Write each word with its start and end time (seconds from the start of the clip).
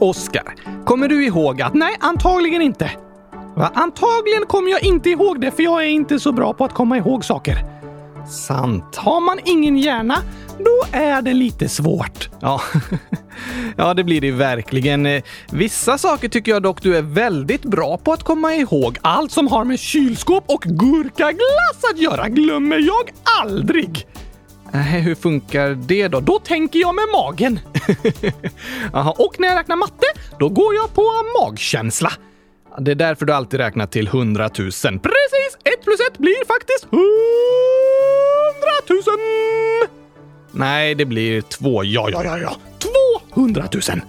Oskar, 0.00 0.54
kommer 0.84 1.08
du 1.08 1.26
ihåg 1.26 1.62
att... 1.62 1.74
Nej, 1.74 1.96
antagligen 2.00 2.62
inte. 2.62 2.90
Va? 3.56 3.70
Antagligen 3.74 4.46
kommer 4.46 4.70
jag 4.70 4.84
inte 4.84 5.10
ihåg 5.10 5.40
det, 5.40 5.50
för 5.50 5.62
jag 5.62 5.84
är 5.84 5.88
inte 5.88 6.20
så 6.20 6.32
bra 6.32 6.54
på 6.54 6.64
att 6.64 6.74
komma 6.74 6.96
ihåg 6.96 7.24
saker. 7.24 7.58
Sant. 8.28 8.96
Har 8.96 9.20
man 9.20 9.38
ingen 9.44 9.76
hjärna, 9.78 10.16
då 10.58 10.98
är 10.98 11.22
det 11.22 11.34
lite 11.34 11.68
svårt. 11.68 12.28
Ja, 12.40 12.60
ja 13.76 13.94
det 13.94 14.04
blir 14.04 14.20
det 14.20 14.30
verkligen. 14.30 15.06
Eh, 15.06 15.22
vissa 15.50 15.98
saker 15.98 16.28
tycker 16.28 16.52
jag 16.52 16.62
dock 16.62 16.82
du 16.82 16.96
är 16.96 17.02
väldigt 17.02 17.62
bra 17.62 17.98
på 17.98 18.12
att 18.12 18.22
komma 18.22 18.54
ihåg. 18.54 18.98
Allt 19.02 19.32
som 19.32 19.48
har 19.48 19.64
med 19.64 19.78
kylskåp 19.78 20.44
och 20.46 20.62
gurkaglass 20.62 21.84
att 21.92 21.98
göra 21.98 22.28
glömmer 22.28 22.78
jag 22.78 23.10
aldrig. 23.42 24.06
Äh, 24.74 24.80
hur 24.80 25.14
funkar 25.14 25.68
det 25.70 26.08
då? 26.08 26.20
Då 26.20 26.38
tänker 26.38 26.78
jag 26.78 26.94
med 26.94 27.04
magen. 27.12 27.60
Aha, 28.92 29.16
och 29.18 29.40
när 29.40 29.48
jag 29.48 29.58
räknar 29.58 29.76
matte, 29.76 30.06
då 30.38 30.48
går 30.48 30.74
jag 30.74 30.94
på 30.94 31.12
magkänsla. 31.40 32.12
Det 32.78 32.90
är 32.90 32.94
därför 32.94 33.26
du 33.26 33.32
alltid 33.32 33.60
räknar 33.60 33.86
till 33.86 34.06
100 34.06 34.50
000. 34.58 34.70
Precis! 34.72 35.58
Ett 35.64 35.84
plus 35.84 36.00
ett 36.10 36.18
blir 36.18 36.46
faktiskt 36.46 36.84
100 36.84 37.02
000! 38.88 39.88
Nej, 40.50 40.94
det 40.94 41.04
blir 41.04 41.40
två. 41.40 41.84
Ja, 41.84 42.08
ja, 42.10 42.24
ja, 42.24 42.38
ja. 42.38 42.56
200 43.34 43.68
000! 43.72 44.00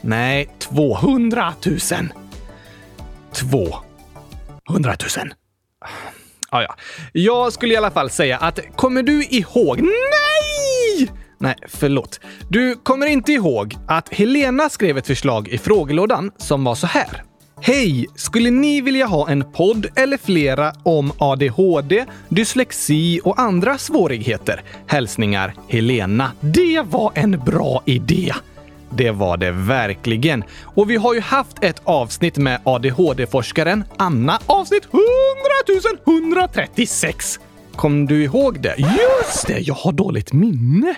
Nej, 0.00 0.50
200 0.58 1.54
000. 1.66 1.78
200 3.32 4.96
000. 5.18 5.34
Ja, 6.54 6.62
ja. 6.62 6.74
Jag 7.12 7.52
skulle 7.52 7.74
i 7.74 7.76
alla 7.76 7.90
fall 7.90 8.10
säga 8.10 8.36
att 8.38 8.60
kommer 8.76 9.02
du 9.02 9.24
ihåg... 9.24 9.80
Nej! 9.80 11.10
Nej, 11.38 11.54
förlåt. 11.68 12.20
Du 12.48 12.74
kommer 12.74 13.06
inte 13.06 13.32
ihåg 13.32 13.74
att 13.88 14.08
Helena 14.08 14.68
skrev 14.68 14.98
ett 14.98 15.06
förslag 15.06 15.48
i 15.48 15.58
frågelådan 15.58 16.30
som 16.36 16.64
var 16.64 16.74
så 16.74 16.86
här. 16.86 17.22
Hej! 17.60 18.06
Skulle 18.16 18.50
ni 18.50 18.80
vilja 18.80 19.06
ha 19.06 19.28
en 19.28 19.52
podd 19.52 19.86
eller 19.96 20.16
flera 20.16 20.72
om 20.82 21.12
ADHD, 21.18 22.04
dyslexi 22.28 23.20
och 23.24 23.40
andra 23.40 23.78
svårigheter? 23.78 24.62
Hälsningar 24.86 25.54
Helena. 25.68 26.32
Det 26.40 26.82
var 26.86 27.12
en 27.14 27.30
bra 27.30 27.82
idé! 27.86 28.32
Det 28.96 29.10
var 29.10 29.36
det 29.36 29.50
verkligen. 29.50 30.44
Och 30.62 30.90
vi 30.90 30.96
har 30.96 31.14
ju 31.14 31.20
haft 31.20 31.64
ett 31.64 31.80
avsnitt 31.84 32.36
med 32.36 32.60
ADHD-forskaren 32.64 33.84
Anna, 33.96 34.38
avsnitt 34.46 34.84
100 34.84 35.04
136. 36.06 37.40
Kom 37.76 38.06
du 38.06 38.24
ihåg 38.24 38.60
det? 38.60 38.74
Just 38.78 39.46
det, 39.46 39.58
jag 39.58 39.74
har 39.74 39.92
dåligt 39.92 40.32
minne. 40.32 40.94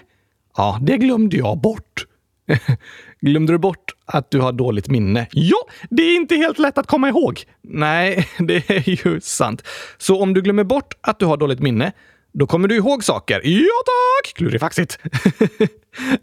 Ja, 0.56 0.78
det 0.82 0.96
glömde 0.96 1.36
jag 1.36 1.58
bort. 1.58 2.06
Glömde 3.20 3.52
du 3.52 3.58
bort 3.58 3.94
att 4.06 4.30
du 4.30 4.40
har 4.40 4.52
dåligt 4.52 4.88
minne? 4.88 5.26
Ja, 5.32 5.58
det 5.90 6.02
är 6.02 6.16
inte 6.16 6.36
helt 6.36 6.58
lätt 6.58 6.78
att 6.78 6.86
komma 6.86 7.08
ihåg. 7.08 7.40
Nej, 7.62 8.28
det 8.38 8.70
är 8.70 8.88
ju 8.88 9.20
sant. 9.20 9.62
Så 9.98 10.22
om 10.22 10.34
du 10.34 10.42
glömmer 10.42 10.64
bort 10.64 10.94
att 11.00 11.18
du 11.18 11.26
har 11.26 11.36
dåligt 11.36 11.60
minne, 11.60 11.92
då 12.38 12.46
kommer 12.46 12.68
du 12.68 12.76
ihåg 12.76 13.04
saker. 13.04 13.40
Ja 13.44 13.82
tack! 13.86 14.34
Klurifaxigt. 14.34 14.98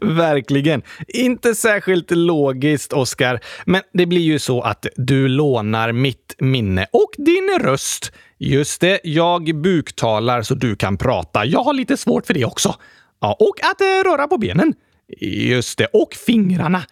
Verkligen. 0.00 0.82
Inte 1.08 1.54
särskilt 1.54 2.10
logiskt, 2.10 2.92
Oskar. 2.92 3.40
Men 3.66 3.82
det 3.92 4.06
blir 4.06 4.20
ju 4.20 4.38
så 4.38 4.62
att 4.62 4.86
du 4.96 5.28
lånar 5.28 5.92
mitt 5.92 6.34
minne 6.38 6.86
och 6.92 7.10
din 7.18 7.58
röst. 7.60 8.12
Just 8.38 8.80
det, 8.80 9.00
jag 9.04 9.62
buktalar 9.62 10.42
så 10.42 10.54
du 10.54 10.76
kan 10.76 10.96
prata. 10.96 11.44
Jag 11.44 11.62
har 11.62 11.72
lite 11.74 11.96
svårt 11.96 12.26
för 12.26 12.34
det 12.34 12.44
också. 12.44 12.74
Ja, 13.20 13.36
och 13.40 13.64
att 13.70 13.80
eh, 13.80 14.10
röra 14.10 14.28
på 14.28 14.38
benen. 14.38 14.74
Just 15.20 15.78
det, 15.78 15.86
och 15.86 16.14
fingrarna. 16.26 16.82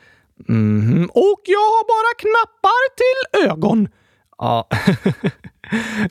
Mhm. 0.49 1.11
Och 1.15 1.43
jag 1.45 1.59
har 1.59 1.85
bara 1.89 2.15
knappar 2.19 2.95
till 2.97 3.51
ögon. 3.51 3.89
Ja, 4.39 4.69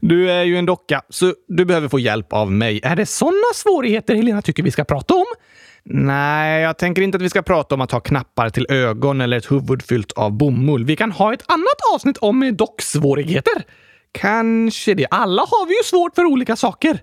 du 0.01 0.31
är 0.31 0.43
ju 0.43 0.57
en 0.57 0.65
docka, 0.65 1.01
så 1.09 1.33
du 1.47 1.65
behöver 1.65 1.87
få 1.87 1.99
hjälp 1.99 2.33
av 2.33 2.51
mig. 2.51 2.79
Är 2.83 2.95
det 2.95 3.05
sådana 3.05 3.53
svårigheter 3.55 4.15
Helena 4.15 4.41
tycker 4.41 4.63
vi 4.63 4.71
ska 4.71 4.83
prata 4.83 5.13
om? 5.13 5.25
Nej, 5.83 6.61
jag 6.61 6.77
tänker 6.77 7.01
inte 7.01 7.15
att 7.15 7.21
vi 7.21 7.29
ska 7.29 7.41
prata 7.41 7.75
om 7.75 7.81
att 7.81 7.91
ha 7.91 7.99
knappar 7.99 8.49
till 8.49 8.65
ögon 8.69 9.21
eller 9.21 9.37
ett 9.37 9.51
huvud 9.51 9.83
fyllt 9.83 10.11
av 10.11 10.31
bomull. 10.31 10.85
Vi 10.85 10.95
kan 10.95 11.11
ha 11.11 11.33
ett 11.33 11.43
annat 11.47 11.93
avsnitt 11.93 12.17
om 12.17 12.55
docksvårigheter. 12.57 13.63
Kanske 14.11 14.93
det. 14.93 15.07
Alla 15.11 15.41
har 15.41 15.67
vi 15.67 15.73
ju 15.73 15.83
svårt 15.83 16.15
för 16.15 16.25
olika 16.25 16.55
saker. 16.55 16.99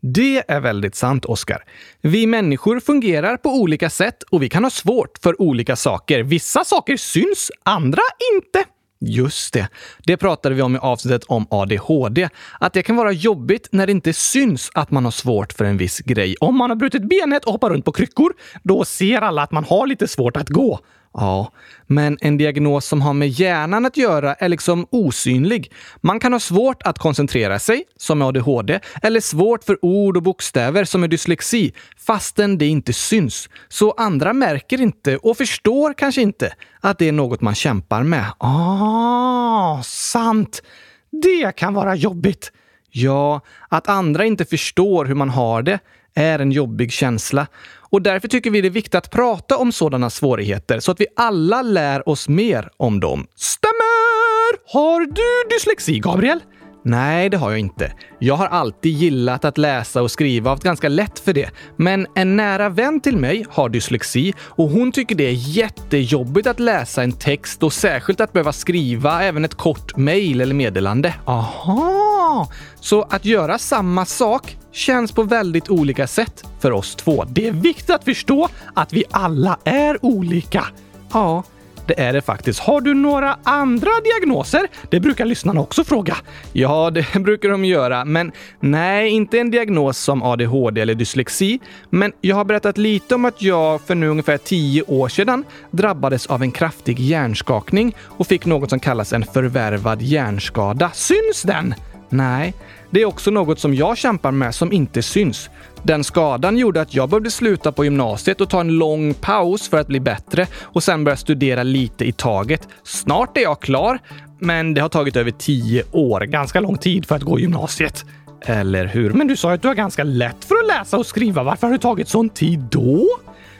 Det 0.00 0.42
är 0.48 0.60
väldigt 0.60 0.94
sant, 0.94 1.24
Oskar. 1.24 1.64
Vi 2.00 2.26
människor 2.26 2.80
fungerar 2.80 3.36
på 3.36 3.48
olika 3.48 3.90
sätt 3.90 4.22
och 4.22 4.42
vi 4.42 4.48
kan 4.48 4.64
ha 4.64 4.70
svårt 4.70 5.18
för 5.22 5.42
olika 5.42 5.76
saker. 5.76 6.22
Vissa 6.22 6.64
saker 6.64 6.96
syns, 6.96 7.50
andra 7.62 8.02
inte. 8.34 8.64
Just 9.04 9.52
det. 9.52 9.68
Det 10.04 10.16
pratade 10.16 10.54
vi 10.54 10.62
om 10.62 10.74
i 10.76 10.78
avsnittet 10.78 11.24
om 11.24 11.46
ADHD. 11.50 12.28
Att 12.60 12.72
det 12.72 12.82
kan 12.82 12.96
vara 12.96 13.12
jobbigt 13.12 13.68
när 13.72 13.86
det 13.86 13.92
inte 13.92 14.12
syns 14.12 14.70
att 14.74 14.90
man 14.90 15.04
har 15.04 15.12
svårt 15.12 15.52
för 15.52 15.64
en 15.64 15.76
viss 15.76 15.98
grej. 15.98 16.36
Om 16.40 16.56
man 16.56 16.70
har 16.70 16.76
brutit 16.76 17.08
benet 17.08 17.44
och 17.44 17.52
hoppar 17.52 17.70
runt 17.70 17.84
på 17.84 17.92
kryckor, 17.92 18.32
då 18.62 18.84
ser 18.84 19.20
alla 19.20 19.42
att 19.42 19.52
man 19.52 19.64
har 19.64 19.86
lite 19.86 20.08
svårt 20.08 20.36
att 20.36 20.48
gå. 20.48 20.80
Ja, 21.14 21.52
men 21.86 22.18
en 22.20 22.38
diagnos 22.38 22.86
som 22.86 23.02
har 23.02 23.12
med 23.12 23.28
hjärnan 23.28 23.86
att 23.86 23.96
göra 23.96 24.34
är 24.34 24.48
liksom 24.48 24.86
osynlig. 24.90 25.72
Man 26.00 26.20
kan 26.20 26.32
ha 26.32 26.40
svårt 26.40 26.82
att 26.82 26.98
koncentrera 26.98 27.58
sig, 27.58 27.84
som 27.96 28.18
med 28.18 28.28
ADHD, 28.28 28.80
eller 29.02 29.20
svårt 29.20 29.64
för 29.64 29.84
ord 29.84 30.16
och 30.16 30.22
bokstäver, 30.22 30.84
som 30.84 31.00
med 31.00 31.10
dyslexi, 31.10 31.72
fastän 31.96 32.58
det 32.58 32.66
inte 32.66 32.92
syns. 32.92 33.48
Så 33.68 33.90
andra 33.90 34.32
märker 34.32 34.80
inte 34.80 35.16
och 35.16 35.36
förstår 35.36 35.94
kanske 35.94 36.22
inte 36.22 36.54
att 36.80 36.98
det 36.98 37.08
är 37.08 37.12
något 37.12 37.40
man 37.40 37.54
kämpar 37.54 38.02
med. 38.02 38.26
Ah, 38.38 39.82
sant! 39.82 40.62
Det 41.10 41.56
kan 41.56 41.74
vara 41.74 41.94
jobbigt. 41.94 42.52
Ja, 42.90 43.40
att 43.68 43.88
andra 43.88 44.24
inte 44.24 44.44
förstår 44.44 45.04
hur 45.04 45.14
man 45.14 45.30
har 45.30 45.62
det 45.62 45.78
är 46.14 46.38
en 46.38 46.52
jobbig 46.52 46.92
känsla. 46.92 47.46
Och 47.92 48.02
därför 48.02 48.28
tycker 48.28 48.50
vi 48.50 48.60
det 48.60 48.68
är 48.68 48.70
viktigt 48.70 48.94
att 48.94 49.10
prata 49.10 49.56
om 49.56 49.72
sådana 49.72 50.10
svårigheter 50.10 50.80
så 50.80 50.92
att 50.92 51.00
vi 51.00 51.06
alla 51.16 51.62
lär 51.62 52.08
oss 52.08 52.28
mer 52.28 52.70
om 52.76 53.00
dem. 53.00 53.26
Stämmer! 53.36 54.72
Har 54.72 55.00
du 55.00 55.56
dyslexi, 55.56 55.98
Gabriel? 55.98 56.40
Nej, 56.84 57.28
det 57.28 57.36
har 57.36 57.50
jag 57.50 57.60
inte. 57.60 57.92
Jag 58.18 58.34
har 58.34 58.46
alltid 58.46 58.92
gillat 58.92 59.44
att 59.44 59.58
läsa 59.58 60.02
och 60.02 60.10
skriva 60.10 60.50
och 60.50 60.52
haft 60.54 60.62
ganska 60.62 60.88
lätt 60.88 61.18
för 61.18 61.32
det. 61.32 61.50
Men 61.76 62.06
en 62.14 62.36
nära 62.36 62.68
vän 62.68 63.00
till 63.00 63.16
mig 63.16 63.44
har 63.50 63.68
dyslexi 63.68 64.34
och 64.40 64.70
hon 64.70 64.92
tycker 64.92 65.14
det 65.14 65.24
är 65.24 65.56
jättejobbigt 65.56 66.46
att 66.46 66.60
läsa 66.60 67.02
en 67.02 67.12
text 67.12 67.62
och 67.62 67.72
särskilt 67.72 68.20
att 68.20 68.32
behöva 68.32 68.52
skriva 68.52 69.22
även 69.22 69.44
ett 69.44 69.54
kort 69.54 69.96
mejl 69.96 70.40
eller 70.40 70.54
meddelande. 70.54 71.14
Aha! 71.24 72.48
Så 72.80 73.02
att 73.02 73.24
göra 73.24 73.58
samma 73.58 74.04
sak 74.04 74.56
känns 74.72 75.12
på 75.12 75.22
väldigt 75.22 75.70
olika 75.70 76.06
sätt 76.06 76.44
för 76.60 76.72
oss 76.72 76.94
två. 76.94 77.24
Det 77.24 77.48
är 77.48 77.52
viktigt 77.52 77.90
att 77.90 78.04
förstå 78.04 78.48
att 78.74 78.92
vi 78.92 79.04
alla 79.10 79.58
är 79.64 80.04
olika. 80.04 80.66
Ja, 81.12 81.42
det 81.86 82.00
är 82.00 82.12
det 82.12 82.22
faktiskt. 82.22 82.60
Har 82.60 82.80
du 82.80 82.94
några 82.94 83.38
andra 83.42 83.90
diagnoser? 84.04 84.68
Det 84.90 85.00
brukar 85.00 85.24
lyssnarna 85.24 85.60
också 85.60 85.84
fråga. 85.84 86.16
Ja, 86.52 86.90
det 86.90 87.06
brukar 87.20 87.48
de 87.48 87.64
göra, 87.64 88.04
men 88.04 88.32
nej, 88.60 89.08
inte 89.08 89.38
en 89.38 89.50
diagnos 89.50 89.98
som 89.98 90.22
ADHD 90.22 90.80
eller 90.80 90.94
dyslexi. 90.94 91.60
Men 91.90 92.12
jag 92.20 92.36
har 92.36 92.44
berättat 92.44 92.78
lite 92.78 93.14
om 93.14 93.24
att 93.24 93.42
jag 93.42 93.80
för 93.80 93.94
nu 93.94 94.08
ungefär 94.08 94.38
tio 94.38 94.82
år 94.82 95.08
sedan 95.08 95.44
drabbades 95.70 96.26
av 96.26 96.42
en 96.42 96.50
kraftig 96.50 97.00
hjärnskakning 97.00 97.94
och 98.00 98.26
fick 98.26 98.46
något 98.46 98.70
som 98.70 98.80
kallas 98.80 99.12
en 99.12 99.24
förvärvad 99.24 100.02
hjärnskada. 100.02 100.90
Syns 100.94 101.42
den? 101.42 101.74
Nej, 102.08 102.54
det 102.90 103.02
är 103.02 103.04
också 103.04 103.30
något 103.30 103.60
som 103.60 103.74
jag 103.74 103.98
kämpar 103.98 104.30
med 104.30 104.54
som 104.54 104.72
inte 104.72 105.02
syns. 105.02 105.50
Den 105.84 106.04
skadan 106.04 106.58
gjorde 106.58 106.80
att 106.80 106.94
jag 106.94 107.08
behövde 107.08 107.30
sluta 107.30 107.72
på 107.72 107.84
gymnasiet 107.84 108.40
och 108.40 108.50
ta 108.50 108.60
en 108.60 108.68
lång 108.68 109.14
paus 109.14 109.68
för 109.68 109.76
att 109.78 109.86
bli 109.86 110.00
bättre 110.00 110.46
och 110.62 110.82
sen 110.82 111.04
börja 111.04 111.16
studera 111.16 111.62
lite 111.62 112.04
i 112.04 112.12
taget. 112.12 112.68
Snart 112.84 113.36
är 113.36 113.40
jag 113.40 113.60
klar, 113.60 113.98
men 114.38 114.74
det 114.74 114.80
har 114.80 114.88
tagit 114.88 115.16
över 115.16 115.30
tio 115.30 115.84
år. 115.92 116.20
Ganska 116.20 116.60
lång 116.60 116.78
tid 116.78 117.06
för 117.06 117.16
att 117.16 117.22
gå 117.22 117.38
gymnasiet. 117.38 118.04
Eller 118.46 118.84
hur? 118.86 119.10
Men 119.10 119.26
du 119.26 119.36
sa 119.36 119.48
ju 119.48 119.54
att 119.54 119.62
du 119.62 119.68
har 119.68 119.74
ganska 119.74 120.04
lätt 120.04 120.44
för 120.44 120.54
att 120.54 120.66
läsa 120.66 120.98
och 120.98 121.06
skriva. 121.06 121.42
Varför 121.42 121.66
har 121.66 121.74
det 121.74 121.82
tagit 121.82 122.08
sån 122.08 122.28
tid 122.28 122.58
då? 122.58 123.08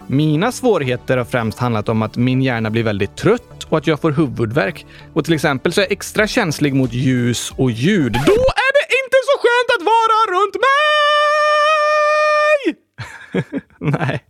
Mina 0.07 0.53
svårigheter 0.53 1.17
har 1.17 1.25
främst 1.25 1.59
handlat 1.59 1.89
om 1.89 2.03
att 2.03 2.17
min 2.17 2.43
hjärna 2.43 2.71
blir 2.71 2.83
väldigt 2.83 3.17
trött 3.17 3.67
och 3.69 3.79
att 3.79 3.87
jag 3.87 4.01
får 4.01 4.13
huvudvärk. 4.13 4.87
Och 5.15 5.25
till 5.25 5.35
exempel 5.35 5.73
så 5.73 5.81
är 5.81 5.85
jag 5.85 5.93
extra 5.93 6.27
känslig 6.27 6.75
mot 6.75 6.93
ljus 6.93 7.53
och 7.57 7.71
ljud. 7.71 8.13
Då 8.13 8.43
är 8.67 8.73
det 8.79 8.87
inte 9.03 9.19
så 9.29 9.39
skönt 9.43 9.81
att 9.81 9.85
vara 9.85 10.41
runt 10.41 10.55
mig! 10.55 11.02
Nej, 13.79 14.25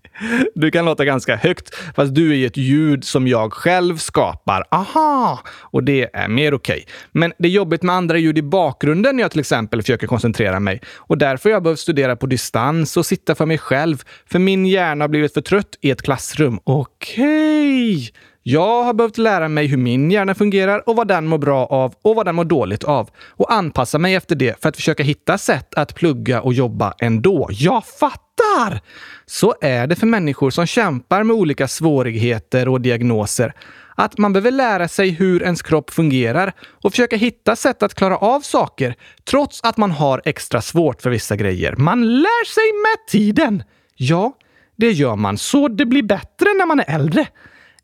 du 0.54 0.70
kan 0.70 0.84
låta 0.84 1.04
ganska 1.04 1.36
högt, 1.36 1.74
fast 1.96 2.14
du 2.14 2.30
är 2.30 2.34
ju 2.34 2.46
ett 2.46 2.56
ljud 2.56 3.04
som 3.04 3.28
jag 3.28 3.52
själv 3.52 3.96
skapar. 3.96 4.64
Aha! 4.70 5.40
Och 5.60 5.84
det 5.84 6.10
är 6.12 6.28
mer 6.28 6.54
okej. 6.54 6.74
Okay. 6.74 6.94
Men 7.12 7.32
det 7.38 7.48
är 7.48 7.52
jobbigt 7.52 7.82
med 7.82 7.94
andra 7.94 8.18
ljud 8.18 8.38
i 8.38 8.42
bakgrunden 8.42 9.16
när 9.16 9.22
jag 9.22 9.30
till 9.30 9.40
exempel 9.40 9.82
försöker 9.82 10.06
koncentrera 10.06 10.60
mig. 10.60 10.80
Och 10.96 11.18
därför 11.18 11.50
har 11.50 11.54
jag 11.54 11.62
behövt 11.62 11.80
studera 11.80 12.16
på 12.16 12.26
distans 12.26 12.96
och 12.96 13.06
sitta 13.06 13.34
för 13.34 13.46
mig 13.46 13.58
själv, 13.58 14.02
för 14.26 14.38
min 14.38 14.66
hjärna 14.66 15.04
har 15.04 15.08
blivit 15.08 15.34
för 15.34 15.40
trött 15.40 15.78
i 15.80 15.90
ett 15.90 16.02
klassrum. 16.02 16.60
Okej! 16.64 17.96
Okay. 17.96 18.10
Jag 18.42 18.84
har 18.84 18.94
behövt 18.94 19.18
lära 19.18 19.48
mig 19.48 19.66
hur 19.66 19.76
min 19.76 20.10
hjärna 20.10 20.34
fungerar 20.34 20.88
och 20.88 20.96
vad 20.96 21.08
den 21.08 21.26
mår 21.26 21.38
bra 21.38 21.66
av 21.66 21.94
och 22.02 22.16
vad 22.16 22.26
den 22.26 22.34
mår 22.34 22.44
dåligt 22.44 22.84
av. 22.84 23.10
Och 23.28 23.52
anpassa 23.52 23.98
mig 23.98 24.14
efter 24.14 24.34
det 24.34 24.62
för 24.62 24.68
att 24.68 24.76
försöka 24.76 25.02
hitta 25.02 25.38
sätt 25.38 25.74
att 25.74 25.94
plugga 25.94 26.40
och 26.40 26.54
jobba 26.54 26.94
ändå. 26.98 27.48
Jag 27.50 27.84
fattar! 27.86 28.80
Så 29.26 29.54
är 29.60 29.86
det 29.86 29.96
för 29.96 30.06
människor 30.06 30.50
som 30.50 30.66
kämpar 30.66 31.22
med 31.22 31.36
olika 31.36 31.68
svårigheter 31.68 32.68
och 32.68 32.80
diagnoser. 32.80 33.54
Att 33.96 34.18
man 34.18 34.32
behöver 34.32 34.50
lära 34.50 34.88
sig 34.88 35.10
hur 35.10 35.42
ens 35.42 35.62
kropp 35.62 35.90
fungerar 35.90 36.52
och 36.82 36.92
försöka 36.92 37.16
hitta 37.16 37.56
sätt 37.56 37.82
att 37.82 37.94
klara 37.94 38.16
av 38.16 38.40
saker 38.40 38.94
trots 39.24 39.60
att 39.62 39.76
man 39.76 39.90
har 39.90 40.22
extra 40.24 40.62
svårt 40.62 41.02
för 41.02 41.10
vissa 41.10 41.36
grejer. 41.36 41.76
Man 41.76 42.20
lär 42.20 42.44
sig 42.44 42.72
med 42.82 43.08
tiden! 43.08 43.62
Ja, 43.96 44.32
det 44.76 44.90
gör 44.90 45.16
man 45.16 45.38
så 45.38 45.68
det 45.68 45.86
blir 45.86 46.02
bättre 46.02 46.54
när 46.58 46.66
man 46.66 46.80
är 46.80 46.94
äldre. 46.94 47.26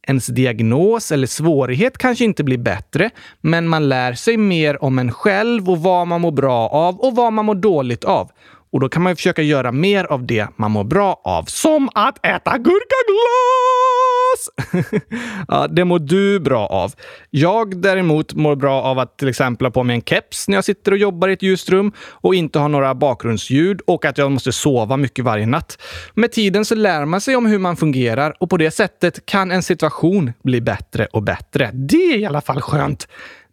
Ens 0.06 0.26
diagnos 0.26 1.12
eller 1.12 1.26
svårighet 1.26 1.98
kanske 1.98 2.24
inte 2.24 2.44
blir 2.44 2.58
bättre, 2.58 3.10
men 3.40 3.68
man 3.68 3.88
lär 3.88 4.12
sig 4.12 4.36
mer 4.36 4.84
om 4.84 4.98
en 4.98 5.12
själv 5.12 5.70
och 5.70 5.78
vad 5.78 6.06
man 6.06 6.20
mår 6.20 6.32
bra 6.32 6.68
av 6.68 7.00
och 7.00 7.16
vad 7.16 7.32
man 7.32 7.44
mår 7.44 7.54
dåligt 7.54 8.04
av. 8.04 8.30
Och 8.72 8.80
då 8.80 8.88
kan 8.88 9.02
man 9.02 9.16
försöka 9.16 9.42
göra 9.42 9.72
mer 9.72 10.04
av 10.04 10.26
det 10.26 10.48
man 10.56 10.70
mår 10.70 10.84
bra 10.84 11.20
av. 11.24 11.44
Som 11.44 11.88
att 11.94 12.26
äta 12.26 12.58
gurkaglass! 12.58 13.97
ja, 15.48 15.66
det 15.68 15.84
mår 15.84 15.98
du 15.98 16.40
bra 16.40 16.66
av. 16.66 16.92
Jag 17.30 17.80
däremot 17.82 18.34
mår 18.34 18.56
bra 18.56 18.82
av 18.82 18.98
att 18.98 19.18
till 19.18 19.28
exempel 19.28 19.66
ha 19.66 19.70
på 19.70 19.82
mig 19.82 19.96
en 19.96 20.02
keps 20.02 20.48
när 20.48 20.56
jag 20.56 20.64
sitter 20.64 20.92
och 20.92 20.98
jobbar 20.98 21.28
i 21.28 21.32
ett 21.32 21.42
ljust 21.42 21.68
rum 21.68 21.92
och 21.98 22.34
inte 22.34 22.58
ha 22.58 22.68
några 22.68 22.94
bakgrundsljud 22.94 23.80
och 23.86 24.04
att 24.04 24.18
jag 24.18 24.32
måste 24.32 24.52
sova 24.52 24.96
mycket 24.96 25.24
varje 25.24 25.46
natt. 25.46 25.78
Med 26.14 26.32
tiden 26.32 26.64
så 26.64 26.74
lär 26.74 27.04
man 27.04 27.20
sig 27.20 27.36
om 27.36 27.46
hur 27.46 27.58
man 27.58 27.76
fungerar 27.76 28.36
och 28.40 28.50
på 28.50 28.56
det 28.56 28.70
sättet 28.70 29.26
kan 29.26 29.50
en 29.50 29.62
situation 29.62 30.32
bli 30.42 30.60
bättre 30.60 31.06
och 31.06 31.22
bättre. 31.22 31.70
Det 31.72 31.96
är 31.96 32.18
i 32.18 32.26
alla 32.26 32.40
fall 32.40 32.60
skönt. 32.60 33.08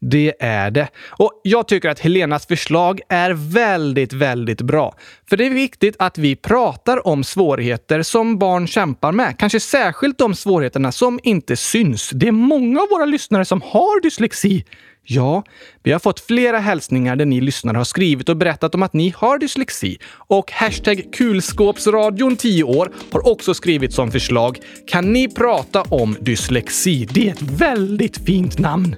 Det 0.10 0.34
är 0.40 0.72
det. 0.72 0.88
Och 1.10 1.42
jag 1.44 1.68
tycker 1.68 1.90
att 1.90 2.00
Helenas 2.00 2.48
förslag 2.48 3.02
är 3.10 3.32
väldigt, 3.54 4.14
väldigt 4.14 4.62
bra. 4.62 4.96
För 5.30 5.38
det 5.38 5.46
är 5.46 5.50
viktigt 5.50 5.96
att 6.00 6.18
vi 6.18 6.36
pratar 6.36 7.08
om 7.08 7.24
svårigheter 7.24 8.02
som 8.02 8.38
barn 8.38 8.68
kämpar 8.68 9.12
med. 9.12 9.40
Kanske 9.40 9.60
särskilt 9.60 10.18
de 10.18 10.36
svårigheterna 10.36 10.92
som 10.92 11.20
inte 11.24 11.56
syns. 11.56 12.10
Det 12.10 12.28
är 12.28 12.32
många 12.32 12.82
av 12.82 12.88
våra 12.90 13.06
lyssnare 13.06 13.46
som 13.46 13.62
har 13.62 14.02
dyslexi. 14.02 14.66
Ja, 15.08 15.44
vi 15.84 15.92
har 15.92 16.00
fått 16.00 16.20
flera 16.20 16.60
hälsningar 16.60 17.16
där 17.16 17.26
ni 17.26 17.42
lyssnare 17.42 17.78
har 17.78 17.84
skrivit 17.84 18.30
och 18.30 18.38
berättat 18.38 18.76
om 18.76 18.84
att 18.84 18.94
ni 18.94 19.14
har 19.18 19.38
dyslexi. 19.38 19.98
Och 20.28 20.52
hashtag 20.52 21.04
kulskåpsradion 21.14 22.36
10 22.36 22.64
år 22.64 22.92
har 23.12 23.28
också 23.32 23.54
skrivit 23.54 23.94
som 23.94 24.12
förslag. 24.12 24.60
Kan 24.88 25.14
ni 25.14 25.28
prata 25.28 25.82
om 25.82 26.18
dyslexi? 26.20 27.06
Det 27.06 27.28
är 27.28 27.32
ett 27.32 27.42
väldigt 27.42 28.26
fint 28.26 28.60
namn. 28.60 28.96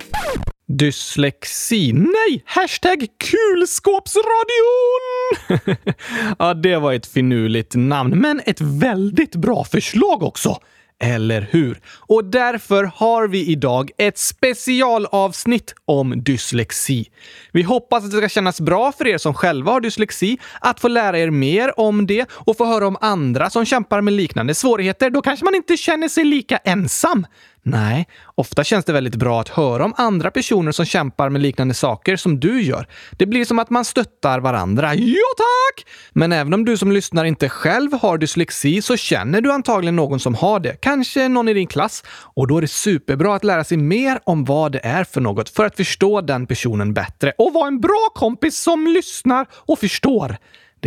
Dyslexi? 0.67 1.93
Nej! 1.93 2.43
Hashtag 2.45 3.07
kulskåpsradion! 3.17 5.75
ja, 6.39 6.53
det 6.53 6.77
var 6.77 6.93
ett 6.93 7.07
finurligt 7.07 7.75
namn, 7.75 8.19
men 8.19 8.41
ett 8.45 8.61
väldigt 8.61 9.35
bra 9.35 9.63
förslag 9.63 10.23
också. 10.23 10.57
Eller 10.99 11.47
hur? 11.51 11.79
Och 11.97 12.25
därför 12.25 12.83
har 12.83 13.27
vi 13.27 13.47
idag 13.47 13.91
ett 13.97 14.17
specialavsnitt 14.17 15.73
om 15.85 16.23
dyslexi. 16.23 17.09
Vi 17.51 17.63
hoppas 17.63 18.03
att 18.03 18.11
det 18.11 18.17
ska 18.17 18.29
kännas 18.29 18.61
bra 18.61 18.91
för 18.91 19.07
er 19.07 19.17
som 19.17 19.33
själva 19.33 19.71
har 19.71 19.81
dyslexi 19.81 20.37
att 20.61 20.79
få 20.79 20.87
lära 20.87 21.19
er 21.19 21.29
mer 21.29 21.79
om 21.79 22.07
det 22.07 22.25
och 22.31 22.57
få 22.57 22.65
höra 22.65 22.87
om 22.87 22.97
andra 23.01 23.49
som 23.49 23.65
kämpar 23.65 24.01
med 24.01 24.13
liknande 24.13 24.55
svårigheter. 24.55 25.09
Då 25.09 25.21
kanske 25.21 25.45
man 25.45 25.55
inte 25.55 25.77
känner 25.77 26.09
sig 26.09 26.23
lika 26.23 26.57
ensam. 26.57 27.25
Nej, 27.69 28.07
ofta 28.35 28.63
känns 28.63 28.85
det 28.85 28.93
väldigt 28.93 29.15
bra 29.15 29.41
att 29.41 29.49
höra 29.49 29.85
om 29.85 29.93
andra 29.97 30.31
personer 30.31 30.71
som 30.71 30.85
kämpar 30.85 31.29
med 31.29 31.41
liknande 31.41 31.73
saker 31.73 32.15
som 32.15 32.39
du 32.39 32.61
gör. 32.61 32.87
Det 33.17 33.25
blir 33.25 33.45
som 33.45 33.59
att 33.59 33.69
man 33.69 33.85
stöttar 33.85 34.39
varandra. 34.39 34.95
Ja, 34.95 35.27
tack! 35.37 35.85
Men 36.11 36.31
även 36.31 36.53
om 36.53 36.65
du 36.65 36.77
som 36.77 36.91
lyssnar 36.91 37.25
inte 37.25 37.49
själv 37.49 37.93
har 38.01 38.17
dyslexi 38.17 38.81
så 38.81 38.97
känner 38.97 39.41
du 39.41 39.51
antagligen 39.51 39.95
någon 39.95 40.19
som 40.19 40.35
har 40.35 40.59
det. 40.59 40.81
Kanske 40.81 41.27
någon 41.27 41.49
i 41.49 41.53
din 41.53 41.67
klass. 41.67 42.03
Och 42.09 42.47
då 42.47 42.57
är 42.57 42.61
det 42.61 42.67
superbra 42.67 43.35
att 43.35 43.43
lära 43.43 43.63
sig 43.63 43.77
mer 43.77 44.19
om 44.23 44.45
vad 44.45 44.71
det 44.71 44.81
är 44.83 45.03
för 45.03 45.21
något 45.21 45.49
för 45.49 45.65
att 45.65 45.75
förstå 45.75 46.21
den 46.21 46.47
personen 46.47 46.93
bättre 46.93 47.33
och 47.37 47.53
vara 47.53 47.67
en 47.67 47.81
bra 47.81 48.09
kompis 48.15 48.61
som 48.61 48.87
lyssnar 48.87 49.45
och 49.53 49.79
förstår. 49.79 50.37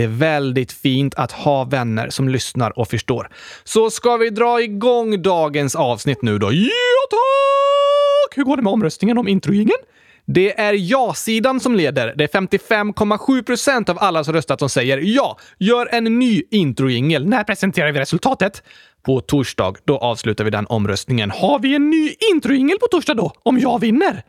Det 0.01 0.05
är 0.05 0.09
väldigt 0.09 0.73
fint 0.73 1.15
att 1.15 1.33
ha 1.33 1.65
vänner 1.65 2.11
som 2.11 2.29
lyssnar 2.29 2.79
och 2.79 2.89
förstår. 2.89 3.29
Så 3.65 3.91
ska 3.91 4.17
vi 4.17 4.31
dra 4.31 4.63
igång 4.63 5.23
dagens 5.23 5.75
avsnitt 5.75 6.23
nu 6.23 6.39
då? 6.39 6.53
Ja, 6.53 7.07
tack! 7.11 8.37
Hur 8.37 8.45
går 8.45 8.57
det 8.57 8.63
med 8.63 8.73
omröstningen 8.73 9.19
om 9.19 9.29
introjingeln? 9.29 9.79
Det 10.27 10.61
är 10.61 10.73
ja-sidan 10.73 11.61
som 11.61 11.75
leder. 11.75 12.15
Det 12.17 12.25
är 12.25 12.41
55,7 12.41 13.43
procent 13.43 13.89
av 13.89 13.99
alla 14.01 14.25
som 14.25 14.35
röstat 14.35 14.59
som 14.59 14.69
säger 14.69 14.99
ja. 14.99 15.39
Gör 15.59 15.89
en 15.93 16.19
ny 16.19 16.43
introjingel. 16.51 17.27
När 17.27 17.45
presenterar 17.45 17.93
vi 17.93 18.01
resultatet? 18.01 18.63
På 19.03 19.21
torsdag. 19.21 19.75
Då 19.85 19.99
avslutar 19.99 20.45
vi 20.45 20.51
den 20.51 20.67
omröstningen. 20.67 21.31
Har 21.31 21.59
vi 21.59 21.75
en 21.75 21.91
ny 21.91 22.15
introjingel 22.33 22.79
på 22.79 22.87
torsdag 22.87 23.15
då? 23.15 23.33
Om 23.43 23.59
jag 23.59 23.81
vinner? 23.81 24.23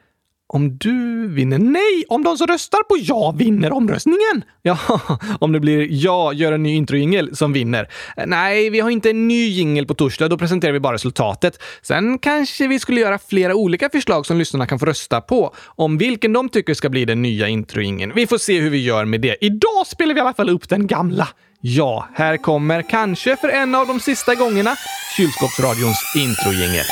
Om 0.54 0.78
du 0.78 1.28
vinner? 1.28 1.60
Nej, 1.60 2.06
om 2.08 2.24
de 2.24 2.38
som 2.38 2.48
röstar 2.48 2.84
på 2.84 2.98
ja 3.00 3.34
vinner 3.38 3.72
omröstningen! 3.72 4.44
Ja, 4.62 4.78
om 5.40 5.52
det 5.52 5.60
blir 5.60 5.88
ja, 5.90 6.34
gör 6.34 6.52
en 6.52 6.64
ny 6.64 6.76
introjingel 6.76 7.36
som 7.36 7.54
vinner. 7.54 7.90
Eh, 8.18 8.24
nej, 8.28 8.70
vi 8.70 8.80
har 8.80 8.90
inte 8.90 9.10
en 9.10 9.28
ny 9.28 9.48
jingel 9.48 9.86
på 9.86 9.94
torsdag. 9.94 10.28
Då 10.28 10.38
presenterar 10.38 10.74
vi 10.74 10.80
bara 10.80 10.94
resultatet. 10.94 11.64
Sen 11.82 12.18
kanske 12.20 12.68
vi 12.68 12.80
skulle 12.80 13.02
göra 13.02 13.20
flera 13.30 13.56
olika 13.56 13.90
förslag 13.90 14.26
som 14.26 14.38
lyssnarna 14.38 14.68
kan 14.68 14.80
få 14.80 14.86
rösta 14.86 15.22
på 15.22 15.54
om 15.66 15.98
vilken 15.98 16.34
de 16.34 16.50
tycker 16.50 16.74
ska 16.74 16.90
bli 16.90 17.06
den 17.06 17.22
nya 17.22 17.48
introjingeln. 17.48 18.12
Vi 18.16 18.28
får 18.28 18.38
se 18.38 18.60
hur 18.60 18.70
vi 18.70 18.84
gör 18.84 19.06
med 19.06 19.22
det. 19.22 19.46
Idag 19.46 19.88
spelar 19.88 20.14
vi 20.14 20.18
i 20.18 20.22
alla 20.22 20.34
fall 20.34 20.50
upp 20.50 20.70
den 20.70 20.88
gamla. 20.88 21.28
Ja, 21.62 22.08
här 22.14 22.38
kommer 22.38 22.82
kanske 22.82 23.36
för 23.36 23.50
en 23.50 23.76
av 23.76 23.88
de 23.88 24.00
sista 24.00 24.36
gångerna 24.36 24.76
Kylskåpsradions 25.18 26.14
introjingel. 26.16 26.86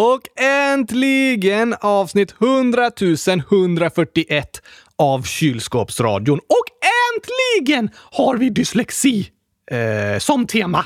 Och 0.00 0.40
äntligen 0.40 1.74
avsnitt 1.80 2.34
100 2.40 2.90
141 3.50 4.62
av 4.96 5.22
Kylskåpsradion. 5.22 6.38
Och 6.38 6.66
äntligen 7.14 7.90
har 7.94 8.36
vi 8.36 8.50
dyslexi 8.50 9.30
eh, 9.70 10.18
som 10.18 10.46
tema. 10.46 10.84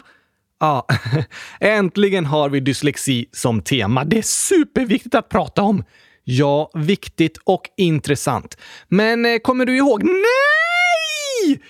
Ja, 0.61 0.87
äntligen 1.61 2.26
har 2.26 2.49
vi 2.49 2.61
dyslexi 2.61 3.28
som 3.33 3.62
tema. 3.62 4.04
Det 4.04 4.18
är 4.18 4.23
superviktigt 4.23 5.14
att 5.14 5.28
prata 5.28 5.62
om. 5.62 5.85
Ja, 6.25 6.71
viktigt 6.75 7.38
och 7.44 7.62
intressant. 7.76 8.59
Men 8.88 9.26
eh, 9.26 9.38
kommer 9.38 9.66
du 9.66 9.76
ihåg? 9.76 10.02
Nej! 10.04 11.61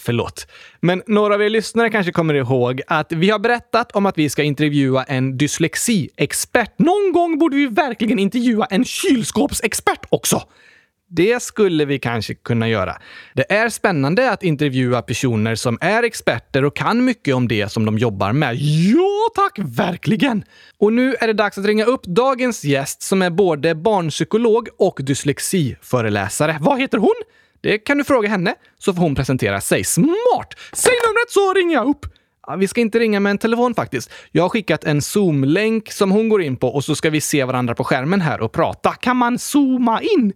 Förlåt. 0.00 0.46
Men 0.80 1.02
några 1.06 1.34
av 1.34 1.42
er 1.42 1.50
lyssnare 1.50 1.90
kanske 1.90 2.12
kommer 2.12 2.34
ihåg 2.34 2.80
att 2.86 3.12
vi 3.12 3.30
har 3.30 3.38
berättat 3.38 3.92
om 3.92 4.06
att 4.06 4.18
vi 4.18 4.30
ska 4.30 4.42
intervjua 4.42 5.04
en 5.04 5.38
dyslexiexpert. 5.38 6.78
Någon 6.78 7.12
gång 7.12 7.38
borde 7.38 7.56
vi 7.56 7.66
verkligen 7.66 8.18
intervjua 8.18 8.66
en 8.70 8.84
kylskåpsexpert 8.84 10.06
också. 10.08 10.42
Det 11.14 11.42
skulle 11.42 11.84
vi 11.84 11.98
kanske 11.98 12.34
kunna 12.34 12.68
göra. 12.68 12.96
Det 13.34 13.52
är 13.52 13.68
spännande 13.68 14.30
att 14.30 14.42
intervjua 14.42 15.02
personer 15.02 15.54
som 15.54 15.78
är 15.80 16.02
experter 16.02 16.64
och 16.64 16.76
kan 16.76 17.04
mycket 17.04 17.34
om 17.34 17.48
det 17.48 17.72
som 17.72 17.84
de 17.84 17.98
jobbar 17.98 18.32
med. 18.32 18.56
Ja, 18.56 19.28
tack! 19.34 19.58
Verkligen! 19.58 20.44
Och 20.78 20.92
nu 20.92 21.14
är 21.20 21.26
det 21.26 21.32
dags 21.32 21.58
att 21.58 21.66
ringa 21.66 21.84
upp 21.84 22.02
dagens 22.02 22.64
gäst 22.64 23.02
som 23.02 23.22
är 23.22 23.30
både 23.30 23.74
barnpsykolog 23.74 24.68
och 24.78 25.00
dyslexiföreläsare. 25.02 26.58
Vad 26.60 26.80
heter 26.80 26.98
hon? 26.98 27.14
Det 27.62 27.78
kan 27.78 27.98
du 27.98 28.04
fråga 28.04 28.28
henne, 28.28 28.54
så 28.78 28.94
får 28.94 29.02
hon 29.02 29.14
presentera 29.14 29.60
sig. 29.60 29.84
Smart! 29.84 30.54
Säg 30.72 30.92
numret 31.06 31.30
så 31.30 31.52
ringer 31.54 31.74
jag 31.74 31.86
upp! 31.86 32.06
Vi 32.58 32.68
ska 32.68 32.80
inte 32.80 32.98
ringa 32.98 33.20
med 33.20 33.30
en 33.30 33.38
telefon 33.38 33.74
faktiskt. 33.74 34.10
Jag 34.30 34.42
har 34.42 34.48
skickat 34.48 34.84
en 34.84 35.02
Zoom-länk 35.02 35.92
som 35.92 36.10
hon 36.10 36.28
går 36.28 36.42
in 36.42 36.56
på 36.56 36.68
och 36.68 36.84
så 36.84 36.94
ska 36.94 37.10
vi 37.10 37.20
se 37.20 37.44
varandra 37.44 37.74
på 37.74 37.84
skärmen 37.84 38.20
här 38.20 38.40
och 38.40 38.52
prata. 38.52 38.90
Kan 38.90 39.16
man 39.16 39.38
zooma 39.38 40.00
in? 40.00 40.32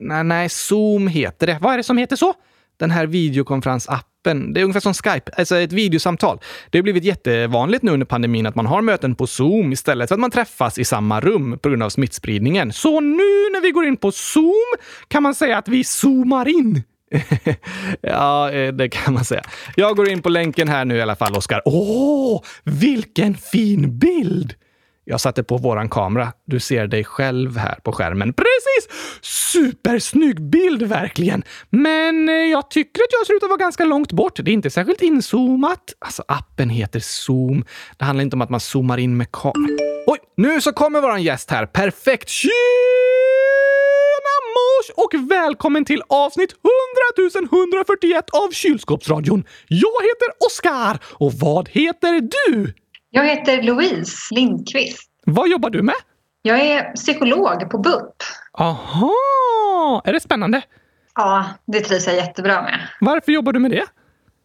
Nej, 0.00 0.24
nej, 0.24 0.48
Zoom 0.48 1.08
heter 1.08 1.46
det. 1.46 1.58
Vad 1.60 1.72
är 1.72 1.76
det 1.76 1.82
som 1.82 1.98
heter 1.98 2.16
så? 2.16 2.34
den 2.80 2.90
här 2.90 3.06
videokonferensappen. 3.06 4.09
Det 4.22 4.30
är 4.30 4.64
ungefär 4.64 4.80
som 4.80 4.94
Skype, 4.94 5.32
alltså 5.36 5.56
ett 5.56 5.72
videosamtal. 5.72 6.38
Det 6.70 6.78
har 6.78 6.82
blivit 6.82 7.04
jättevanligt 7.04 7.82
nu 7.82 7.92
under 7.92 8.06
pandemin 8.06 8.46
att 8.46 8.54
man 8.54 8.66
har 8.66 8.82
möten 8.82 9.14
på 9.14 9.26
Zoom 9.26 9.72
istället 9.72 10.08
för 10.08 10.14
att 10.14 10.20
man 10.20 10.30
träffas 10.30 10.78
i 10.78 10.84
samma 10.84 11.20
rum 11.20 11.58
på 11.58 11.68
grund 11.68 11.82
av 11.82 11.88
smittspridningen. 11.88 12.72
Så 12.72 13.00
nu 13.00 13.50
när 13.52 13.62
vi 13.62 13.70
går 13.70 13.84
in 13.84 13.96
på 13.96 14.12
Zoom 14.12 14.76
kan 15.08 15.22
man 15.22 15.34
säga 15.34 15.58
att 15.58 15.68
vi 15.68 15.84
zoomar 15.84 16.48
in. 16.48 16.82
ja, 18.00 18.50
eh, 18.50 18.72
det 18.72 18.88
kan 18.88 19.14
man 19.14 19.24
säga. 19.24 19.42
Jag 19.76 19.96
går 19.96 20.08
in 20.08 20.22
på 20.22 20.28
länken 20.28 20.68
här 20.68 20.84
nu 20.84 20.96
i 20.96 21.02
alla 21.02 21.16
fall, 21.16 21.36
Oskar. 21.36 21.62
Åh, 21.64 22.42
vilken 22.64 23.34
fin 23.34 23.98
bild! 23.98 24.54
Jag 25.10 25.20
satte 25.20 25.42
på 25.42 25.56
våran 25.56 25.88
kamera. 25.88 26.32
Du 26.46 26.60
ser 26.60 26.86
dig 26.86 27.04
själv 27.04 27.56
här 27.56 27.74
på 27.82 27.92
skärmen. 27.92 28.32
Precis! 28.32 29.08
Supersnygg 29.22 30.42
bild 30.42 30.82
verkligen! 30.82 31.42
Men 31.70 32.28
eh, 32.28 32.34
jag 32.34 32.70
tycker 32.70 33.00
att 33.02 33.12
jag 33.12 33.26
ser 33.26 33.34
ut 33.34 33.42
att 33.42 33.48
vara 33.48 33.58
ganska 33.58 33.84
långt 33.84 34.12
bort. 34.12 34.36
Det 34.36 34.50
är 34.50 34.52
inte 34.52 34.70
särskilt 34.70 35.02
inzoomat. 35.02 35.94
Alltså, 35.98 36.24
appen 36.28 36.70
heter 36.70 37.00
Zoom. 37.00 37.64
Det 37.98 38.04
handlar 38.04 38.22
inte 38.22 38.36
om 38.36 38.40
att 38.40 38.50
man 38.50 38.60
zoomar 38.60 38.98
in 38.98 39.16
med 39.16 39.32
kameran. 39.32 39.78
Oj, 40.06 40.18
nu 40.36 40.60
så 40.60 40.72
kommer 40.72 41.00
våran 41.00 41.22
gäst 41.22 41.50
här. 41.50 41.66
Perfekt! 41.66 42.28
Tjena 42.28 42.50
mors 44.54 44.90
och 44.96 45.30
välkommen 45.30 45.84
till 45.84 46.02
avsnitt 46.08 46.50
100 46.50 47.40
141 47.52 48.30
av 48.30 48.50
Kylskåpsradion. 48.52 49.44
Jag 49.68 50.02
heter 50.02 50.46
Oskar 50.46 50.98
och 51.04 51.32
vad 51.32 51.68
heter 51.68 52.20
du? 52.20 52.74
Jag 53.12 53.24
heter 53.24 53.62
Louise 53.62 54.12
Lindqvist. 54.34 55.10
Vad 55.26 55.48
jobbar 55.48 55.70
du 55.70 55.82
med? 55.82 55.94
Jag 56.42 56.60
är 56.60 56.92
psykolog 56.92 57.70
på 57.70 57.78
BUP. 57.78 58.14
Aha! 58.52 60.02
Är 60.04 60.12
det 60.12 60.20
spännande? 60.20 60.62
Ja, 61.14 61.44
det 61.66 61.80
trivs 61.80 62.06
jag 62.06 62.16
jättebra 62.16 62.62
med. 62.62 62.80
Varför 63.00 63.32
jobbar 63.32 63.52
du 63.52 63.58
med 63.58 63.70
det? 63.70 63.84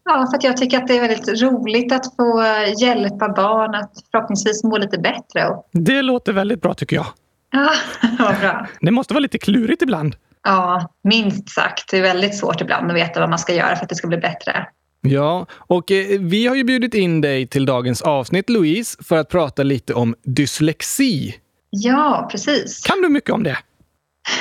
Ja, 0.04 0.26
för 0.30 0.36
att 0.36 0.44
jag 0.44 0.56
tycker 0.56 0.78
att 0.78 0.86
det 0.88 0.96
är 0.96 1.00
väldigt 1.08 1.42
roligt 1.42 1.92
att 1.92 2.16
få 2.16 2.42
hjälpa 2.80 3.28
barn 3.28 3.74
att 3.74 3.92
förhoppningsvis 4.10 4.64
må 4.64 4.78
lite 4.78 4.98
bättre. 4.98 5.56
Det 5.72 6.02
låter 6.02 6.32
väldigt 6.32 6.62
bra 6.62 6.74
tycker 6.74 6.96
jag. 6.96 7.06
Ja, 7.50 7.70
vad 8.18 8.38
bra. 8.40 8.66
Det 8.80 8.90
måste 8.90 9.14
vara 9.14 9.20
lite 9.20 9.38
klurigt 9.38 9.82
ibland. 9.82 10.16
Ja, 10.42 10.90
minst 11.04 11.48
sagt. 11.50 11.90
Det 11.90 11.98
är 11.98 12.02
väldigt 12.02 12.38
svårt 12.38 12.60
ibland 12.60 12.90
att 12.90 12.96
veta 12.96 13.20
vad 13.20 13.30
man 13.30 13.38
ska 13.38 13.54
göra 13.54 13.76
för 13.76 13.82
att 13.82 13.88
det 13.88 13.94
ska 13.94 14.08
bli 14.08 14.18
bättre. 14.18 14.66
Ja, 15.10 15.46
och 15.52 15.90
eh, 15.90 16.20
vi 16.20 16.46
har 16.46 16.54
ju 16.54 16.64
bjudit 16.64 16.94
in 16.94 17.20
dig 17.20 17.46
till 17.46 17.66
dagens 17.66 18.02
avsnitt, 18.02 18.50
Louise, 18.50 19.04
för 19.04 19.16
att 19.16 19.28
prata 19.28 19.62
lite 19.62 19.94
om 19.94 20.14
dyslexi. 20.22 21.34
Ja, 21.70 22.28
precis. 22.30 22.80
Kan 22.80 23.02
du 23.02 23.08
mycket 23.08 23.30
om 23.30 23.42
det? 23.42 23.58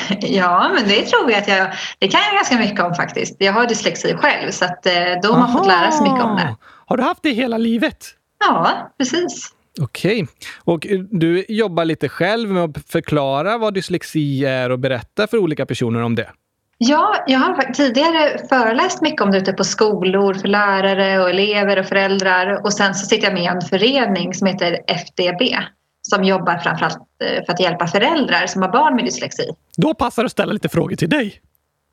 Ja, 0.22 0.72
men 0.76 0.84
det 0.90 1.02
tror 1.02 1.32
jag 1.32 1.42
att 1.42 1.48
jag... 1.48 1.74
Det 2.00 2.08
kan 2.08 2.22
jag 2.22 2.36
ganska 2.36 2.58
mycket 2.58 2.80
om 2.80 2.96
faktiskt. 2.96 3.36
Jag 3.40 3.54
har 3.54 3.66
dyslexi 3.68 4.14
själv, 4.14 4.52
så 4.52 4.66
att, 4.66 4.86
eh, 4.86 4.94
då 5.24 5.32
har 5.32 5.40
man 5.40 5.50
Aha. 5.50 5.58
fått 5.58 5.68
lära 5.68 5.92
sig 5.92 6.02
mycket 6.02 6.26
om 6.26 6.36
det. 6.36 6.56
Har 6.86 6.98
du 6.98 7.04
haft 7.04 7.24
det 7.24 7.32
hela 7.32 7.58
livet? 7.58 8.06
Ja, 8.40 8.92
precis. 8.98 9.50
Okej. 9.82 10.28
Och 10.64 10.88
eh, 10.88 11.00
du 11.00 11.46
jobbar 11.50 11.86
lite 11.86 12.10
själv 12.10 12.50
med 12.50 12.64
att 12.64 12.92
förklara 12.92 13.58
vad 13.58 13.74
dyslexi 13.74 14.46
är 14.46 14.70
och 14.70 14.80
berätta 14.80 15.28
för 15.28 15.38
olika 15.38 15.66
personer 15.66 16.02
om 16.02 16.16
det. 16.16 16.30
Ja, 16.78 17.16
jag 17.28 17.40
har 17.40 17.74
tidigare 17.74 18.38
föreläst 18.50 19.02
mycket 19.02 19.22
om 19.22 19.32
det 19.32 19.38
ute 19.38 19.54
på 19.54 19.64
skolor 19.64 20.34
för 20.34 20.48
lärare 20.48 21.20
och 21.24 21.30
elever 21.30 21.80
och 21.80 21.86
föräldrar. 21.86 22.66
Och 22.66 22.74
sen 22.74 22.96
så 22.96 23.06
sitter 23.06 23.24
jag 23.28 23.34
med 23.34 23.44
i 23.44 23.46
en 23.46 23.62
förening 23.62 24.34
som 24.34 24.48
heter 24.48 24.80
FDB 24.88 25.56
som 26.02 26.24
jobbar 26.24 26.58
framförallt 26.58 26.98
eh, 27.24 27.46
för 27.46 27.54
att 27.54 27.60
hjälpa 27.60 27.88
föräldrar 27.88 28.48
som 28.48 28.62
har 28.62 28.70
barn 28.70 28.96
med 28.96 29.06
dyslexi. 29.06 29.50
Då 29.78 29.94
passar 29.94 30.24
det 30.24 30.26
att 30.26 30.32
ställa 30.32 30.54
lite 30.54 30.70
frågor 30.70 30.96
till 30.96 31.10
dig. 31.10 31.42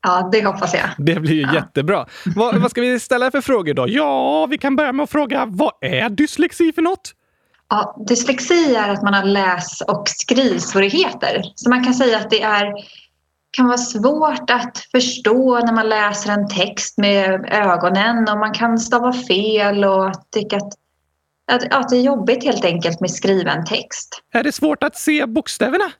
Ja, 0.03 0.29
det 0.31 0.45
hoppas 0.45 0.73
jag. 0.73 0.89
Det 0.97 1.19
blir 1.19 1.33
ju 1.33 1.41
Ja. 1.41 1.53
jättebra. 1.53 2.05
Vad, 2.35 2.61
vad 2.61 2.71
ska 2.71 2.81
vi 2.81 2.99
ställa 2.99 3.31
för 3.31 3.41
frågor 3.41 3.73
då? 3.73 3.85
Ja, 3.89 4.45
vi 4.45 4.57
kan 4.57 4.75
börja 4.75 4.91
med 4.91 5.03
att 5.03 5.09
fråga 5.11 5.45
vad 5.47 5.71
är 5.81 6.09
dyslexi 6.09 6.71
för 6.73 6.81
något? 6.81 7.11
Ja, 7.69 8.05
dyslexi 8.07 8.75
är 8.75 8.89
att 8.89 9.03
man 9.03 9.13
har 9.13 9.23
läs 9.23 9.81
och 9.81 10.03
skrivsvårigheter. 10.07 11.41
Så 11.55 11.69
man 11.69 11.83
kan 11.83 11.93
säga 11.93 12.17
att 12.17 12.29
det 12.29 12.41
är, 12.41 12.65
kan 13.53 13.67
vara 13.67 13.77
svårt 13.77 14.49
att 14.49 14.77
förstå 14.91 15.59
när 15.59 15.73
man 15.73 15.89
läser 15.89 16.31
en 16.31 16.47
text 16.47 16.97
med 16.97 17.45
ögonen 17.51 18.29
och 18.29 18.37
man 18.37 18.53
kan 18.53 18.79
stava 18.79 19.13
fel 19.13 19.85
och 19.85 20.13
tycka 20.31 20.57
att, 20.57 20.73
att, 21.51 21.73
att 21.73 21.89
det 21.89 21.97
är 21.97 22.01
jobbigt 22.01 22.43
helt 22.43 22.65
enkelt 22.65 23.01
med 23.01 23.11
skriven 23.11 23.65
text. 23.65 24.21
Är 24.33 24.43
det 24.43 24.51
svårt 24.51 24.83
att 24.83 24.95
se 24.95 25.25
bokstäverna? 25.25 25.91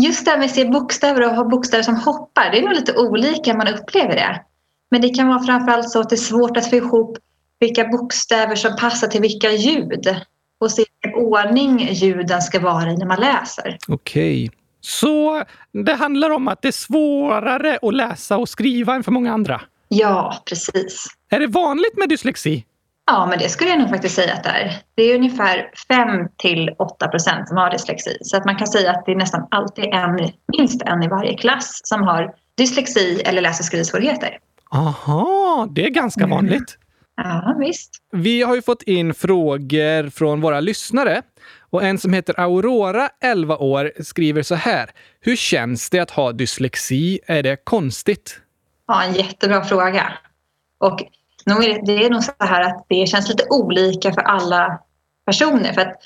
Just 0.00 0.24
det 0.24 0.30
här 0.30 0.38
med 0.38 0.46
att 0.46 0.54
se 0.54 0.64
bokstäver 0.64 1.28
och 1.28 1.36
ha 1.36 1.44
bokstäver 1.44 1.82
som 1.82 1.96
hoppar, 1.96 2.50
det 2.50 2.58
är 2.58 2.62
nog 2.62 2.74
lite 2.74 2.96
olika 2.96 3.54
man 3.54 3.68
upplever 3.68 4.14
det. 4.14 4.42
Men 4.90 5.00
det 5.00 5.08
kan 5.08 5.28
vara 5.28 5.42
framförallt 5.42 5.90
så 5.90 6.00
att 6.00 6.08
det 6.08 6.14
är 6.14 6.16
svårt 6.16 6.56
att 6.56 6.70
få 6.70 6.76
ihop 6.76 7.18
vilka 7.60 7.84
bokstäver 7.84 8.56
som 8.56 8.76
passar 8.76 9.08
till 9.08 9.20
vilka 9.20 9.52
ljud 9.52 10.16
och 10.60 10.70
se 10.70 10.84
vilken 11.02 11.20
ordning 11.20 11.92
ljuden 11.92 12.42
ska 12.42 12.60
vara 12.60 12.90
i 12.90 12.96
när 12.96 13.06
man 13.06 13.20
läser. 13.20 13.78
Okej. 13.88 14.50
Så 14.88 15.42
det 15.72 15.94
handlar 15.94 16.30
om 16.30 16.48
att 16.48 16.62
det 16.62 16.68
är 16.68 16.72
svårare 16.72 17.78
att 17.82 17.94
läsa 17.94 18.36
och 18.36 18.48
skriva 18.48 18.94
än 18.94 19.02
för 19.02 19.12
många 19.12 19.32
andra? 19.32 19.60
Ja, 19.88 20.42
precis. 20.48 21.06
Är 21.30 21.40
det 21.40 21.46
vanligt 21.46 21.96
med 21.96 22.08
dyslexi? 22.08 22.64
Ja, 23.06 23.26
men 23.26 23.38
det 23.38 23.48
skulle 23.48 23.70
jag 23.70 23.78
nog 23.78 23.88
faktiskt 23.88 24.14
säga 24.14 24.34
att 24.34 24.44
det 24.44 24.50
är. 24.50 24.76
Det 24.94 25.02
är 25.02 25.14
ungefär 25.14 25.70
5 25.88 26.28
till 26.36 26.70
8 26.78 27.08
procent 27.08 27.48
som 27.48 27.56
har 27.56 27.70
dyslexi. 27.70 28.18
Så 28.20 28.36
att 28.36 28.44
man 28.44 28.56
kan 28.56 28.66
säga 28.66 28.90
att 28.90 29.06
det 29.06 29.12
är 29.12 29.16
nästan 29.16 29.46
alltid 29.50 29.84
en, 29.84 30.30
minst 30.58 30.82
en 30.82 31.02
i 31.02 31.08
varje 31.08 31.34
klass 31.36 31.80
som 31.84 32.02
har 32.02 32.34
dyslexi 32.56 33.22
eller 33.24 33.42
läs 33.42 33.60
och 33.60 33.66
skrivsvårigheter. 33.66 34.38
Aha, 34.70 35.68
det 35.70 35.84
är 35.86 35.90
ganska 35.90 36.20
Mm. 36.24 36.30
vanligt. 36.36 36.78
Ja, 37.16 37.56
visst. 37.58 37.90
Vi 38.12 38.42
har 38.42 38.54
ju 38.54 38.62
fått 38.62 38.82
in 38.82 39.14
frågor 39.14 40.10
från 40.10 40.40
våra 40.40 40.60
lyssnare. 40.60 41.22
Och 41.70 41.82
en 41.82 41.98
som 41.98 42.12
heter 42.12 42.40
Aurora, 42.40 43.08
11 43.20 43.56
år, 43.56 43.92
skriver 44.02 44.42
så 44.42 44.54
här. 44.54 44.90
Hur 45.20 45.36
känns 45.36 45.90
det 45.90 45.98
att 45.98 46.10
ha 46.10 46.32
dyslexi? 46.32 47.20
Är 47.26 47.42
det 47.42 47.64
konstigt? 47.64 48.40
Ja, 48.86 49.02
en 49.02 49.14
jättebra 49.14 49.64
fråga. 49.64 50.12
Och 50.78 51.02
det, 51.86 52.04
är 52.04 52.10
nog 52.10 52.24
så 52.24 52.32
här 52.38 52.62
att 52.62 52.86
det 52.88 53.06
känns 53.06 53.28
lite 53.28 53.44
olika 53.50 54.12
för 54.12 54.20
alla 54.20 54.78
personer. 55.26 55.72
För 55.72 55.80
att 55.80 55.96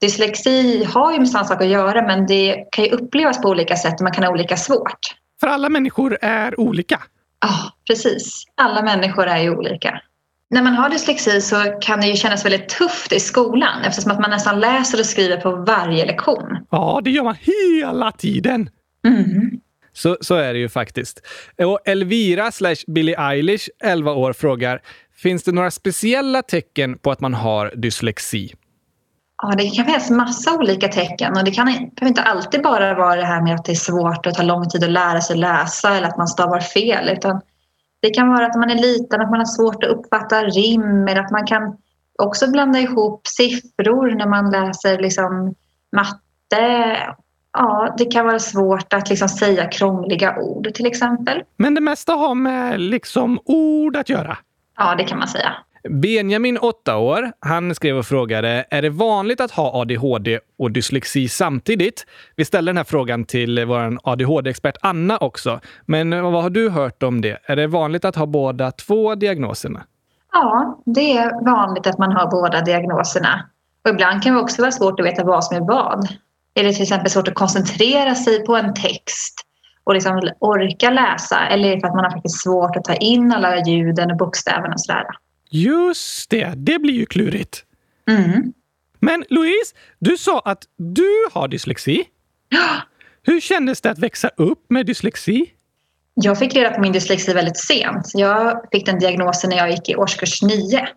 dyslexi 0.00 0.84
har 0.84 1.12
ju 1.12 1.18
med 1.18 1.28
samma 1.28 1.44
sak 1.44 1.62
att 1.62 1.68
göra 1.68 2.02
men 2.02 2.26
det 2.26 2.64
kan 2.72 2.84
ju 2.84 2.90
upplevas 2.90 3.42
på 3.42 3.48
olika 3.48 3.76
sätt 3.76 3.94
och 3.94 4.02
man 4.02 4.12
kan 4.12 4.24
ha 4.24 4.30
olika 4.30 4.56
svårt. 4.56 4.98
För 5.40 5.46
alla 5.46 5.68
människor 5.68 6.18
är 6.20 6.60
olika. 6.60 7.02
Ja, 7.40 7.72
precis. 7.86 8.44
Alla 8.54 8.82
människor 8.82 9.26
är 9.26 9.38
ju 9.38 9.56
olika. 9.56 10.00
När 10.50 10.62
man 10.62 10.74
har 10.74 10.90
dyslexi 10.90 11.40
så 11.40 11.56
kan 11.80 12.00
det 12.00 12.06
ju 12.06 12.16
kännas 12.16 12.44
väldigt 12.44 12.68
tufft 12.68 13.12
i 13.12 13.20
skolan 13.20 13.82
eftersom 13.84 14.12
att 14.12 14.20
man 14.20 14.30
nästan 14.30 14.60
läser 14.60 15.00
och 15.00 15.06
skriver 15.06 15.36
på 15.36 15.56
varje 15.56 16.06
lektion. 16.06 16.66
Ja, 16.70 17.00
det 17.04 17.10
gör 17.10 17.24
man 17.24 17.36
hela 17.40 18.12
tiden. 18.12 18.70
Mm. 19.06 19.60
Så, 19.92 20.16
så 20.20 20.34
är 20.34 20.52
det 20.52 20.58
ju 20.58 20.68
faktiskt. 20.68 21.20
Och 21.58 21.80
Elvira 21.84 22.52
slash 22.52 22.76
Billie 22.86 23.14
Eilish, 23.18 23.68
11 23.84 24.12
år, 24.12 24.32
frågar 24.32 24.80
Finns 25.22 25.44
det 25.44 25.52
några 25.52 25.70
speciella 25.70 26.42
tecken 26.42 26.98
på 26.98 27.10
att 27.10 27.20
man 27.20 27.34
har 27.34 27.72
dyslexi? 27.76 28.54
Ja, 29.42 29.54
det 29.56 29.70
kan 29.70 29.84
finnas 29.84 30.10
massa 30.10 30.58
olika 30.58 30.88
tecken 30.88 31.36
och 31.36 31.44
det 31.44 31.50
kan 31.50 31.66
behöver 31.66 32.06
inte 32.06 32.22
alltid 32.22 32.62
bara 32.62 32.94
vara 32.94 33.16
det 33.16 33.24
här 33.24 33.42
med 33.42 33.54
att 33.54 33.64
det 33.64 33.72
är 33.72 33.76
svårt 33.76 34.26
och 34.26 34.34
tar 34.34 34.44
lång 34.44 34.68
tid 34.68 34.84
att 34.84 34.90
lära 34.90 35.20
sig 35.20 35.36
läsa 35.36 35.96
eller 35.96 36.08
att 36.08 36.16
man 36.16 36.28
stavar 36.28 36.60
fel 36.60 37.08
utan 37.08 37.40
det 38.00 38.10
kan 38.10 38.28
vara 38.28 38.46
att 38.46 38.54
man 38.54 38.70
är 38.70 38.74
liten, 38.74 39.20
att 39.20 39.30
man 39.30 39.38
har 39.38 39.46
svårt 39.46 39.84
att 39.84 39.90
uppfatta 39.90 40.44
rim 40.44 41.08
eller 41.08 41.20
att 41.20 41.30
man 41.30 41.46
kan 41.46 41.76
också 42.18 42.50
blanda 42.50 42.78
ihop 42.78 43.26
siffror 43.26 44.14
när 44.14 44.26
man 44.26 44.50
läser 44.50 44.98
liksom 44.98 45.54
matte. 45.96 46.96
Ja, 47.52 47.94
det 47.98 48.04
kan 48.04 48.26
vara 48.26 48.38
svårt 48.38 48.92
att 48.92 49.08
liksom 49.08 49.28
säga 49.28 49.66
krångliga 49.66 50.36
ord 50.38 50.74
till 50.74 50.86
exempel. 50.86 51.42
Men 51.56 51.74
det 51.74 51.80
mesta 51.80 52.12
har 52.12 52.34
med 52.34 52.80
liksom 52.80 53.40
ord 53.44 53.96
att 53.96 54.08
göra. 54.08 54.38
Ja, 54.76 54.94
det 54.94 55.04
kan 55.04 55.18
man 55.18 55.28
säga. 55.28 55.52
Benjamin, 55.90 56.58
8 56.58 56.96
år, 56.96 57.32
han 57.40 57.74
skrev 57.74 57.96
och 57.96 58.06
frågade 58.06 58.64
är 58.70 58.82
det 58.82 58.90
vanligt 58.90 59.40
att 59.40 59.50
ha 59.50 59.80
ADHD 59.80 60.40
och 60.58 60.70
dyslexi 60.70 61.28
samtidigt? 61.28 62.06
Vi 62.36 62.44
ställde 62.44 62.68
den 62.68 62.76
här 62.76 62.84
frågan 62.84 63.24
till 63.24 63.64
vår 63.64 63.98
ADHD-expert 64.02 64.76
Anna 64.80 65.16
också. 65.18 65.60
Men 65.86 66.22
vad 66.22 66.42
har 66.42 66.50
du 66.50 66.70
hört 66.70 67.02
om 67.02 67.20
det? 67.20 67.38
Är 67.44 67.56
det 67.56 67.66
vanligt 67.66 68.04
att 68.04 68.16
ha 68.16 68.26
båda 68.26 68.70
två 68.70 69.14
diagnoserna? 69.14 69.82
Ja, 70.32 70.82
det 70.86 71.16
är 71.16 71.44
vanligt 71.44 71.86
att 71.86 71.98
man 71.98 72.12
har 72.12 72.30
båda 72.30 72.60
diagnoserna. 72.60 73.48
Och 73.84 73.90
ibland 73.90 74.22
kan 74.22 74.34
det 74.34 74.40
också 74.40 74.62
vara 74.62 74.72
svårt 74.72 75.00
att 75.00 75.06
veta 75.06 75.24
vad 75.24 75.44
som 75.44 75.56
är 75.56 75.60
vad. 75.60 76.08
Är 76.54 76.64
det 76.64 76.72
till 76.72 76.82
exempel 76.82 77.10
svårt 77.10 77.28
att 77.28 77.34
koncentrera 77.34 78.14
sig 78.14 78.44
på 78.44 78.56
en 78.56 78.74
text 78.74 79.34
och 79.84 79.94
liksom 79.94 80.30
orka 80.38 80.90
läsa 80.90 81.46
eller 81.46 81.68
är 81.68 81.74
det 81.74 81.80
för 81.80 81.88
att 81.88 81.94
man 81.94 82.04
har 82.04 82.10
faktiskt 82.10 82.42
svårt 82.42 82.76
att 82.76 82.84
ta 82.84 82.94
in 82.94 83.32
alla 83.32 83.64
ljuden 83.66 84.10
och 84.10 84.16
bokstäverna 84.16 84.74
och 84.74 84.80
sådär? 84.80 85.04
Just 85.50 86.30
det, 86.30 86.52
det 86.56 86.78
blir 86.78 86.94
ju 86.94 87.06
klurigt. 87.06 87.64
Mm. 88.10 88.52
Men 89.00 89.24
Louise, 89.28 89.74
du 89.98 90.16
sa 90.16 90.40
att 90.44 90.62
du 90.76 91.26
har 91.32 91.48
dyslexi. 91.48 92.04
Ja, 92.48 92.82
Hur 93.22 93.40
kändes 93.40 93.80
det 93.80 93.90
att 93.90 93.98
växa 93.98 94.30
upp 94.36 94.64
med 94.68 94.86
dyslexi? 94.86 95.50
Jag 96.14 96.38
fick 96.38 96.54
reda 96.54 96.70
på 96.70 96.80
min 96.80 96.92
dyslexi 96.92 97.32
väldigt 97.32 97.58
sent. 97.58 98.10
Jag 98.14 98.62
fick 98.72 98.86
den 98.86 98.98
diagnosen 98.98 99.50
när 99.50 99.56
jag 99.56 99.70
gick 99.70 99.88
i 99.88 99.96
årskurs 99.96 100.42
9. 100.42 100.88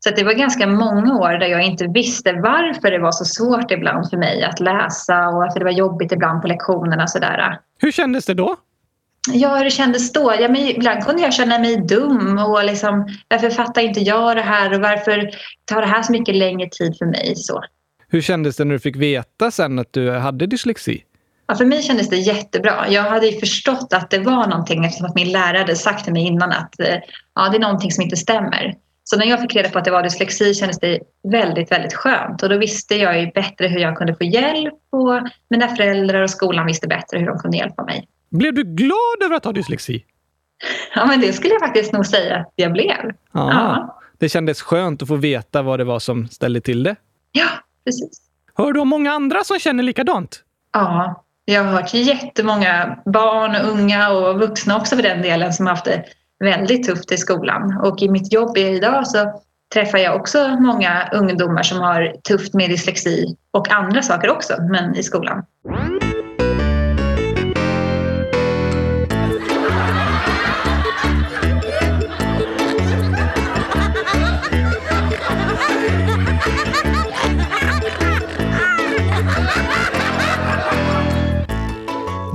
Så 0.00 0.10
det 0.10 0.24
var 0.24 0.32
ganska 0.32 0.66
många 0.66 1.18
år 1.18 1.32
där 1.32 1.46
jag 1.46 1.62
inte 1.62 1.86
visste 1.86 2.32
varför 2.32 2.90
det 2.90 2.98
var 2.98 3.12
så 3.12 3.24
svårt 3.24 3.70
ibland 3.70 4.10
för 4.10 4.16
mig 4.16 4.44
att 4.44 4.60
läsa 4.60 5.28
och 5.28 5.34
varför 5.34 5.58
det 5.58 5.64
var 5.64 5.72
jobbigt 5.72 6.12
ibland 6.12 6.42
på 6.42 6.48
lektionerna. 6.48 7.06
Sådär. 7.06 7.58
Hur 7.78 7.92
kändes 7.92 8.26
det 8.26 8.34
då? 8.34 8.56
Ja, 9.32 9.56
hur 9.56 9.64
det 9.64 9.70
kändes 9.70 10.12
då? 10.12 10.34
Ja, 10.40 10.48
men 10.48 10.56
ibland 10.56 11.04
kunde 11.04 11.22
jag 11.22 11.34
känna 11.34 11.58
mig 11.58 11.76
dum 11.76 12.38
och 12.38 12.64
liksom, 12.64 13.08
varför 13.28 13.50
fattar 13.50 13.82
inte 13.82 14.00
jag 14.00 14.36
det 14.36 14.42
här 14.42 14.74
och 14.74 14.80
varför 14.80 15.30
tar 15.64 15.80
det 15.80 15.86
här 15.86 16.02
så 16.02 16.12
mycket 16.12 16.34
längre 16.34 16.68
tid 16.68 16.98
för 16.98 17.06
mig? 17.06 17.36
Så. 17.36 17.62
Hur 18.08 18.20
kändes 18.20 18.56
det 18.56 18.64
när 18.64 18.74
du 18.74 18.80
fick 18.80 18.96
veta 18.96 19.50
sen 19.50 19.78
att 19.78 19.92
du 19.92 20.10
hade 20.10 20.46
dyslexi? 20.46 21.04
Ja, 21.46 21.54
för 21.54 21.64
mig 21.64 21.82
kändes 21.82 22.08
det 22.08 22.16
jättebra. 22.16 22.86
Jag 22.88 23.02
hade 23.02 23.26
ju 23.26 23.40
förstått 23.40 23.92
att 23.92 24.10
det 24.10 24.18
var 24.18 24.46
någonting 24.46 24.84
eftersom 24.84 25.06
att 25.06 25.14
min 25.14 25.32
lärare 25.32 25.58
hade 25.58 25.76
sagt 25.76 26.04
till 26.04 26.12
mig 26.12 26.26
innan 26.26 26.52
att 26.52 26.80
eh, 26.80 26.96
ja, 27.34 27.48
det 27.48 27.56
är 27.56 27.60
någonting 27.60 27.90
som 27.90 28.02
inte 28.02 28.16
stämmer. 28.16 28.74
Så 29.04 29.16
när 29.16 29.26
jag 29.26 29.40
fick 29.40 29.56
reda 29.56 29.68
på 29.68 29.78
att 29.78 29.84
det 29.84 29.90
var 29.90 30.02
dyslexi 30.02 30.54
kändes 30.54 30.78
det 30.78 31.00
väldigt, 31.28 31.72
väldigt 31.72 31.94
skönt. 31.94 32.42
Och 32.42 32.48
då 32.48 32.58
visste 32.58 32.94
jag 32.94 33.20
ju 33.20 33.30
bättre 33.30 33.68
hur 33.68 33.78
jag 33.78 33.96
kunde 33.96 34.14
få 34.14 34.24
hjälp 34.24 34.74
och 34.92 35.28
mina 35.50 35.68
föräldrar 35.68 36.22
och 36.22 36.30
skolan 36.30 36.66
visste 36.66 36.88
bättre 36.88 37.18
hur 37.18 37.26
de 37.26 37.38
kunde 37.38 37.56
hjälpa 37.56 37.84
mig. 37.84 38.08
Blev 38.30 38.54
du 38.54 38.64
glad 38.64 39.22
över 39.24 39.36
att 39.36 39.44
ha 39.44 39.52
dyslexi? 39.52 40.04
Ja, 40.94 41.06
men 41.06 41.20
det 41.20 41.32
skulle 41.32 41.54
jag 41.54 41.60
faktiskt 41.60 41.92
nog 41.92 42.06
säga 42.06 42.36
att 42.36 42.52
jag 42.56 42.72
blev. 42.72 43.12
Ja. 43.32 43.98
Det 44.18 44.28
kändes 44.28 44.62
skönt 44.62 45.02
att 45.02 45.08
få 45.08 45.16
veta 45.16 45.62
vad 45.62 45.80
det 45.80 45.84
var 45.84 45.98
som 45.98 46.28
ställde 46.28 46.60
till 46.60 46.82
det? 46.82 46.96
Ja, 47.32 47.48
precis. 47.84 48.20
Hör 48.54 48.72
du 48.72 48.80
om 48.80 48.88
många 48.88 49.12
andra 49.12 49.44
som 49.44 49.58
känner 49.58 49.82
likadant? 49.82 50.42
Ja, 50.72 51.24
jag 51.44 51.64
har 51.64 51.72
hört 51.72 51.94
jättemånga 51.94 52.98
barn, 53.04 53.56
unga 53.56 54.10
och 54.10 54.40
vuxna 54.40 54.76
också 54.76 54.96
för 54.96 55.02
den 55.02 55.22
delen 55.22 55.52
som 55.52 55.66
har 55.66 55.74
haft 55.74 55.84
det 55.84 56.04
väldigt 56.40 56.86
tufft 56.86 57.12
i 57.12 57.16
skolan. 57.16 57.80
Och 57.84 58.02
i 58.02 58.08
mitt 58.08 58.32
jobb 58.32 58.56
idag 58.56 59.06
så 59.06 59.40
träffar 59.74 59.98
jag 59.98 60.16
också 60.16 60.48
många 60.48 61.08
ungdomar 61.12 61.62
som 61.62 61.78
har 61.78 62.14
tufft 62.28 62.54
med 62.54 62.70
dyslexi 62.70 63.36
och 63.50 63.70
andra 63.70 64.02
saker 64.02 64.30
också, 64.30 64.54
men 64.70 64.96
i 64.96 65.02
skolan. 65.02 65.44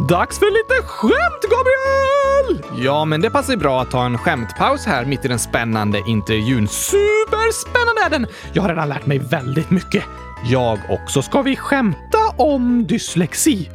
Dags 0.09 0.39
för 0.39 0.45
lite 0.45 0.87
skämt, 0.87 1.43
Gabriel! 1.43 2.83
Ja, 2.85 3.05
men 3.05 3.21
det 3.21 3.29
passar 3.29 3.55
bra 3.55 3.81
att 3.81 3.91
ta 3.91 4.05
en 4.05 4.17
skämtpaus 4.17 4.85
här 4.85 5.05
mitt 5.05 5.25
i 5.25 5.27
den 5.27 5.39
spännande 5.39 6.01
intervjun. 6.07 6.67
Superspännande 6.67 8.01
är 8.05 8.09
den! 8.09 8.27
Jag 8.53 8.61
har 8.61 8.69
redan 8.69 8.89
lärt 8.89 9.05
mig 9.05 9.19
väldigt 9.19 9.69
mycket. 9.69 10.03
Jag 10.45 10.79
också. 10.89 11.21
Ska 11.21 11.41
vi 11.41 11.55
skämta 11.55 12.17
om 12.37 12.87
dyslexi? 12.87 13.69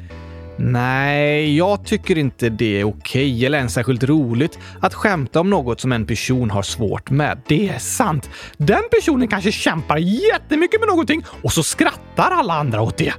Nej, 0.57 1.57
jag 1.57 1.85
tycker 1.85 2.19
inte 2.19 2.49
det 2.49 2.81
är 2.81 2.85
okej 2.85 3.47
eller 3.47 3.59
ens 3.59 3.75
särskilt 3.75 4.05
roligt 4.05 4.59
att 4.81 4.95
skämta 4.95 5.41
om 5.41 5.51
något 5.51 5.81
som 5.81 5.93
en 5.93 6.07
person 6.07 6.51
har 6.51 6.63
svårt 6.63 7.11
med. 7.11 7.41
Det 7.47 7.69
är 7.69 7.79
sant. 7.79 8.31
Den 8.57 8.83
personen 8.91 9.29
kanske 9.29 9.53
kämpar 9.53 9.97
jättemycket 9.97 10.81
med 10.81 10.89
någonting 10.89 11.25
och 11.43 11.53
så 11.53 11.63
skrattar 11.63 12.31
alla 12.31 12.55
andra 12.55 12.83
åt 12.83 12.97
det. 12.97 13.13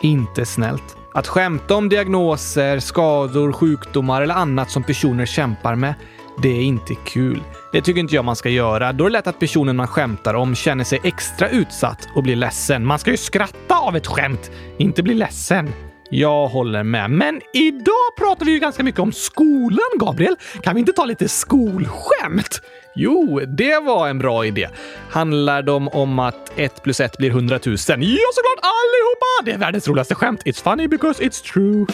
Inte 0.00 0.46
snällt. 0.46 1.01
Att 1.14 1.26
skämta 1.26 1.74
om 1.74 1.88
diagnoser, 1.88 2.78
skador, 2.78 3.52
sjukdomar 3.52 4.22
eller 4.22 4.34
annat 4.34 4.70
som 4.70 4.82
personer 4.82 5.26
kämpar 5.26 5.74
med, 5.74 5.94
det 6.42 6.48
är 6.48 6.62
inte 6.62 6.94
kul. 6.94 7.42
Det 7.72 7.82
tycker 7.82 8.00
inte 8.00 8.14
jag 8.14 8.24
man 8.24 8.36
ska 8.36 8.48
göra. 8.48 8.92
Då 8.92 9.04
är 9.04 9.08
det 9.08 9.12
lätt 9.12 9.26
att 9.26 9.38
personen 9.38 9.76
man 9.76 9.86
skämtar 9.86 10.34
om 10.34 10.54
känner 10.54 10.84
sig 10.84 11.00
extra 11.04 11.48
utsatt 11.48 12.08
och 12.14 12.22
blir 12.22 12.36
ledsen. 12.36 12.86
Man 12.86 12.98
ska 12.98 13.10
ju 13.10 13.16
skratta 13.16 13.78
av 13.78 13.96
ett 13.96 14.06
skämt, 14.06 14.50
inte 14.78 15.02
bli 15.02 15.14
ledsen. 15.14 15.70
Jag 16.10 16.48
håller 16.48 16.82
med. 16.82 17.10
Men 17.10 17.40
idag 17.52 18.16
pratar 18.18 18.46
vi 18.46 18.52
ju 18.52 18.58
ganska 18.58 18.82
mycket 18.82 19.00
om 19.00 19.12
skolan, 19.12 19.90
Gabriel. 19.98 20.36
Kan 20.62 20.74
vi 20.74 20.80
inte 20.80 20.92
ta 20.92 21.04
lite 21.04 21.28
skolskämt? 21.28 22.60
Jo, 22.94 23.40
det 23.46 23.78
var 23.82 24.08
en 24.08 24.18
bra 24.18 24.46
idé. 24.46 24.68
Handlar 25.10 25.62
de 25.62 25.88
om 25.88 26.18
att 26.18 26.52
1 26.56 26.82
plus 26.82 27.00
1 27.00 27.18
blir 27.18 27.30
100 27.30 27.58
000? 27.66 27.76
Ja, 27.76 28.28
såklart 28.34 28.60
allihopa! 28.62 29.44
Det 29.44 29.52
är 29.52 29.58
världens 29.58 29.88
roligaste 29.88 30.14
skämt. 30.14 30.42
It's 30.44 30.62
funny 30.62 30.88
because 30.88 31.22
it's 31.22 31.52
true. 31.52 31.86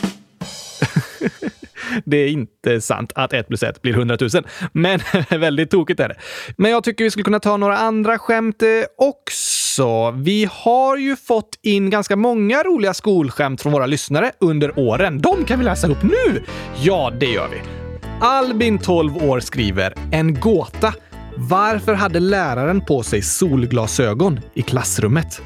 det 2.05 2.17
är 2.17 2.29
inte 2.29 2.81
sant 2.81 3.13
att 3.15 3.33
1 3.33 3.49
plus 3.49 3.63
1 3.63 3.83
blir 3.83 3.93
100 3.93 4.17
000, 4.21 4.31
men 4.73 5.01
väldigt 5.41 5.71
tokigt 5.71 6.01
är 6.01 6.09
det. 6.09 6.17
Men 6.57 6.71
jag 6.71 6.85
tycker 6.85 7.05
vi 7.05 7.11
skulle 7.11 7.25
kunna 7.25 7.41
ta 7.41 7.57
några 7.57 7.77
andra 7.77 8.19
skämt 8.19 8.63
eh, 8.63 8.69
också. 8.97 10.11
Vi 10.11 10.49
har 10.51 10.97
ju 10.97 11.17
fått 11.17 11.59
in 11.63 11.91
ganska 11.91 12.17
många 12.17 12.63
roliga 12.63 12.95
skolskämt 12.95 13.63
från 13.63 13.73
våra 13.73 13.87
lyssnare 13.87 14.33
under 14.41 14.79
åren. 14.79 15.21
De 15.21 15.45
kan 15.45 15.59
vi 15.59 15.65
läsa 15.65 15.89
upp 15.89 16.03
nu! 16.03 16.43
Ja, 16.83 17.13
det 17.21 17.27
gör 17.27 17.49
vi. 17.49 17.88
Albin, 18.21 18.79
12 18.79 19.17
år, 19.17 19.41
skriver 19.41 19.95
en 20.11 20.41
gåta. 20.41 20.95
Varför 21.37 21.95
hade 21.95 22.21
läraren 22.21 22.81
på 22.81 23.03
sig 23.03 23.23
solglasögon 23.23 24.41
i 24.55 24.63
klassrummet? 24.63 25.43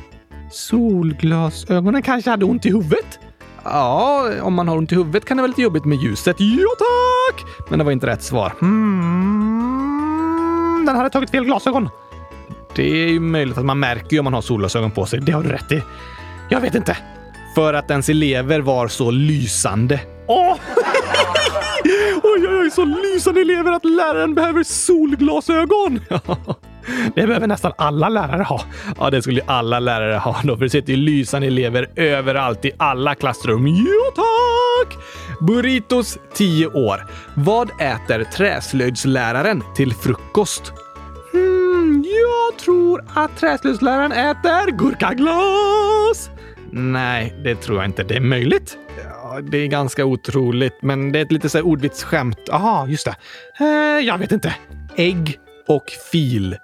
Solglasögonen 0.50 2.02
kanske 2.02 2.30
hade 2.30 2.44
ont 2.44 2.66
i 2.66 2.68
huvudet? 2.68 3.18
Ja, 3.64 4.30
om 4.42 4.54
man 4.54 4.68
har 4.68 4.76
ont 4.76 4.92
i 4.92 4.94
huvudet 4.94 5.24
kan 5.24 5.36
det 5.36 5.40
vara 5.40 5.48
lite 5.48 5.62
jobbigt 5.62 5.84
med 5.84 5.98
ljuset. 5.98 6.36
Ja, 6.38 6.68
tack! 6.78 7.44
Men 7.70 7.78
det 7.78 7.84
var 7.84 7.92
inte 7.92 8.06
rätt 8.06 8.22
svar. 8.22 8.52
Hmm, 8.60 9.24
den 10.86 10.96
hade 10.96 11.10
tagit 11.10 11.30
fel 11.30 11.44
glasögon. 11.44 11.88
Det 12.74 12.82
är 12.82 13.08
ju 13.08 13.20
möjligt 13.20 13.58
att 13.58 13.64
man 13.64 13.80
märker 13.80 14.18
om 14.18 14.24
man 14.24 14.34
har 14.34 14.42
solglasögon 14.42 14.90
på 14.90 15.06
sig. 15.06 15.20
Det 15.20 15.32
har 15.32 15.42
du 15.42 15.48
rätt 15.48 15.72
i. 15.72 15.82
Jag 16.48 16.60
vet 16.60 16.74
inte. 16.74 16.96
För 17.54 17.74
att 17.74 17.90
ens 17.90 18.08
elever 18.08 18.60
var 18.60 18.88
så 18.88 19.10
lysande. 19.10 20.00
Åh! 20.26 20.56
Oj, 22.22 22.48
oj, 22.48 22.58
oj, 22.60 22.70
så 22.70 22.84
lysande 22.84 23.40
elever 23.40 23.72
att 23.72 23.84
läraren 23.84 24.34
behöver 24.34 24.62
solglasögon! 24.62 26.00
Det 27.14 27.26
behöver 27.26 27.46
nästan 27.46 27.72
alla 27.78 28.08
lärare 28.08 28.42
ha. 28.42 28.62
Ja, 28.98 29.10
det 29.10 29.22
skulle 29.22 29.42
alla 29.46 29.80
lärare 29.80 30.16
ha 30.16 30.40
då, 30.44 30.56
för 30.56 30.64
det 30.64 30.70
sitter 30.70 30.92
ju 30.92 30.96
lysande 30.96 31.46
elever 31.46 31.90
överallt 31.96 32.64
i 32.64 32.72
alla 32.76 33.14
klassrum. 33.14 33.66
Jo 33.66 34.00
tack! 34.14 34.98
Burritos 35.40 36.18
10 36.34 36.66
år. 36.66 37.06
Vad 37.34 37.70
äter 37.80 38.24
träslöjdsläraren 38.24 39.62
till 39.76 39.94
frukost? 39.94 40.72
Hmm, 41.32 42.04
jag 42.04 42.58
tror 42.58 43.04
att 43.14 43.36
träslöjdsläraren 43.36 44.12
äter 44.12 44.70
gurkaglas. 44.70 46.30
Nej, 46.70 47.40
det 47.44 47.54
tror 47.54 47.78
jag 47.78 47.86
inte. 47.86 48.02
Det 48.02 48.16
är 48.16 48.20
möjligt. 48.20 48.76
Ja, 49.34 49.40
det 49.40 49.58
är 49.58 49.66
ganska 49.66 50.04
otroligt, 50.04 50.82
men 50.82 51.12
det 51.12 51.18
är 51.18 51.22
ett 51.22 51.32
lite 51.32 51.48
så 51.48 51.58
här 51.58 51.66
ordvitsskämt. 51.66 52.38
Jaha, 52.46 52.88
just 52.88 53.04
det. 53.06 53.16
Eh, 53.64 54.06
jag 54.06 54.18
vet 54.18 54.32
inte. 54.32 54.54
Ägg 54.96 55.38
och 55.68 55.90
fil. 56.12 56.56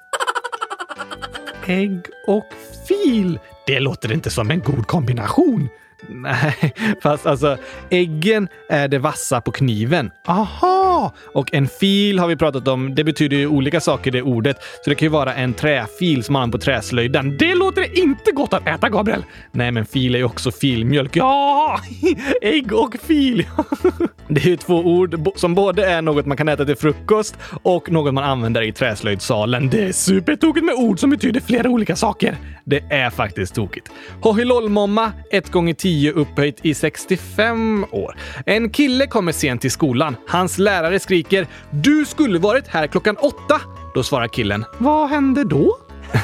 Ägg 1.67 2.01
och 2.27 2.47
fil. 2.89 3.39
Det 3.67 3.81
låter 3.81 4.13
inte 4.13 4.31
som 4.31 4.51
en 4.51 4.61
god 4.61 4.87
kombination. 4.87 5.69
Nej, 6.09 6.75
fast 7.03 7.27
alltså 7.27 7.57
äggen 7.91 8.49
är 8.69 8.89
det 8.89 8.99
vassa 8.99 9.41
på 9.41 9.51
kniven. 9.51 10.11
Aha! 10.27 11.13
Och 11.35 11.55
en 11.55 11.69
fil 11.69 12.19
har 12.19 12.29
vi 12.29 12.37
pratat 12.37 12.69
om. 12.69 12.95
Det 12.95 13.05
betyder 13.05 13.37
ju 13.37 13.47
olika 13.47 13.81
saker 13.81 14.11
det 14.11 14.23
ordet. 14.23 14.57
Så 14.85 14.91
det 14.91 14.95
kan 14.97 15.07
ju 15.07 15.11
vara 15.11 15.35
en 15.35 15.55
träfil 15.55 16.25
som 16.25 16.33
man 16.33 16.43
har 16.43 16.49
på 16.49 16.59
träslöjden. 16.59 17.37
Det 17.39 17.55
låter 17.55 17.99
inte 17.99 18.33
gott 18.33 18.55
att 18.55 18.69
äta, 18.69 18.89
Gabriel! 18.89 19.25
Nej, 19.53 19.71
men 19.71 19.87
fil 19.87 20.15
är 20.15 20.19
ju 20.19 20.25
också 20.25 20.51
filmjölk. 20.51 21.17
Ja! 21.17 21.81
Ägg 22.43 22.73
och 22.73 22.97
fil! 23.03 23.47
det 24.29 24.41
är 24.41 24.49
ju 24.49 24.57
två 24.57 24.75
ord 24.75 25.21
som 25.37 25.55
både 25.55 25.87
är 25.87 26.03
något 26.03 26.27
man 26.27 26.37
kan 26.37 26.49
äta 26.49 26.65
till 26.65 26.77
frukost 26.77 27.39
och 27.63 27.91
något 27.91 28.15
man 28.15 28.25
använder 28.25 28.63
i 28.63 28.73
träslöjdsalen. 28.73 29.71
Det 29.71 29.85
är 29.85 29.93
supertokigt 29.93 30.67
med 30.67 30.75
ord 30.75 30.99
som 31.01 31.11
betyder 31.11 31.41
flera 31.41 31.69
olika 31.69 31.97
saker. 31.97 32.37
Det 32.65 32.83
är 32.91 33.11
faktiskt 33.11 33.55
tokigt. 33.55 33.91
Hohilolmomma, 34.21 35.13
ett 35.31 35.53
gånger 35.53 35.75
tio 35.75 35.88
10 35.89 36.13
upphöjt 36.13 36.59
i 36.63 36.75
65 36.75 37.87
år. 37.91 38.17
En 38.47 38.71
kille 38.71 39.07
kommer 39.07 39.33
sent 39.33 39.61
till 39.61 39.71
skolan. 39.71 40.17
Hans 40.29 40.59
lärare 40.59 41.01
skriker 41.01 41.47
“Du 41.71 42.05
skulle 42.05 42.39
varit 42.39 42.69
här 42.69 42.87
klockan 42.87 43.17
åtta!” 43.17 43.61
Då 43.95 44.03
svarar 44.03 44.29
killen 44.29 44.65
“Vad 44.79 45.09
hände 45.09 45.45
då?” 45.45 45.77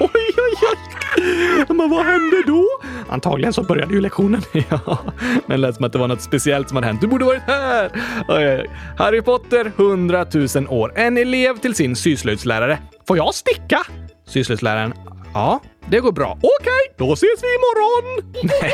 oj, 0.00 0.10
oj, 0.36 0.54
oj! 0.62 1.64
Men 1.68 1.90
vad 1.90 2.06
hände 2.06 2.42
då? 2.46 2.66
Antagligen 3.08 3.52
så 3.52 3.62
började 3.62 3.94
ju 3.94 4.00
lektionen. 4.00 4.42
ja, 4.70 4.98
men 5.46 5.60
det 5.60 5.66
lät 5.66 5.74
som 5.74 5.84
att 5.84 5.92
det 5.92 5.98
var 5.98 6.08
något 6.08 6.22
speciellt 6.22 6.68
som 6.68 6.76
hade 6.76 6.86
hänt. 6.86 7.00
Du 7.00 7.06
borde 7.06 7.24
varit 7.24 7.42
här! 7.46 7.90
Oj, 8.28 8.46
oj. 8.46 8.70
Harry 8.98 9.22
Potter, 9.22 9.72
100 9.76 10.26
000 10.54 10.66
år. 10.68 10.92
En 10.96 11.16
elev 11.18 11.58
till 11.58 11.74
sin 11.74 11.96
syslöjdslärare. 11.96 12.78
Får 13.06 13.16
jag 13.16 13.34
sticka? 13.34 13.80
Syslöjdsläraren. 14.28 14.94
Ja, 15.34 15.60
det 15.90 16.00
går 16.00 16.12
bra. 16.12 16.38
Okej, 16.42 16.94
då 16.98 17.12
ses 17.12 17.42
vi 17.42 17.46
imorgon! 17.54 18.32
Nej. 18.44 18.72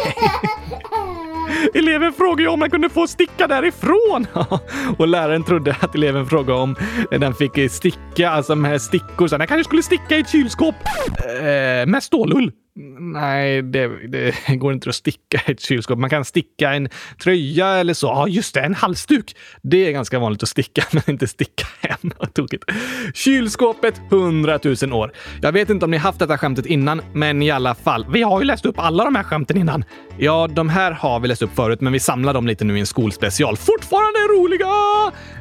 Eleven 1.74 2.12
frågade 2.12 2.48
om 2.48 2.60
den 2.60 2.70
kunde 2.70 2.88
få 2.88 3.06
sticka 3.06 3.46
därifrån. 3.46 4.26
och 4.98 5.08
läraren 5.08 5.44
trodde 5.44 5.76
att 5.80 5.94
eleven 5.94 6.26
frågade 6.26 6.60
om 6.60 6.76
den 7.10 7.34
fick 7.34 7.70
sticka, 7.70 8.30
alltså 8.30 8.54
med 8.54 8.82
stickor. 8.82 9.28
Så 9.28 9.38
den 9.38 9.46
kanske 9.46 9.64
skulle 9.64 9.82
sticka 9.82 10.16
i 10.16 10.20
ett 10.20 10.28
kylskåp 10.28 10.74
eh, 11.18 11.86
med 11.86 12.02
stålull. 12.02 12.52
Nej, 12.76 13.62
det, 13.62 14.08
det, 14.08 14.34
går 14.56 14.72
inte 14.72 14.88
att 14.88 14.94
sticka 14.94 15.40
ett 15.46 15.60
kylskåp. 15.60 15.98
Man 15.98 16.10
kan 16.10 16.24
sticka 16.24 16.72
en 16.72 16.88
tröja 17.22 17.68
eller 17.68 17.94
så. 17.94 18.06
Ja, 18.06 18.28
just 18.28 18.54
det, 18.54 18.60
en 18.60 18.74
halsduk. 18.74 19.36
Det 19.62 19.86
är 19.86 19.92
ganska 19.92 20.18
vanligt 20.18 20.42
att 20.42 20.48
sticka, 20.48 20.84
men 20.92 21.02
inte 21.06 21.26
sticka 21.26 21.66
en. 21.80 22.12
Tokigt. 22.32 22.64
Kylskåpet 23.14 24.00
100 24.10 24.58
000 24.82 24.92
år. 24.92 25.12
Jag 25.42 25.52
vet 25.52 25.70
inte 25.70 25.84
om 25.84 25.90
ni 25.90 25.96
haft 25.96 26.18
detta 26.18 26.38
skämtet 26.38 26.66
innan, 26.66 27.02
men 27.12 27.42
i 27.42 27.50
alla 27.50 27.74
fall. 27.74 28.06
Vi 28.12 28.22
har 28.22 28.40
ju 28.40 28.46
läst 28.46 28.66
upp 28.66 28.78
alla 28.78 29.04
de 29.04 29.14
här 29.14 29.22
skämten 29.22 29.56
innan. 29.56 29.84
Ja, 30.18 30.46
de 30.46 30.68
här 30.68 30.92
har 30.92 31.20
vi 31.20 31.28
läst 31.28 31.42
upp 31.42 31.54
förut, 31.54 31.80
men 31.80 31.92
vi 31.92 32.00
samlar 32.00 32.34
dem 32.34 32.46
lite 32.46 32.64
nu 32.64 32.76
i 32.76 32.80
en 32.80 32.86
skolspecial. 32.86 33.56
Fortfarande 33.56 34.18
roliga! 34.18 34.68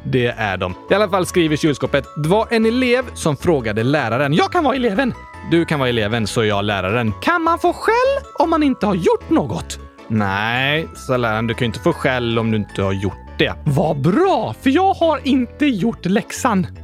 Det 0.06 0.28
är 0.28 0.58
de. 0.58 0.76
I 0.92 0.94
alla 0.94 1.10
fall 1.10 1.26
skriver 1.26 1.56
kylskåpet. 1.56 2.06
Det 2.24 2.30
var 2.30 2.48
en 2.52 2.66
elev 2.66 3.04
som 3.14 3.38
frågade 3.38 3.84
läraren. 3.84 4.34
Jag 4.34 4.52
kan 4.52 4.64
vara 4.64 4.76
eleven. 4.76 5.14
Du 5.52 5.66
kan 5.66 5.80
vara 5.80 5.90
eleven, 5.90 6.28
så 6.28 6.42
är 6.42 6.46
jag 6.46 6.66
läraren. 6.66 7.14
Kan 7.22 7.42
man 7.42 7.60
få 7.60 7.74
skäll 7.74 8.26
om 8.40 8.50
man 8.50 8.64
inte 8.64 8.86
har 8.86 8.96
gjort 8.96 9.30
något? 9.30 9.80
Nej, 10.08 10.88
sa 10.96 11.18
läraren. 11.18 11.48
Du 11.48 11.54
kan 11.54 11.60
ju 11.60 11.66
inte 11.66 11.80
få 11.80 11.94
skäll 11.94 12.40
om 12.40 12.52
du 12.52 12.58
inte 12.58 12.82
har 12.82 12.94
gjort 12.94 13.38
det. 13.38 13.54
Vad 13.66 14.02
bra, 14.02 14.56
för 14.62 14.70
jag 14.70 14.94
har 14.94 15.20
inte 15.24 15.66
gjort 15.66 16.06
läxan. 16.06 16.68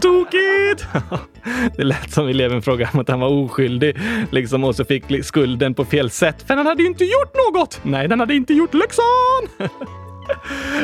Tokigt! 0.00 0.86
Det 1.76 1.84
lät 1.84 2.12
som 2.12 2.28
eleven 2.28 2.62
frågade 2.62 2.90
om 2.94 3.00
att 3.00 3.08
han 3.08 3.20
var 3.20 3.28
oskyldig 3.28 3.96
liksom, 4.30 4.64
och 4.64 4.76
så 4.76 4.84
fick 4.84 5.24
skulden 5.24 5.74
på 5.74 5.84
fel 5.84 6.10
sätt. 6.10 6.44
För 6.46 6.56
han 6.56 6.66
hade 6.66 6.82
ju 6.82 6.88
inte 6.88 7.04
gjort 7.04 7.34
något! 7.34 7.80
Nej, 7.82 8.08
den 8.08 8.20
hade 8.20 8.34
inte 8.34 8.54
gjort 8.54 8.74
läxan! 8.74 9.68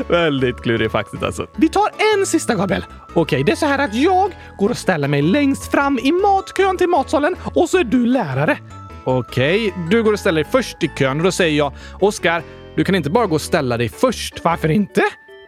Väldigt 0.09 0.63
klurig 0.63 0.91
faktiskt 0.91 1.23
alltså. 1.23 1.47
Vi 1.57 1.69
tar 1.69 1.91
en 2.17 2.27
sista 2.27 2.55
Gabriel. 2.55 2.85
Okej, 3.15 3.45
det 3.45 3.53
är 3.53 3.57
så 3.57 3.67
här 3.67 3.79
att 3.79 3.95
jag 3.95 4.37
går 4.59 4.71
och 4.71 4.79
ställer 4.79 5.09
mig 5.09 5.23
längst 5.23 5.71
fram 5.71 5.99
i 6.03 6.13
matkön 6.13 6.77
till 6.77 6.89
matsalen 6.89 7.37
och 7.55 7.69
så 7.69 7.79
är 7.79 7.85
du 7.85 8.07
lärare. 8.07 8.59
Okej, 9.05 9.75
du 9.91 10.03
går 10.03 10.13
och 10.13 10.21
ställer 10.21 10.43
dig 10.43 10.53
först 10.53 10.83
i 10.83 10.89
kön 10.89 11.19
och 11.19 11.25
då 11.25 11.33
säger 11.33 11.59
jag 11.59 11.73
Oskar, 12.01 12.43
du 12.77 12.85
kan 12.85 12.95
inte 12.95 13.11
bara 13.11 13.27
gå 13.27 13.35
och 13.35 13.41
ställa 13.41 13.77
dig 13.77 13.89
först. 13.89 14.45
Varför 14.45 14.71
inte? 14.71 15.03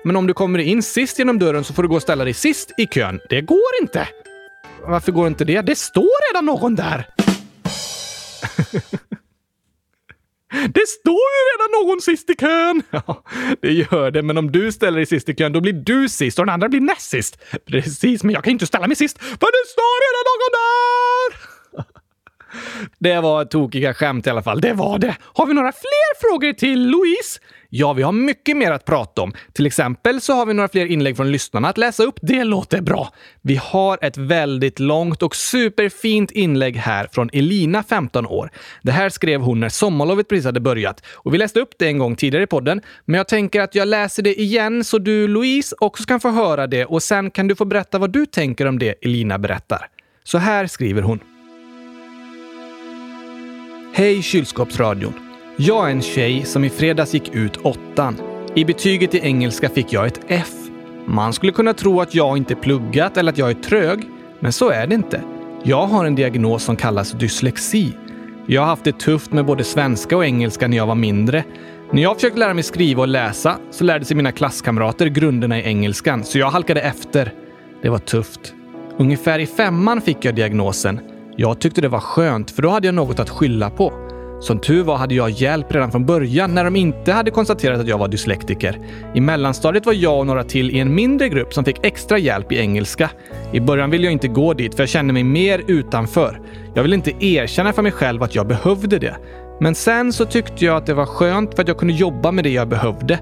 Men 0.04 0.16
om 0.16 0.26
du 0.26 0.34
kommer 0.34 0.58
in 0.58 0.82
sist 0.82 1.18
genom 1.18 1.38
dörren 1.38 1.64
så 1.64 1.74
får 1.74 1.82
du 1.82 1.88
gå 1.88 1.96
och 1.96 2.02
ställa 2.02 2.24
dig 2.24 2.34
sist 2.34 2.70
i 2.78 2.86
kön. 2.86 3.20
Det 3.28 3.40
går 3.40 3.70
inte. 3.82 4.08
Varför 4.86 5.12
går 5.12 5.26
inte 5.26 5.44
det? 5.44 5.60
Det 5.60 5.78
står 5.78 6.32
redan 6.32 6.46
någon 6.46 6.74
där. 6.74 7.08
Det 10.52 10.88
står 10.88 11.12
ju 11.36 11.42
redan 11.52 11.86
någon 11.86 12.00
sist 12.00 12.30
i 12.30 12.34
kön! 12.34 12.82
Ja, 12.90 13.24
det 13.62 13.72
gör 13.72 14.10
det, 14.10 14.22
men 14.22 14.38
om 14.38 14.52
du 14.52 14.72
ställer 14.72 14.96
dig 14.96 15.06
sist 15.06 15.28
i 15.28 15.34
kön, 15.34 15.52
då 15.52 15.60
blir 15.60 15.72
du 15.72 16.08
sist 16.08 16.38
och 16.38 16.46
den 16.46 16.52
andra 16.54 16.68
blir 16.68 16.80
näst 16.80 17.10
sist. 17.10 17.38
Precis, 17.66 18.22
men 18.24 18.34
jag 18.34 18.44
kan 18.44 18.50
inte 18.50 18.66
ställa 18.66 18.86
mig 18.86 18.96
sist, 18.96 19.18
för 19.18 19.50
det 19.56 19.64
står 19.74 19.94
redan 20.04 20.24
någon 20.30 20.52
där! 20.52 21.01
Det 22.98 23.20
var 23.20 23.44
tokiga 23.44 23.94
skämt 23.94 24.26
i 24.26 24.30
alla 24.30 24.42
fall. 24.42 24.60
Det 24.60 24.72
var 24.72 24.98
det. 24.98 25.16
Har 25.20 25.46
vi 25.46 25.54
några 25.54 25.72
fler 25.72 26.20
frågor 26.20 26.52
till 26.52 26.88
Louise? 26.88 27.40
Ja, 27.74 27.92
vi 27.92 28.02
har 28.02 28.12
mycket 28.12 28.56
mer 28.56 28.72
att 28.72 28.84
prata 28.84 29.22
om. 29.22 29.32
Till 29.52 29.66
exempel 29.66 30.20
så 30.20 30.32
har 30.32 30.46
vi 30.46 30.54
några 30.54 30.68
fler 30.68 30.86
inlägg 30.86 31.16
från 31.16 31.32
lyssnarna 31.32 31.68
att 31.68 31.78
läsa 31.78 32.02
upp. 32.02 32.18
Det 32.22 32.44
låter 32.44 32.80
bra. 32.80 33.12
Vi 33.42 33.56
har 33.56 33.98
ett 34.02 34.16
väldigt 34.16 34.78
långt 34.78 35.22
och 35.22 35.36
superfint 35.36 36.30
inlägg 36.30 36.76
här 36.76 37.08
från 37.12 37.30
Elina, 37.32 37.82
15 37.82 38.26
år. 38.26 38.50
Det 38.82 38.92
här 38.92 39.08
skrev 39.08 39.40
hon 39.40 39.60
när 39.60 39.68
sommarlovet 39.68 40.28
precis 40.28 40.44
hade 40.44 40.60
börjat 40.60 41.02
och 41.06 41.34
vi 41.34 41.38
läste 41.38 41.60
upp 41.60 41.74
det 41.78 41.86
en 41.86 41.98
gång 41.98 42.16
tidigare 42.16 42.44
i 42.44 42.46
podden. 42.46 42.80
Men 43.04 43.18
jag 43.18 43.28
tänker 43.28 43.60
att 43.60 43.74
jag 43.74 43.88
läser 43.88 44.22
det 44.22 44.40
igen 44.40 44.84
så 44.84 44.98
du, 44.98 45.28
Louise, 45.28 45.76
också 45.78 46.04
kan 46.04 46.20
få 46.20 46.30
höra 46.30 46.66
det 46.66 46.84
och 46.84 47.02
sen 47.02 47.30
kan 47.30 47.48
du 47.48 47.54
få 47.54 47.64
berätta 47.64 47.98
vad 47.98 48.12
du 48.12 48.26
tänker 48.26 48.66
om 48.66 48.78
det 48.78 48.94
Elina 49.04 49.38
berättar. 49.38 49.88
Så 50.24 50.38
här 50.38 50.66
skriver 50.66 51.02
hon. 51.02 51.20
Hej 53.94 54.22
kylskåpsradion! 54.22 55.14
Jag 55.56 55.86
är 55.86 55.90
en 55.90 56.02
tjej 56.02 56.44
som 56.44 56.64
i 56.64 56.70
fredags 56.70 57.14
gick 57.14 57.34
ut 57.34 57.56
åttan. 57.56 58.16
I 58.54 58.64
betyget 58.64 59.14
i 59.14 59.18
engelska 59.18 59.68
fick 59.68 59.92
jag 59.92 60.06
ett 60.06 60.20
F. 60.28 60.52
Man 61.06 61.32
skulle 61.32 61.52
kunna 61.52 61.74
tro 61.74 62.00
att 62.00 62.14
jag 62.14 62.36
inte 62.36 62.54
pluggat 62.54 63.16
eller 63.16 63.32
att 63.32 63.38
jag 63.38 63.50
är 63.50 63.54
trög, 63.54 64.02
men 64.40 64.52
så 64.52 64.70
är 64.70 64.86
det 64.86 64.94
inte. 64.94 65.22
Jag 65.62 65.86
har 65.86 66.04
en 66.04 66.14
diagnos 66.14 66.62
som 66.64 66.76
kallas 66.76 67.12
dyslexi. 67.12 67.92
Jag 68.46 68.60
har 68.62 68.68
haft 68.68 68.84
det 68.84 68.98
tufft 68.98 69.32
med 69.32 69.44
både 69.44 69.64
svenska 69.64 70.16
och 70.16 70.24
engelska 70.24 70.68
när 70.68 70.76
jag 70.76 70.86
var 70.86 70.94
mindre. 70.94 71.44
När 71.90 72.02
jag 72.02 72.14
försökte 72.14 72.38
lära 72.38 72.54
mig 72.54 72.64
skriva 72.64 73.02
och 73.02 73.08
läsa 73.08 73.58
så 73.70 73.84
lärde 73.84 74.04
sig 74.04 74.16
mina 74.16 74.32
klasskamrater 74.32 75.06
grunderna 75.06 75.58
i 75.58 75.62
engelskan, 75.62 76.24
så 76.24 76.38
jag 76.38 76.50
halkade 76.50 76.80
efter. 76.80 77.32
Det 77.82 77.88
var 77.88 77.98
tufft. 77.98 78.54
Ungefär 78.96 79.38
i 79.38 79.46
femman 79.46 80.00
fick 80.00 80.24
jag 80.24 80.34
diagnosen. 80.34 81.00
Jag 81.36 81.60
tyckte 81.60 81.80
det 81.80 81.88
var 81.88 82.00
skönt, 82.00 82.50
för 82.50 82.62
då 82.62 82.68
hade 82.68 82.88
jag 82.88 82.94
något 82.94 83.20
att 83.20 83.30
skylla 83.30 83.70
på. 83.70 83.92
Som 84.40 84.58
tur 84.58 84.82
var 84.82 84.96
hade 84.96 85.14
jag 85.14 85.30
hjälp 85.30 85.74
redan 85.74 85.90
från 85.90 86.06
början 86.06 86.54
när 86.54 86.64
de 86.64 86.76
inte 86.76 87.12
hade 87.12 87.30
konstaterat 87.30 87.80
att 87.80 87.88
jag 87.88 87.98
var 87.98 88.08
dyslektiker. 88.08 88.78
I 89.14 89.20
mellanstadiet 89.20 89.86
var 89.86 89.92
jag 89.92 90.18
och 90.18 90.26
några 90.26 90.44
till 90.44 90.70
i 90.70 90.78
en 90.78 90.94
mindre 90.94 91.28
grupp 91.28 91.54
som 91.54 91.64
fick 91.64 91.86
extra 91.86 92.18
hjälp 92.18 92.52
i 92.52 92.58
engelska. 92.58 93.10
I 93.52 93.60
början 93.60 93.90
ville 93.90 94.04
jag 94.04 94.12
inte 94.12 94.28
gå 94.28 94.54
dit 94.54 94.74
för 94.74 94.82
jag 94.82 94.88
kände 94.88 95.12
mig 95.12 95.24
mer 95.24 95.62
utanför. 95.66 96.40
Jag 96.74 96.82
ville 96.82 96.96
inte 96.96 97.24
erkänna 97.24 97.72
för 97.72 97.82
mig 97.82 97.92
själv 97.92 98.22
att 98.22 98.34
jag 98.34 98.46
behövde 98.46 98.98
det. 98.98 99.16
Men 99.60 99.74
sen 99.74 100.12
så 100.12 100.24
tyckte 100.24 100.64
jag 100.64 100.76
att 100.76 100.86
det 100.86 100.94
var 100.94 101.06
skönt 101.06 101.54
för 101.54 101.62
att 101.62 101.68
jag 101.68 101.78
kunde 101.78 101.94
jobba 101.94 102.32
med 102.32 102.44
det 102.44 102.50
jag 102.50 102.68
behövde. 102.68 103.18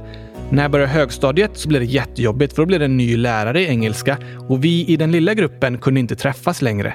När 0.51 0.63
jag 0.63 0.71
började 0.71 0.93
högstadiet 0.93 1.51
så 1.55 1.69
blev 1.69 1.81
det 1.81 1.87
jättejobbigt 1.87 2.55
för 2.55 2.63
då 2.63 2.67
blev 2.67 2.81
det 2.81 2.85
en 2.85 2.97
ny 2.97 3.17
lärare 3.17 3.61
i 3.61 3.67
engelska 3.67 4.17
och 4.49 4.65
vi 4.65 4.87
i 4.87 4.97
den 4.97 5.13
lilla 5.13 5.35
gruppen 5.35 5.79
kunde 5.79 6.01
inte 6.01 6.17
träffas 6.17 6.63
längre. 6.63 6.95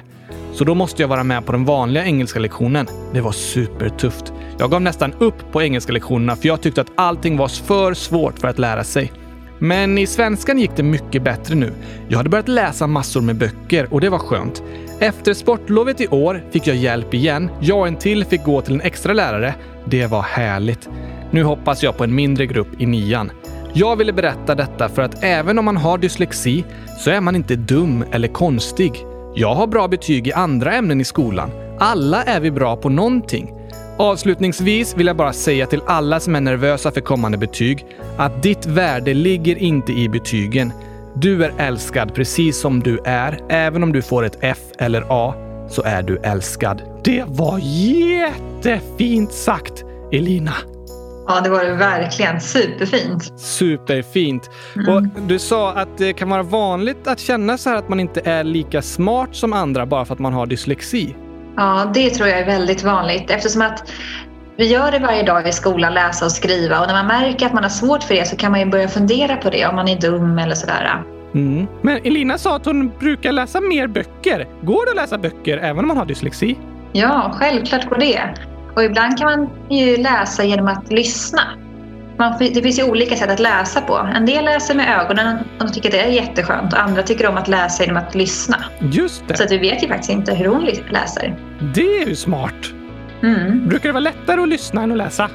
Så 0.52 0.64
då 0.64 0.74
måste 0.74 1.02
jag 1.02 1.08
vara 1.08 1.24
med 1.24 1.46
på 1.46 1.52
den 1.52 1.64
vanliga 1.64 2.04
engelska 2.04 2.40
lektionen. 2.40 2.86
Det 3.12 3.20
var 3.20 3.32
supertufft. 3.32 4.32
Jag 4.58 4.70
gav 4.70 4.82
nästan 4.82 5.12
upp 5.18 5.52
på 5.52 5.62
engelska 5.62 5.92
lektionerna 5.92 6.36
för 6.36 6.48
jag 6.48 6.60
tyckte 6.60 6.80
att 6.80 6.92
allting 6.94 7.36
var 7.36 7.48
för 7.48 7.94
svårt 7.94 8.38
för 8.38 8.48
att 8.48 8.58
lära 8.58 8.84
sig. 8.84 9.12
Men 9.58 9.98
i 9.98 10.06
svenskan 10.06 10.58
gick 10.58 10.76
det 10.76 10.82
mycket 10.82 11.22
bättre 11.22 11.54
nu. 11.54 11.72
Jag 12.08 12.16
hade 12.16 12.28
börjat 12.28 12.48
läsa 12.48 12.86
massor 12.86 13.20
med 13.20 13.36
böcker 13.36 13.88
och 13.90 14.00
det 14.00 14.08
var 14.08 14.18
skönt. 14.18 14.62
Efter 14.98 15.34
sportlovet 15.34 16.00
i 16.00 16.08
år 16.08 16.44
fick 16.50 16.66
jag 16.66 16.76
hjälp 16.76 17.14
igen. 17.14 17.50
Jag 17.60 17.78
och 17.78 17.86
en 17.86 17.96
till 17.96 18.24
fick 18.24 18.44
gå 18.44 18.60
till 18.60 18.74
en 18.74 18.80
extra 18.80 19.12
lärare. 19.12 19.54
Det 19.84 20.06
var 20.06 20.22
härligt. 20.22 20.88
Nu 21.30 21.42
hoppas 21.42 21.82
jag 21.82 21.96
på 21.96 22.04
en 22.04 22.14
mindre 22.14 22.46
grupp 22.46 22.68
i 22.78 22.86
nian. 22.86 23.30
Jag 23.72 23.96
ville 23.96 24.12
berätta 24.12 24.54
detta 24.54 24.88
för 24.88 25.02
att 25.02 25.24
även 25.24 25.58
om 25.58 25.64
man 25.64 25.76
har 25.76 25.98
dyslexi 25.98 26.64
så 26.98 27.10
är 27.10 27.20
man 27.20 27.36
inte 27.36 27.56
dum 27.56 28.04
eller 28.12 28.28
konstig. 28.28 29.04
Jag 29.38 29.54
har 29.54 29.66
bra 29.66 29.88
betyg 29.88 30.26
i 30.26 30.32
andra 30.32 30.74
ämnen 30.74 31.00
i 31.00 31.04
skolan. 31.04 31.50
Alla 31.78 32.24
är 32.24 32.40
vi 32.40 32.50
bra 32.50 32.76
på 32.76 32.88
någonting. 32.88 33.54
Avslutningsvis 33.98 34.96
vill 34.96 35.06
jag 35.06 35.16
bara 35.16 35.32
säga 35.32 35.66
till 35.66 35.80
alla 35.86 36.20
som 36.20 36.36
är 36.36 36.40
nervösa 36.40 36.90
för 36.90 37.00
kommande 37.00 37.38
betyg 37.38 37.86
att 38.16 38.42
ditt 38.42 38.66
värde 38.66 39.14
ligger 39.14 39.58
inte 39.58 39.92
i 39.92 40.08
betygen. 40.08 40.72
Du 41.14 41.44
är 41.44 41.52
älskad 41.58 42.14
precis 42.14 42.60
som 42.60 42.80
du 42.80 42.98
är. 43.04 43.38
Även 43.48 43.82
om 43.82 43.92
du 43.92 44.02
får 44.02 44.24
ett 44.24 44.38
F 44.40 44.58
eller 44.78 45.04
A 45.08 45.34
så 45.70 45.82
är 45.82 46.02
du 46.02 46.18
älskad. 46.18 46.82
Det 47.04 47.24
var 47.26 47.58
jättefint 47.62 49.32
sagt, 49.32 49.84
Elina. 50.12 50.54
Ja, 51.28 51.40
det 51.40 51.50
var 51.50 51.64
det 51.64 51.72
verkligen. 51.72 52.40
Superfint. 52.40 53.40
Superfint. 53.40 54.50
Mm. 54.76 54.94
Och 54.94 55.02
du 55.02 55.38
sa 55.38 55.72
att 55.72 55.98
det 55.98 56.12
kan 56.12 56.28
vara 56.28 56.42
vanligt 56.42 57.06
att 57.06 57.20
känna 57.20 57.58
så 57.58 57.70
här 57.70 57.76
att 57.76 57.88
man 57.88 58.00
inte 58.00 58.20
är 58.24 58.44
lika 58.44 58.82
smart 58.82 59.28
som 59.32 59.52
andra 59.52 59.86
bara 59.86 60.04
för 60.04 60.14
att 60.14 60.20
man 60.20 60.32
har 60.32 60.46
dyslexi. 60.46 61.16
Ja, 61.56 61.90
det 61.94 62.10
tror 62.10 62.28
jag 62.28 62.38
är 62.38 62.46
väldigt 62.46 62.82
vanligt 62.84 63.30
eftersom 63.30 63.62
att 63.62 63.92
vi 64.58 64.66
gör 64.66 64.92
det 64.92 64.98
varje 64.98 65.22
dag 65.22 65.48
i 65.48 65.52
skolan, 65.52 65.94
läsa 65.94 66.24
och 66.24 66.32
skriva 66.32 66.80
och 66.80 66.86
när 66.86 66.94
man 66.94 67.06
märker 67.06 67.46
att 67.46 67.52
man 67.52 67.62
har 67.62 67.70
svårt 67.70 68.02
för 68.02 68.14
det 68.14 68.28
så 68.28 68.36
kan 68.36 68.50
man 68.50 68.60
ju 68.60 68.66
börja 68.66 68.88
fundera 68.88 69.36
på 69.36 69.50
det 69.50 69.66
om 69.66 69.74
man 69.74 69.88
är 69.88 70.00
dum 70.00 70.38
eller 70.38 70.54
sådär. 70.54 71.02
Mm. 71.34 71.66
Men 71.82 72.00
Elina 72.04 72.38
sa 72.38 72.56
att 72.56 72.66
hon 72.66 72.92
brukar 72.98 73.32
läsa 73.32 73.60
mer 73.60 73.86
böcker. 73.86 74.46
Går 74.62 74.86
det 74.86 74.90
att 74.90 74.96
läsa 74.96 75.18
böcker 75.18 75.58
även 75.58 75.78
om 75.78 75.88
man 75.88 75.96
har 75.96 76.06
dyslexi? 76.06 76.58
Ja, 76.92 77.34
självklart 77.34 77.88
går 77.88 77.96
det. 77.96 78.34
Och 78.76 78.84
ibland 78.84 79.18
kan 79.18 79.26
man 79.26 79.50
ju 79.70 79.96
läsa 79.96 80.44
genom 80.44 80.68
att 80.68 80.92
lyssna. 80.92 81.42
Man, 82.18 82.34
det 82.38 82.62
finns 82.62 82.78
ju 82.78 82.82
olika 82.82 83.16
sätt 83.16 83.30
att 83.30 83.40
läsa 83.40 83.80
på. 83.80 84.08
En 84.14 84.26
del 84.26 84.44
läser 84.44 84.74
med 84.74 85.00
ögonen 85.00 85.38
och 85.60 85.74
tycker 85.74 85.88
att 85.88 85.92
det 85.92 86.00
är 86.00 86.10
jätteskönt 86.10 86.72
och 86.72 86.80
andra 86.80 87.02
tycker 87.02 87.28
om 87.28 87.36
att 87.36 87.48
läsa 87.48 87.82
genom 87.82 87.96
att 87.96 88.14
lyssna. 88.14 88.64
Just 88.80 89.28
det. 89.28 89.36
Så 89.36 89.44
att 89.44 89.50
vi 89.50 89.58
vet 89.58 89.82
ju 89.82 89.88
faktiskt 89.88 90.10
inte 90.10 90.34
hur 90.34 90.46
hon 90.46 90.68
läser. 90.90 91.36
Det 91.74 92.02
är 92.02 92.06
ju 92.06 92.16
smart. 92.16 92.54
Mm. 93.22 93.68
Brukar 93.68 93.88
det 93.88 93.92
vara 93.92 94.00
lättare 94.00 94.40
att 94.40 94.48
lyssna 94.48 94.82
än 94.82 94.92
att 94.92 94.98
läsa? 94.98 95.30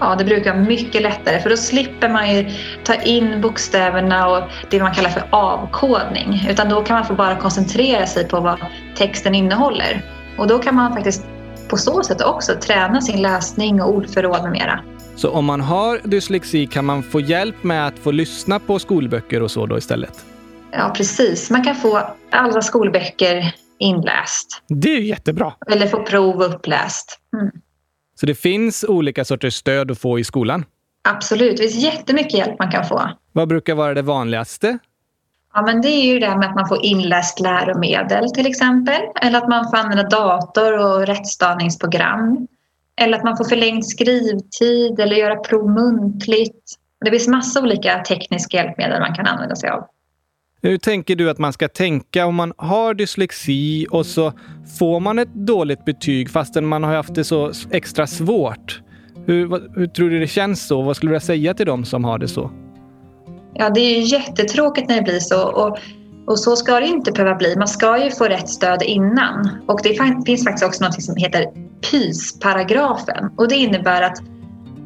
Ja, 0.00 0.14
det 0.18 0.24
brukar 0.24 0.54
vara 0.54 0.64
mycket 0.64 1.02
lättare 1.02 1.40
för 1.40 1.50
då 1.50 1.56
slipper 1.56 2.08
man 2.08 2.34
ju 2.34 2.50
ta 2.84 2.94
in 2.94 3.40
bokstäverna 3.40 4.28
och 4.28 4.42
det 4.70 4.82
man 4.82 4.94
kallar 4.94 5.10
för 5.10 5.22
avkodning. 5.30 6.46
Utan 6.50 6.68
då 6.68 6.82
kan 6.82 6.94
man 6.94 7.06
få 7.06 7.14
bara 7.14 7.36
koncentrera 7.36 8.06
sig 8.06 8.28
på 8.28 8.40
vad 8.40 8.58
texten 8.96 9.34
innehåller. 9.34 10.02
Och 10.38 10.46
då 10.46 10.58
kan 10.58 10.74
man 10.74 10.94
faktiskt 10.94 11.24
på 11.68 11.76
så 11.76 12.02
sätt 12.02 12.22
också 12.22 12.54
träna 12.54 13.00
sin 13.00 13.22
läsning 13.22 13.82
och 13.82 13.94
ordförråd 13.94 14.42
med 14.42 14.52
mera. 14.52 14.80
Så 15.16 15.30
om 15.30 15.44
man 15.44 15.60
har 15.60 16.00
dyslexi 16.04 16.66
kan 16.66 16.84
man 16.84 17.02
få 17.02 17.20
hjälp 17.20 17.62
med 17.62 17.86
att 17.86 17.98
få 17.98 18.10
lyssna 18.10 18.58
på 18.58 18.78
skolböcker 18.78 19.42
och 19.42 19.50
så 19.50 19.66
då 19.66 19.78
istället? 19.78 20.24
Ja, 20.70 20.92
precis. 20.96 21.50
Man 21.50 21.64
kan 21.64 21.74
få 21.74 22.02
alla 22.30 22.62
skolböcker 22.62 23.54
inläst. 23.78 24.62
Det 24.68 24.96
är 24.96 25.00
jättebra. 25.00 25.52
Eller 25.70 25.86
få 25.86 26.02
prov 26.02 26.42
uppläst. 26.42 27.18
Mm. 27.40 27.50
Så 28.20 28.26
det 28.26 28.34
finns 28.34 28.84
olika 28.88 29.24
sorters 29.24 29.54
stöd 29.54 29.90
att 29.90 29.98
få 29.98 30.18
i 30.18 30.24
skolan? 30.24 30.64
Absolut, 31.08 31.56
det 31.56 31.62
finns 31.62 31.84
jättemycket 31.84 32.34
hjälp 32.34 32.58
man 32.58 32.70
kan 32.70 32.84
få. 32.84 33.10
Vad 33.32 33.48
brukar 33.48 33.74
vara 33.74 33.94
det 33.94 34.02
vanligaste? 34.02 34.78
Ja, 35.58 35.64
men 35.64 35.80
det 35.80 35.88
är 35.88 36.04
ju 36.04 36.18
det 36.18 36.26
här 36.26 36.38
med 36.38 36.48
att 36.48 36.54
man 36.54 36.68
får 36.68 36.84
inläst 36.84 37.40
läromedel 37.40 38.30
till 38.30 38.46
exempel. 38.46 39.00
Eller 39.22 39.38
att 39.38 39.48
man 39.48 39.70
får 39.70 39.76
använda 39.76 40.02
dator 40.02 40.78
och 40.78 41.06
rättstavningsprogram. 41.06 42.46
Eller 43.00 43.18
att 43.18 43.24
man 43.24 43.36
får 43.36 43.44
förlängd 43.44 43.86
skrivtid 43.86 45.00
eller 45.00 45.16
göra 45.16 45.36
prov 45.36 45.70
muntligt. 45.70 46.74
Det 47.04 47.10
finns 47.10 47.28
massa 47.28 47.62
olika 47.62 47.98
tekniska 47.98 48.56
hjälpmedel 48.56 49.00
man 49.00 49.14
kan 49.14 49.26
använda 49.26 49.56
sig 49.56 49.70
av. 49.70 49.84
Hur 50.62 50.78
tänker 50.78 51.16
du 51.16 51.30
att 51.30 51.38
man 51.38 51.52
ska 51.52 51.68
tänka 51.68 52.26
om 52.26 52.34
man 52.34 52.52
har 52.56 52.94
dyslexi 52.94 53.86
och 53.90 54.06
så 54.06 54.32
får 54.78 55.00
man 55.00 55.18
ett 55.18 55.34
dåligt 55.34 55.84
betyg 55.84 56.30
fastän 56.30 56.66
man 56.66 56.84
har 56.84 56.94
haft 56.94 57.14
det 57.14 57.24
så 57.24 57.52
extra 57.70 58.06
svårt? 58.06 58.82
Hur, 59.26 59.78
hur 59.78 59.86
tror 59.86 60.10
du 60.10 60.18
det 60.18 60.26
känns 60.26 60.66
så? 60.66 60.82
Vad 60.82 60.96
skulle 60.96 61.12
du 61.12 61.20
säga 61.20 61.54
till 61.54 61.66
dem 61.66 61.84
som 61.84 62.04
har 62.04 62.18
det 62.18 62.28
så? 62.28 62.50
Ja, 63.58 63.70
det 63.70 63.80
är 63.80 64.00
ju 64.00 64.02
jättetråkigt 64.02 64.88
när 64.88 64.96
det 64.96 65.02
blir 65.02 65.20
så. 65.20 65.48
Och, 65.48 65.78
och 66.26 66.38
så 66.38 66.56
ska 66.56 66.80
det 66.80 66.86
inte 66.86 67.12
behöva 67.12 67.34
bli. 67.34 67.56
Man 67.56 67.68
ska 67.68 68.04
ju 68.04 68.10
få 68.10 68.24
rätt 68.24 68.48
stöd 68.48 68.82
innan. 68.82 69.48
Och 69.66 69.80
det 69.82 69.98
finns 70.26 70.44
faktiskt 70.44 70.66
också 70.66 70.84
något 70.84 71.02
som 71.02 71.16
heter 71.16 71.46
PYS-paragrafen. 71.80 73.30
Och 73.36 73.48
det 73.48 73.54
innebär 73.54 74.02
att 74.02 74.18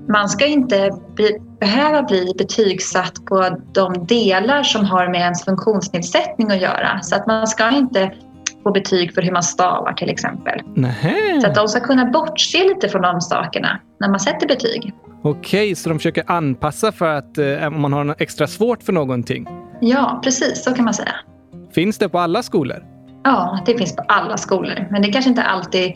man 0.08 0.28
ska 0.28 0.46
inte 0.46 0.90
bli, 1.14 1.38
behöva 1.60 2.02
bli 2.02 2.34
betygsatt 2.38 3.24
på 3.24 3.56
de 3.72 4.06
delar 4.06 4.62
som 4.62 4.84
har 4.84 5.08
med 5.08 5.20
ens 5.20 5.44
funktionsnedsättning 5.44 6.50
att 6.50 6.60
göra. 6.60 7.00
Så 7.02 7.16
att 7.16 7.26
man 7.26 7.46
ska 7.46 7.70
inte 7.70 8.12
få 8.62 8.70
betyg 8.72 9.14
för 9.14 9.22
hur 9.22 9.32
man 9.32 9.42
stavar 9.42 9.92
till 9.92 10.10
exempel. 10.10 10.60
Nähä. 10.74 11.40
Så 11.40 11.46
att 11.46 11.54
de 11.54 11.68
ska 11.68 11.80
kunna 11.80 12.06
bortse 12.06 12.64
lite 12.64 12.88
från 12.88 13.02
de 13.02 13.20
sakerna 13.20 13.80
när 14.00 14.08
man 14.08 14.20
sätter 14.20 14.48
betyg. 14.48 14.92
Okej, 15.22 15.74
så 15.74 15.88
de 15.88 15.98
försöker 15.98 16.24
anpassa 16.26 16.92
för 16.92 17.08
att 17.08 17.38
eh, 17.38 17.66
om 17.66 17.80
man 17.80 17.92
har 17.92 18.04
något 18.04 18.20
extra 18.20 18.46
svårt 18.46 18.82
för 18.82 18.92
någonting? 18.92 19.48
Ja, 19.80 20.20
precis 20.24 20.64
så 20.64 20.74
kan 20.74 20.84
man 20.84 20.94
säga. 20.94 21.14
Finns 21.74 21.98
det 21.98 22.08
på 22.08 22.18
alla 22.18 22.42
skolor? 22.42 22.84
Ja, 23.24 23.62
det 23.66 23.78
finns 23.78 23.96
på 23.96 24.02
alla 24.08 24.36
skolor. 24.36 24.86
Men 24.90 25.02
det 25.02 25.12
kanske 25.12 25.28
inte 25.30 25.42
alltid 25.42 25.92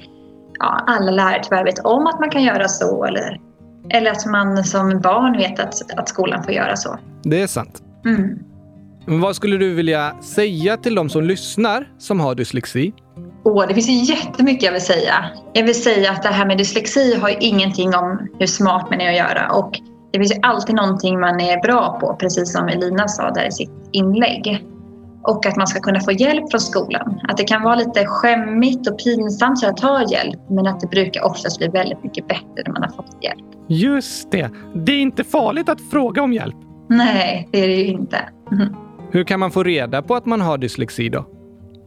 ja, 0.59 0.85
alla 0.87 1.11
lärare 1.11 1.43
tyvärr 1.43 1.65
vet 1.65 1.79
om 1.79 2.07
att 2.07 2.21
man 2.21 2.31
kan 2.31 2.43
göra 2.43 2.69
så 2.69 3.05
eller, 3.05 3.41
eller 3.89 4.11
att 4.11 4.27
man 4.27 4.65
som 4.65 5.01
barn 5.01 5.37
vet 5.37 5.61
att, 5.61 5.99
att 5.99 6.09
skolan 6.09 6.43
får 6.43 6.53
göra 6.53 6.77
så. 6.77 6.99
Det 7.23 7.43
är 7.43 7.47
sant. 7.47 7.83
Mm. 8.05 8.39
Men 9.07 9.21
vad 9.21 9.37
skulle 9.37 9.57
du 9.57 9.75
vilja 9.75 10.17
säga 10.21 10.77
till 10.77 10.95
de 10.95 11.09
som 11.09 11.25
lyssnar 11.25 11.89
som 11.99 12.21
har 12.21 12.35
dyslexi? 12.35 12.93
Åh, 13.45 13.65
det 13.69 13.75
finns 13.75 13.89
ju 13.89 14.15
jättemycket 14.15 14.63
jag 14.63 14.73
vill 14.73 14.81
säga. 14.81 15.25
Jag 15.53 15.65
vill 15.65 15.83
säga 15.83 16.11
att 16.11 16.23
det 16.23 16.29
här 16.29 16.47
med 16.47 16.59
dyslexi 16.59 17.15
har 17.15 17.29
ju 17.29 17.37
ingenting 17.41 17.95
om 17.95 18.29
hur 18.39 18.47
smart 18.47 18.87
man 18.91 19.01
är 19.01 19.09
att 19.09 19.17
göra. 19.17 19.51
Och 19.51 19.81
det 20.13 20.19
finns 20.19 20.33
ju 20.33 20.41
alltid 20.43 20.75
någonting 20.75 21.21
man 21.21 21.41
är 21.41 21.61
bra 21.61 21.99
på, 22.01 22.17
precis 22.21 22.53
som 22.53 22.69
Elina 22.69 23.09
sa 23.09 23.31
där 23.31 23.49
i 23.49 23.53
sitt 23.53 23.71
inlägg. 23.93 24.67
Och 25.23 25.47
att 25.47 25.57
man 25.57 25.67
ska 25.67 25.81
kunna 25.81 26.01
få 26.01 26.13
hjälp 26.13 26.51
från 26.51 26.61
skolan. 26.61 27.21
Att 27.29 27.37
det 27.37 27.45
kan 27.45 27.63
vara 27.63 27.75
lite 27.75 28.07
skämmigt 28.07 28.91
och 28.91 28.99
pinsamt 28.99 29.65
att 29.65 29.77
ta 29.77 30.03
hjälp, 30.11 30.41
men 30.51 30.67
att 30.67 30.81
det 30.81 30.87
brukar 30.87 31.25
oftast 31.25 31.59
bli 31.59 31.69
väldigt 31.69 32.03
mycket 32.03 32.29
bättre 32.29 32.63
när 32.67 32.73
man 32.73 32.83
har 32.83 32.91
fått 32.91 33.25
hjälp. 33.25 33.45
Just 33.69 34.31
det. 34.31 34.51
Det 34.75 34.93
är 34.93 35.01
inte 35.01 35.25
farligt 35.25 35.69
att 35.69 35.81
fråga 35.91 36.23
om 36.23 36.33
hjälp. 36.33 36.57
Nej, 36.89 37.49
det 37.53 37.65
är 37.65 37.69
det 37.69 37.75
ju 37.75 37.87
inte. 37.87 38.19
Mm. 38.53 38.86
Hur 39.11 39.25
kan 39.25 39.41
man 39.41 39.51
få 39.51 39.63
reda 39.63 40.03
på 40.03 40.15
att 40.15 40.27
man 40.27 40.41
har 40.41 40.59
dyslexi 40.59 41.09
då? 41.09 41.27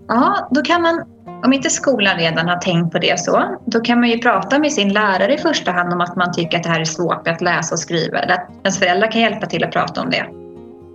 Ja, 0.08 0.50
då 0.52 0.62
kan 0.62 0.82
man, 0.82 1.04
om 1.46 1.54
inte 1.54 1.70
skolan 1.70 2.18
redan 2.18 2.48
har 2.48 2.58
tänkt 2.58 2.92
på 2.92 3.00
det 3.00 3.20
så, 3.20 3.58
då 3.66 3.80
kan 3.80 4.00
man 4.00 4.10
ju 4.10 4.18
prata 4.18 4.60
med 4.60 4.74
sin 4.74 4.94
lärare 4.94 5.34
i 5.34 5.38
första 5.38 5.72
hand 5.72 5.94
om 5.94 6.02
att 6.02 6.16
man 6.16 6.34
tycker 6.34 6.58
att 6.58 6.64
det 6.64 6.70
här 6.70 6.80
är 6.80 6.86
svårt 6.86 7.28
att 7.28 7.42
läsa 7.42 7.76
och 7.76 7.80
skriva. 7.80 8.20
Eller 8.20 8.34
att 8.34 8.50
ens 8.64 8.80
föräldrar 8.80 9.12
kan 9.12 9.22
hjälpa 9.22 9.46
till 9.46 9.64
att 9.64 9.72
prata 9.72 10.02
om 10.02 10.10
det. 10.10 10.26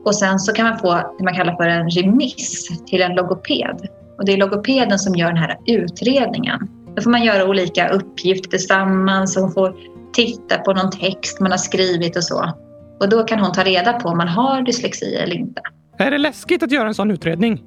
Och 0.05 0.15
sen 0.15 0.39
så 0.39 0.53
kan 0.53 0.69
man 0.69 0.79
få 0.79 1.15
det 1.19 1.25
man 1.25 1.35
kallar 1.35 1.57
för 1.57 1.69
en 1.69 1.91
remiss 1.91 2.69
till 2.87 3.03
en 3.03 3.15
logoped. 3.15 3.89
Och 4.19 4.25
det 4.25 4.33
är 4.33 4.37
logopeden 4.37 4.99
som 4.99 5.15
gör 5.15 5.29
den 5.29 5.37
här 5.37 5.59
utredningen. 5.67 6.69
Då 6.97 7.03
får 7.03 7.11
man 7.11 7.25
göra 7.25 7.49
olika 7.49 7.89
uppgifter 7.89 8.51
tillsammans 8.51 9.37
och 9.37 9.43
hon 9.43 9.53
får 9.53 9.77
titta 10.13 10.59
på 10.59 10.73
någon 10.73 10.91
text 10.91 11.41
man 11.41 11.51
har 11.51 11.59
skrivit 11.59 12.17
och 12.17 12.25
så. 12.25 12.53
Och 13.01 13.09
då 13.09 13.25
kan 13.25 13.41
hon 13.41 13.53
ta 13.53 13.65
reda 13.65 13.93
på 13.93 14.09
om 14.09 14.17
man 14.17 14.29
har 14.29 14.63
dyslexi 14.63 15.15
eller 15.15 15.35
inte. 15.35 15.63
Är 15.99 16.11
det 16.11 16.19
läskigt 16.19 16.63
att 16.63 16.73
göra 16.73 16.89
en 16.89 16.95
sån 16.95 17.11
utredning? 17.11 17.63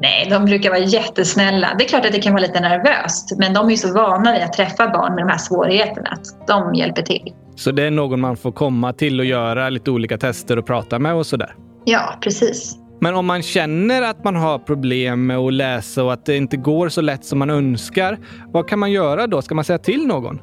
Nej, 0.00 0.26
de 0.30 0.44
brukar 0.44 0.70
vara 0.70 0.80
jättesnälla. 0.80 1.74
Det 1.78 1.84
är 1.84 1.88
klart 1.88 2.06
att 2.06 2.12
det 2.12 2.20
kan 2.20 2.32
vara 2.32 2.42
lite 2.42 2.60
nervöst, 2.60 3.38
men 3.38 3.54
de 3.54 3.70
är 3.70 3.76
så 3.76 3.94
vana 3.94 4.32
vid 4.32 4.42
att 4.42 4.52
träffa 4.52 4.88
barn 4.88 5.14
med 5.14 5.24
de 5.24 5.30
här 5.30 5.38
svårigheterna 5.38 6.10
att 6.10 6.46
de 6.46 6.74
hjälper 6.74 7.02
till. 7.02 7.32
Så 7.56 7.70
det 7.70 7.82
är 7.82 7.90
någon 7.90 8.20
man 8.20 8.36
får 8.36 8.52
komma 8.52 8.92
till 8.92 9.20
och 9.20 9.26
göra 9.26 9.70
lite 9.70 9.90
olika 9.90 10.18
tester 10.18 10.58
och 10.58 10.66
prata 10.66 10.98
med 10.98 11.14
och 11.14 11.26
sådär? 11.26 11.54
Ja, 11.84 12.18
precis. 12.20 12.78
Men 13.00 13.14
om 13.14 13.26
man 13.26 13.42
känner 13.42 14.02
att 14.02 14.24
man 14.24 14.36
har 14.36 14.58
problem 14.58 15.26
med 15.26 15.36
att 15.36 15.52
läsa 15.52 16.04
och 16.04 16.12
att 16.12 16.26
det 16.26 16.36
inte 16.36 16.56
går 16.56 16.88
så 16.88 17.00
lätt 17.00 17.24
som 17.24 17.38
man 17.38 17.50
önskar, 17.50 18.18
vad 18.46 18.68
kan 18.68 18.78
man 18.78 18.92
göra 18.92 19.26
då? 19.26 19.42
Ska 19.42 19.54
man 19.54 19.64
säga 19.64 19.78
till 19.78 20.06
någon? 20.06 20.40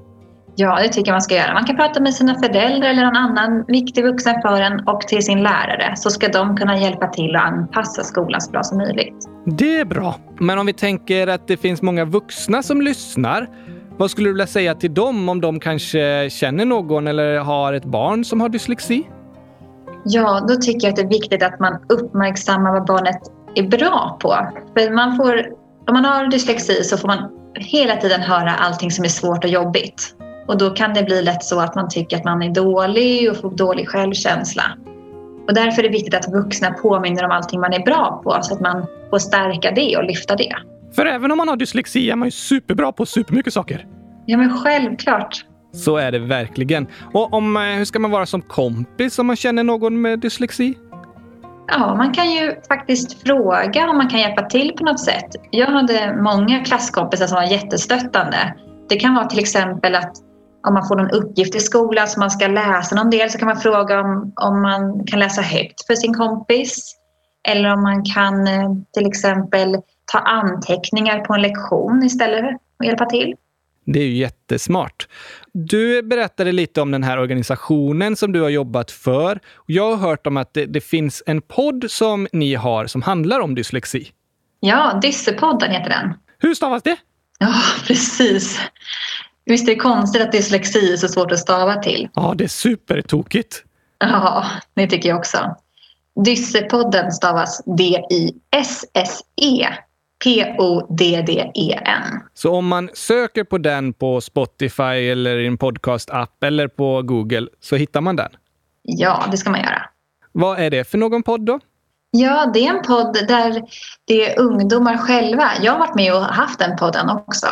Ja, 0.56 0.80
det 0.82 0.90
tycker 0.90 1.08
jag 1.12 1.14
man 1.14 1.22
ska 1.22 1.36
göra. 1.36 1.54
Man 1.54 1.66
kan 1.66 1.76
prata 1.76 2.00
med 2.02 2.14
sina 2.14 2.36
föräldrar 2.36 2.90
eller 2.90 3.06
någon 3.06 3.16
annan 3.16 3.66
viktig 3.68 4.04
vuxen 4.04 4.42
för 4.42 4.62
en 4.62 4.88
och 4.88 5.02
till 5.02 5.26
sin 5.26 5.44
lärare 5.44 5.94
så 5.96 6.10
ska 6.10 6.28
de 6.28 6.58
kunna 6.58 6.78
hjälpa 6.78 7.08
till 7.08 7.36
att 7.36 7.42
anpassa 7.42 8.04
skolan 8.04 8.42
så 8.42 8.52
bra 8.52 8.64
som 8.64 8.78
möjligt. 8.78 9.16
Det 9.46 9.80
är 9.80 9.86
bra. 9.86 10.16
Men 10.40 10.60
om 10.60 10.66
vi 10.66 10.74
tänker 10.74 11.28
att 11.28 11.48
det 11.48 11.58
finns 11.58 11.82
många 11.82 12.06
vuxna 12.06 12.64
som 12.64 12.82
lyssnar. 12.82 13.48
Vad 13.98 14.12
skulle 14.12 14.30
du 14.30 14.34
vilja 14.34 14.48
säga 14.48 14.76
till 14.76 14.94
dem 14.94 15.30
om 15.30 15.42
de 15.42 15.60
kanske 15.60 16.30
känner 16.30 16.66
någon 16.66 17.08
eller 17.08 17.40
har 17.40 17.74
ett 17.74 17.86
barn 17.86 18.26
som 18.26 18.42
har 18.42 18.50
dyslexi? 18.50 19.08
Ja, 20.06 20.46
då 20.48 20.56
tycker 20.56 20.88
jag 20.88 20.90
att 20.90 20.96
det 20.96 21.02
är 21.02 21.22
viktigt 21.22 21.44
att 21.44 21.60
man 21.60 21.74
uppmärksammar 21.90 22.72
vad 22.72 22.86
barnet 22.86 23.20
är 23.56 23.64
bra 23.64 24.18
på. 24.22 24.36
För 24.78 24.92
man 24.96 25.18
får, 25.18 25.46
om 25.88 25.94
man 25.94 26.06
har 26.06 26.28
dyslexi 26.28 26.84
så 26.84 26.98
får 26.98 27.08
man 27.08 27.30
hela 27.56 27.96
tiden 27.96 28.22
höra 28.22 28.52
allting 28.52 28.92
som 28.92 29.06
är 29.06 29.10
svårt 29.10 29.44
och 29.44 29.50
jobbigt. 29.50 30.16
Och 30.52 30.58
då 30.58 30.70
kan 30.70 30.94
det 30.94 31.04
bli 31.04 31.22
lätt 31.22 31.44
så 31.44 31.60
att 31.60 31.76
man 31.76 31.90
tycker 31.90 32.18
att 32.18 32.24
man 32.24 32.42
är 32.42 32.50
dålig 32.50 33.32
och 33.32 33.38
får 33.38 33.52
dålig 33.52 33.90
självkänsla. 33.90 34.64
Och 35.48 35.54
därför 35.54 35.84
är 35.84 35.88
det 35.88 35.94
viktigt 35.94 36.16
att 36.16 36.32
vuxna 36.34 36.72
påminner 36.72 37.26
om 37.26 37.32
allting 37.32 37.60
man 37.60 37.74
är 37.74 37.80
bra 37.80 38.22
på 38.24 38.38
så 38.42 38.54
att 38.54 38.62
man 38.62 38.86
får 39.10 39.20
stärka 39.20 39.72
det 39.72 39.98
och 39.98 40.04
lyfta 40.04 40.36
det. 40.36 40.56
För 40.96 41.06
även 41.06 41.32
om 41.32 41.38
man 41.38 41.48
har 41.48 41.56
dyslexi 41.56 42.10
är 42.10 42.16
man 42.16 42.28
ju 42.28 42.32
superbra 42.32 42.92
på 42.92 43.06
supermycket 43.06 43.54
saker. 43.54 43.86
Ja, 44.26 44.38
men 44.38 44.58
självklart. 44.58 45.46
Så 45.74 45.98
är 45.98 46.12
det 46.12 46.20
verkligen. 46.20 46.88
Och 47.14 47.34
om, 47.34 47.58
eh, 47.58 47.64
hur 47.64 47.86
ska 47.86 48.00
man 48.00 48.12
vara 48.12 48.26
som 48.26 48.42
kompis 48.42 49.20
om 49.20 49.28
man 49.28 49.36
känner 49.36 49.64
någon 49.64 50.02
med 50.02 50.20
dyslexi? 50.20 50.78
Ja, 51.68 51.96
man 51.96 52.14
kan 52.14 52.32
ju 52.32 52.56
faktiskt 52.68 53.24
fråga 53.28 53.90
om 53.90 53.98
man 53.98 54.10
kan 54.10 54.20
hjälpa 54.20 54.42
till 54.42 54.74
på 54.78 54.84
något 54.84 55.00
sätt. 55.00 55.36
Jag 55.52 55.68
hade 55.68 56.18
många 56.22 56.60
klasskompisar 56.66 57.28
som 57.28 57.36
var 57.36 57.44
jättestöttande. 57.44 58.56
Det 58.90 58.96
kan 58.96 59.16
vara 59.16 59.26
till 59.26 59.40
exempel 59.40 59.96
att 59.96 60.31
om 60.68 60.74
man 60.74 60.88
får 60.88 60.96
någon 60.96 61.12
uppgift 61.12 61.56
i 61.56 61.60
skolan 61.60 62.08
som 62.08 62.20
man 62.20 62.32
ska 62.32 62.48
läsa 62.48 62.96
någon 62.96 63.10
del 63.10 63.30
så 63.30 63.38
kan 63.38 63.48
man 63.48 63.58
fråga 63.58 64.02
om, 64.02 64.34
om 64.36 64.62
man 64.62 65.06
kan 65.06 65.20
läsa 65.20 65.42
högt 65.42 65.86
för 65.88 65.96
sin 65.96 66.14
kompis. 66.14 66.98
Eller 67.48 67.74
om 67.74 67.82
man 67.82 68.04
kan 68.06 68.48
eh, 68.48 68.72
till 68.94 69.08
exempel 69.08 69.78
ta 70.12 70.20
anteckningar 70.20 71.20
på 71.20 71.34
en 71.34 71.42
lektion 71.42 72.04
istället 72.04 72.58
och 72.80 72.86
hjälpa 72.86 73.06
till. 73.06 73.36
Det 73.86 74.00
är 74.00 74.04
ju 74.04 74.18
jättesmart. 74.18 75.08
Du 75.54 76.04
berättade 76.04 76.52
lite 76.52 76.82
om 76.82 76.92
den 76.92 77.04
här 77.04 77.20
organisationen 77.20 78.16
som 78.16 78.32
du 78.32 78.42
har 78.42 78.50
jobbat 78.50 78.92
för. 78.92 79.40
Jag 79.66 79.96
har 79.96 80.10
hört 80.10 80.28
om 80.28 80.38
att 80.38 80.54
det, 80.54 80.66
det 80.66 80.82
finns 80.82 81.24
en 81.26 81.42
podd 81.42 81.86
som 81.90 82.28
ni 82.32 82.56
har 82.56 82.86
som 82.86 83.02
handlar 83.02 83.40
om 83.40 83.56
dyslexi. 83.56 84.12
Ja, 84.60 85.00
Dyssepodden 85.02 85.72
heter 85.72 85.90
den. 85.90 86.14
Hur 86.40 86.54
stavas 86.54 86.84
det? 86.84 86.98
Ja, 87.40 87.54
precis. 87.88 88.60
Visst 89.52 89.68
är 89.68 89.72
det 89.72 89.80
konstigt 89.80 90.22
att 90.22 90.32
dyslexi 90.32 90.94
är 90.94 90.98
så 90.98 91.08
svårt 91.08 91.32
att 91.32 91.40
stava 91.40 91.76
till? 91.76 92.10
Ja, 92.14 92.34
det 92.38 92.44
är 92.44 92.48
supertokigt. 92.48 93.64
Ja, 94.00 94.46
det 94.74 94.88
tycker 94.88 95.10
jag 95.10 95.18
också. 95.18 95.56
Dyssepodden 96.26 97.12
stavas 97.12 97.62
D-Y-S-S-E 97.78 99.68
P-O-D-D-E-N. 100.24 102.04
Så 102.34 102.56
om 102.56 102.68
man 102.68 102.90
söker 102.94 103.44
på 103.44 103.58
den 103.58 103.94
på 103.94 104.22
Spotify 104.22 105.10
eller 105.12 105.38
i 105.38 105.48
en 105.48 105.58
podcast-app 105.58 106.44
eller 106.44 106.68
på 106.68 107.02
Google 107.02 107.48
så 107.60 107.76
hittar 107.76 108.02
man 108.02 108.16
den? 108.16 108.30
Ja, 108.82 109.26
det 109.32 109.38
ska 109.38 109.50
man 109.50 109.60
göra. 109.60 109.82
Vad 110.32 110.60
är 110.60 110.70
det 110.70 110.84
för 110.84 110.98
någon 110.98 111.24
podd 111.24 111.42
då? 111.42 111.60
Ja, 112.12 112.52
det 112.54 112.68
är 112.68 112.70
en 112.70 112.82
podd 112.82 113.14
där 113.28 113.64
det 114.06 114.32
är 114.32 114.40
ungdomar 114.40 114.98
själva. 114.98 115.52
Jag 115.62 115.72
har 115.72 115.80
varit 115.80 115.96
med 115.96 116.16
och 116.16 116.22
haft 116.22 116.60
den 116.60 116.78
podden 116.78 117.10
också. 117.10 117.48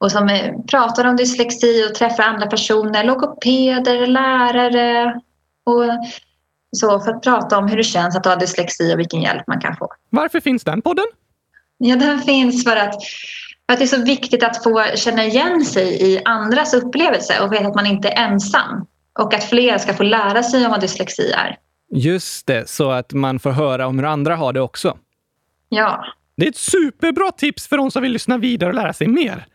Och 0.00 0.12
som 0.12 0.28
pratar 0.70 1.04
om 1.04 1.16
dyslexi 1.16 1.86
och 1.90 1.94
träffar 1.94 2.22
andra 2.22 2.46
personer, 2.46 3.04
logopeder, 3.04 4.06
lärare 4.06 5.20
och 5.64 5.84
så 6.76 7.00
för 7.00 7.10
att 7.10 7.22
prata 7.22 7.58
om 7.58 7.68
hur 7.68 7.76
det 7.76 7.84
känns 7.84 8.16
att 8.16 8.26
ha 8.26 8.36
dyslexi 8.36 8.94
och 8.94 8.98
vilken 8.98 9.22
hjälp 9.22 9.46
man 9.46 9.60
kan 9.60 9.76
få. 9.76 9.88
Varför 10.10 10.40
finns 10.40 10.64
den 10.64 10.82
podden? 10.82 11.04
Ja, 11.78 11.96
den 11.96 12.18
finns 12.18 12.64
för 12.64 12.76
att, 12.76 12.94
för 13.66 13.72
att 13.72 13.78
det 13.78 13.84
är 13.84 13.86
så 13.86 14.04
viktigt 14.04 14.42
att 14.42 14.62
få 14.62 14.84
känna 14.94 15.24
igen 15.24 15.64
sig 15.64 16.12
i 16.12 16.22
andras 16.24 16.74
upplevelse 16.74 17.40
och 17.40 17.52
veta 17.52 17.66
att 17.66 17.74
man 17.74 17.86
inte 17.86 18.08
är 18.08 18.24
ensam. 18.24 18.86
Och 19.18 19.34
att 19.34 19.44
fler 19.44 19.78
ska 19.78 19.94
få 19.94 20.02
lära 20.02 20.42
sig 20.42 20.64
om 20.64 20.70
vad 20.70 20.80
dyslexi 20.80 21.30
är. 21.30 21.58
Just 21.92 22.46
det, 22.46 22.68
så 22.68 22.90
att 22.90 23.12
man 23.12 23.38
får 23.38 23.50
höra 23.50 23.86
om 23.86 23.98
hur 23.98 24.06
andra 24.06 24.36
har 24.36 24.52
det 24.52 24.60
också. 24.60 24.98
Ja. 25.68 26.04
Det 26.36 26.46
är 26.46 26.48
ett 26.48 26.56
superbra 26.56 27.30
tips 27.30 27.68
för 27.68 27.76
de 27.76 27.90
som 27.90 28.02
vill 28.02 28.12
lyssna 28.12 28.38
vidare 28.38 28.70
och 28.70 28.74
lära 28.74 28.92
sig 28.92 29.08
mer. 29.08 29.46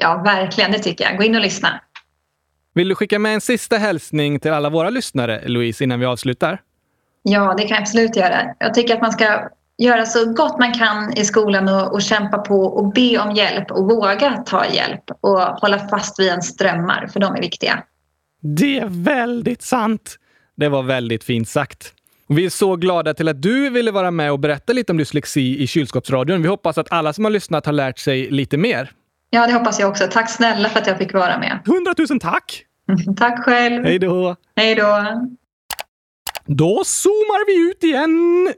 Ja, 0.00 0.22
verkligen. 0.24 0.72
Det 0.72 0.78
tycker 0.78 1.04
jag. 1.04 1.16
Gå 1.16 1.22
in 1.22 1.34
och 1.34 1.40
lyssna. 1.40 1.80
Vill 2.74 2.88
du 2.88 2.94
skicka 2.94 3.18
med 3.18 3.34
en 3.34 3.40
sista 3.40 3.76
hälsning 3.76 4.40
till 4.40 4.52
alla 4.52 4.70
våra 4.70 4.90
lyssnare, 4.90 5.48
Louise, 5.48 5.84
innan 5.84 6.00
vi 6.00 6.06
avslutar? 6.06 6.60
Ja, 7.22 7.54
det 7.56 7.62
kan 7.62 7.74
jag 7.74 7.82
absolut 7.82 8.16
göra. 8.16 8.54
Jag 8.58 8.74
tycker 8.74 8.94
att 8.94 9.02
man 9.02 9.12
ska 9.12 9.48
göra 9.78 10.06
så 10.06 10.32
gott 10.32 10.58
man 10.58 10.72
kan 10.72 11.12
i 11.16 11.24
skolan 11.24 11.68
och, 11.68 11.92
och 11.92 12.02
kämpa 12.02 12.38
på 12.38 12.60
och 12.60 12.92
be 12.92 13.18
om 13.18 13.34
hjälp 13.34 13.70
och 13.70 13.84
våga 13.84 14.42
ta 14.46 14.66
hjälp 14.66 15.04
och 15.20 15.40
hålla 15.40 15.88
fast 15.88 16.20
vid 16.20 16.26
ens 16.26 16.56
drömmar, 16.56 17.06
för 17.12 17.20
de 17.20 17.34
är 17.34 17.40
viktiga. 17.40 17.82
Det 18.40 18.78
är 18.78 18.86
väldigt 18.88 19.62
sant. 19.62 20.16
Det 20.56 20.68
var 20.68 20.82
väldigt 20.82 21.24
fint 21.24 21.48
sagt. 21.48 21.94
Vi 22.28 22.44
är 22.44 22.50
så 22.50 22.76
glada 22.76 23.14
till 23.14 23.28
att 23.28 23.42
du 23.42 23.70
ville 23.70 23.90
vara 23.90 24.10
med 24.10 24.32
och 24.32 24.38
berätta 24.38 24.72
lite 24.72 24.92
om 24.92 24.98
dyslexi 24.98 25.62
i 25.62 25.66
kylskåpsradion. 25.66 26.42
Vi 26.42 26.48
hoppas 26.48 26.78
att 26.78 26.92
alla 26.92 27.12
som 27.12 27.24
har 27.24 27.30
lyssnat 27.30 27.66
har 27.66 27.72
lärt 27.72 27.98
sig 27.98 28.30
lite 28.30 28.56
mer. 28.56 28.90
Ja, 29.30 29.46
det 29.46 29.52
hoppas 29.52 29.80
jag 29.80 29.90
också. 29.90 30.08
Tack 30.10 30.30
snälla 30.30 30.68
för 30.68 30.80
att 30.80 30.86
jag 30.86 30.98
fick 30.98 31.14
vara 31.14 31.38
med. 31.38 31.58
Hundratusen 31.66 32.20
tack! 32.20 32.64
tack 33.16 33.44
själv! 33.44 33.84
Hej 33.84 33.98
då! 33.98 34.36
Hej 34.56 34.74
då! 34.74 35.04
Då 36.46 36.82
zoomar 36.84 37.46
vi 37.46 37.70
ut 37.70 37.84
igen! 37.84 38.52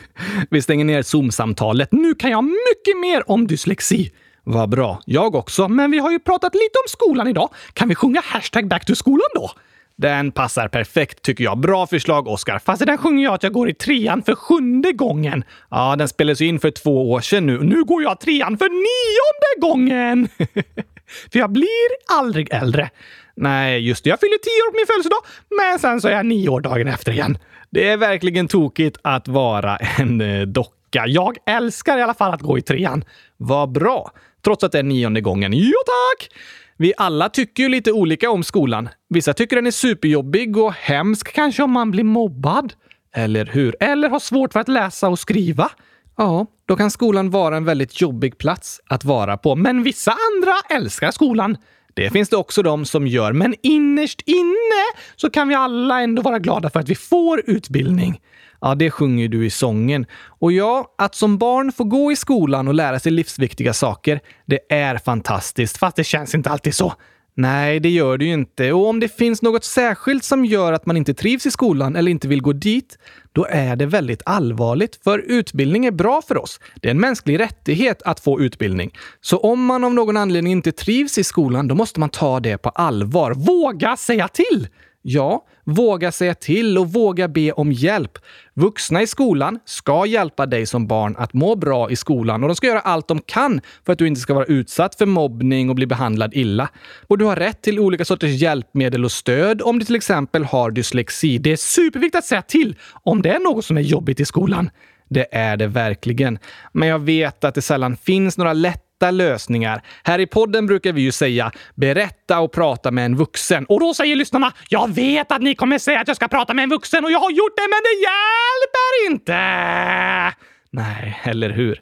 vi 0.50 0.62
stänger 0.62 0.84
ner 0.84 1.02
Zoom-samtalet. 1.02 1.88
Nu 1.92 2.14
kan 2.14 2.30
jag 2.30 2.44
mycket 2.44 3.00
mer 3.00 3.30
om 3.30 3.46
dyslexi. 3.46 4.12
Vad 4.44 4.68
bra. 4.68 5.00
Jag 5.04 5.34
också. 5.34 5.68
Men 5.68 5.90
vi 5.90 5.98
har 5.98 6.10
ju 6.10 6.18
pratat 6.18 6.54
lite 6.54 6.78
om 6.84 6.88
skolan 6.88 7.28
idag. 7.28 7.50
Kan 7.72 7.88
vi 7.88 7.94
sjunga 7.94 8.20
hashtag 8.24 8.68
back 8.68 8.84
to 8.84 8.94
skolan 8.94 9.28
då? 9.34 9.50
Den 9.98 10.32
passar 10.32 10.68
perfekt 10.68 11.22
tycker 11.22 11.44
jag. 11.44 11.58
Bra 11.58 11.86
förslag, 11.86 12.28
Oskar. 12.28 12.58
Fast 12.58 12.82
i 12.82 12.84
den 12.84 12.98
sjunger 12.98 13.24
jag 13.24 13.34
att 13.34 13.42
jag 13.42 13.52
går 13.52 13.70
i 13.70 13.74
trean 13.74 14.22
för 14.22 14.34
sjunde 14.34 14.92
gången. 14.92 15.44
Ja, 15.70 15.96
den 15.96 16.08
spelades 16.08 16.40
in 16.40 16.60
för 16.60 16.70
två 16.70 17.10
år 17.12 17.20
sedan 17.20 17.46
nu. 17.46 17.58
Nu 17.58 17.84
går 17.84 18.02
jag 18.02 18.20
trean 18.20 18.58
för 18.58 18.68
nionde 18.68 19.68
gången! 19.72 20.28
för 21.32 21.38
jag 21.38 21.52
blir 21.52 21.88
aldrig 22.18 22.52
äldre. 22.52 22.90
Nej, 23.36 23.88
just 23.88 24.04
det. 24.04 24.10
Jag 24.10 24.20
fyller 24.20 24.38
tio 24.38 24.62
år 24.62 24.70
på 24.70 24.76
min 24.76 24.86
födelsedag, 24.86 25.18
men 25.58 25.78
sen 25.78 26.00
så 26.00 26.08
är 26.08 26.12
jag 26.12 26.26
nio 26.26 26.48
år 26.48 26.60
dagen 26.60 26.88
efter 26.88 27.12
igen. 27.12 27.38
Det 27.70 27.88
är 27.88 27.96
verkligen 27.96 28.48
tokigt 28.48 28.98
att 29.02 29.28
vara 29.28 29.76
en 29.76 30.20
eh, 30.20 30.46
docka. 30.46 31.04
Jag 31.06 31.36
älskar 31.46 31.98
i 31.98 32.02
alla 32.02 32.14
fall 32.14 32.34
att 32.34 32.40
gå 32.40 32.58
i 32.58 32.62
trean. 32.62 33.04
Vad 33.36 33.72
bra! 33.72 34.10
Trots 34.44 34.64
att 34.64 34.72
det 34.72 34.78
är 34.78 34.82
nionde 34.82 35.20
gången. 35.20 35.52
Jo 35.52 35.76
tack! 35.86 36.30
Vi 36.78 36.92
alla 36.96 37.28
tycker 37.28 37.62
ju 37.62 37.68
lite 37.68 37.92
olika 37.92 38.30
om 38.30 38.44
skolan. 38.44 38.88
Vissa 39.08 39.34
tycker 39.34 39.56
den 39.56 39.66
är 39.66 39.70
superjobbig 39.70 40.56
och 40.56 40.72
hemsk 40.72 41.32
kanske 41.32 41.62
om 41.62 41.70
man 41.70 41.90
blir 41.90 42.04
mobbad. 42.04 42.72
Eller 43.14 43.46
hur? 43.46 43.76
Eller 43.80 44.08
har 44.08 44.20
svårt 44.20 44.52
för 44.52 44.60
att 44.60 44.68
läsa 44.68 45.08
och 45.08 45.18
skriva. 45.18 45.70
Ja, 46.16 46.46
då 46.66 46.76
kan 46.76 46.90
skolan 46.90 47.30
vara 47.30 47.56
en 47.56 47.64
väldigt 47.64 48.00
jobbig 48.00 48.38
plats 48.38 48.80
att 48.88 49.04
vara 49.04 49.36
på. 49.36 49.54
Men 49.54 49.82
vissa 49.82 50.10
andra 50.10 50.76
älskar 50.76 51.10
skolan. 51.10 51.56
Det 51.94 52.10
finns 52.10 52.28
det 52.28 52.36
också 52.36 52.62
de 52.62 52.84
som 52.84 53.06
gör, 53.06 53.32
men 53.32 53.54
innerst 53.62 54.22
inne 54.26 54.84
så 55.16 55.30
kan 55.30 55.48
vi 55.48 55.54
alla 55.54 56.00
ändå 56.00 56.22
vara 56.22 56.38
glada 56.38 56.70
för 56.70 56.80
att 56.80 56.88
vi 56.88 56.94
får 56.94 57.42
utbildning. 57.46 58.20
Ja, 58.60 58.74
det 58.74 58.90
sjunger 58.90 59.28
du 59.28 59.46
i 59.46 59.50
sången. 59.50 60.06
Och 60.26 60.52
ja, 60.52 60.94
att 60.98 61.14
som 61.14 61.38
barn 61.38 61.72
få 61.72 61.84
gå 61.84 62.12
i 62.12 62.16
skolan 62.16 62.68
och 62.68 62.74
lära 62.74 62.98
sig 62.98 63.12
livsviktiga 63.12 63.72
saker, 63.72 64.20
det 64.46 64.60
är 64.68 64.98
fantastiskt, 64.98 65.76
fast 65.76 65.96
det 65.96 66.04
känns 66.04 66.34
inte 66.34 66.50
alltid 66.50 66.74
så. 66.74 66.94
Nej, 67.38 67.80
det 67.80 67.88
gör 67.88 68.18
det 68.18 68.24
ju 68.24 68.32
inte. 68.32 68.72
Och 68.72 68.88
om 68.88 69.00
det 69.00 69.08
finns 69.08 69.42
något 69.42 69.64
särskilt 69.64 70.24
som 70.24 70.44
gör 70.44 70.72
att 70.72 70.86
man 70.86 70.96
inte 70.96 71.14
trivs 71.14 71.46
i 71.46 71.50
skolan 71.50 71.96
eller 71.96 72.10
inte 72.10 72.28
vill 72.28 72.42
gå 72.42 72.52
dit, 72.52 72.98
då 73.32 73.46
är 73.50 73.76
det 73.76 73.86
väldigt 73.86 74.22
allvarligt. 74.26 75.00
För 75.04 75.18
utbildning 75.18 75.86
är 75.86 75.90
bra 75.90 76.22
för 76.28 76.36
oss. 76.42 76.60
Det 76.74 76.88
är 76.88 76.90
en 76.90 77.00
mänsklig 77.00 77.40
rättighet 77.40 78.02
att 78.02 78.20
få 78.20 78.40
utbildning. 78.40 78.90
Så 79.20 79.38
om 79.38 79.64
man 79.64 79.84
av 79.84 79.94
någon 79.94 80.16
anledning 80.16 80.52
inte 80.52 80.72
trivs 80.72 81.18
i 81.18 81.24
skolan, 81.24 81.68
då 81.68 81.74
måste 81.74 82.00
man 82.00 82.08
ta 82.08 82.40
det 82.40 82.58
på 82.58 82.68
allvar. 82.68 83.32
Våga 83.34 83.96
säga 83.96 84.28
till! 84.28 84.68
Ja, 85.08 85.44
våga 85.64 86.12
säga 86.12 86.34
till 86.34 86.78
och 86.78 86.92
våga 86.92 87.28
be 87.28 87.52
om 87.52 87.72
hjälp. 87.72 88.18
Vuxna 88.54 89.02
i 89.02 89.06
skolan 89.06 89.58
ska 89.64 90.06
hjälpa 90.06 90.46
dig 90.46 90.66
som 90.66 90.86
barn 90.86 91.16
att 91.18 91.32
må 91.32 91.56
bra 91.56 91.90
i 91.90 91.96
skolan 91.96 92.42
och 92.42 92.48
de 92.48 92.54
ska 92.54 92.66
göra 92.66 92.80
allt 92.80 93.08
de 93.08 93.20
kan 93.20 93.60
för 93.84 93.92
att 93.92 93.98
du 93.98 94.06
inte 94.06 94.20
ska 94.20 94.34
vara 94.34 94.44
utsatt 94.44 94.94
för 94.94 95.06
mobbning 95.06 95.68
och 95.68 95.74
bli 95.74 95.86
behandlad 95.86 96.34
illa. 96.34 96.68
Och 97.06 97.18
du 97.18 97.24
har 97.24 97.36
rätt 97.36 97.62
till 97.62 97.78
olika 97.78 98.04
sorters 98.04 98.42
hjälpmedel 98.42 99.04
och 99.04 99.12
stöd 99.12 99.62
om 99.62 99.78
du 99.78 99.84
till 99.84 99.96
exempel 99.96 100.44
har 100.44 100.70
dyslexi. 100.70 101.38
Det 101.38 101.52
är 101.52 101.56
superviktigt 101.56 102.18
att 102.18 102.24
säga 102.24 102.42
till 102.42 102.76
om 102.92 103.22
det 103.22 103.30
är 103.30 103.40
något 103.40 103.64
som 103.64 103.76
är 103.76 103.82
jobbigt 103.82 104.20
i 104.20 104.24
skolan. 104.24 104.70
Det 105.08 105.26
är 105.32 105.56
det 105.56 105.66
verkligen. 105.66 106.38
Men 106.72 106.88
jag 106.88 106.98
vet 106.98 107.44
att 107.44 107.54
det 107.54 107.62
sällan 107.62 107.96
finns 107.96 108.38
några 108.38 108.52
lätta 108.52 108.85
hitta 108.96 109.10
lösningar. 109.10 109.82
Här 110.04 110.18
i 110.18 110.26
podden 110.26 110.66
brukar 110.66 110.92
vi 110.92 111.00
ju 111.00 111.12
säga 111.12 111.52
berätta 111.74 112.40
och 112.40 112.52
prata 112.52 112.90
med 112.90 113.04
en 113.04 113.16
vuxen. 113.16 113.66
Och 113.66 113.80
då 113.80 113.94
säger 113.94 114.16
lyssnarna 114.16 114.52
jag 114.68 114.94
vet 114.94 115.32
att 115.32 115.42
ni 115.42 115.54
kommer 115.54 115.78
säga 115.78 116.00
att 116.00 116.08
jag 116.08 116.16
ska 116.16 116.28
prata 116.28 116.54
med 116.54 116.62
en 116.62 116.70
vuxen 116.70 117.04
och 117.04 117.10
jag 117.10 117.18
har 117.18 117.30
gjort 117.30 117.56
det, 117.56 117.68
men 117.70 117.80
det 117.82 117.96
hjälper 118.06 119.12
inte! 119.12 120.36
Nej, 120.70 121.20
eller 121.24 121.50
hur? 121.50 121.80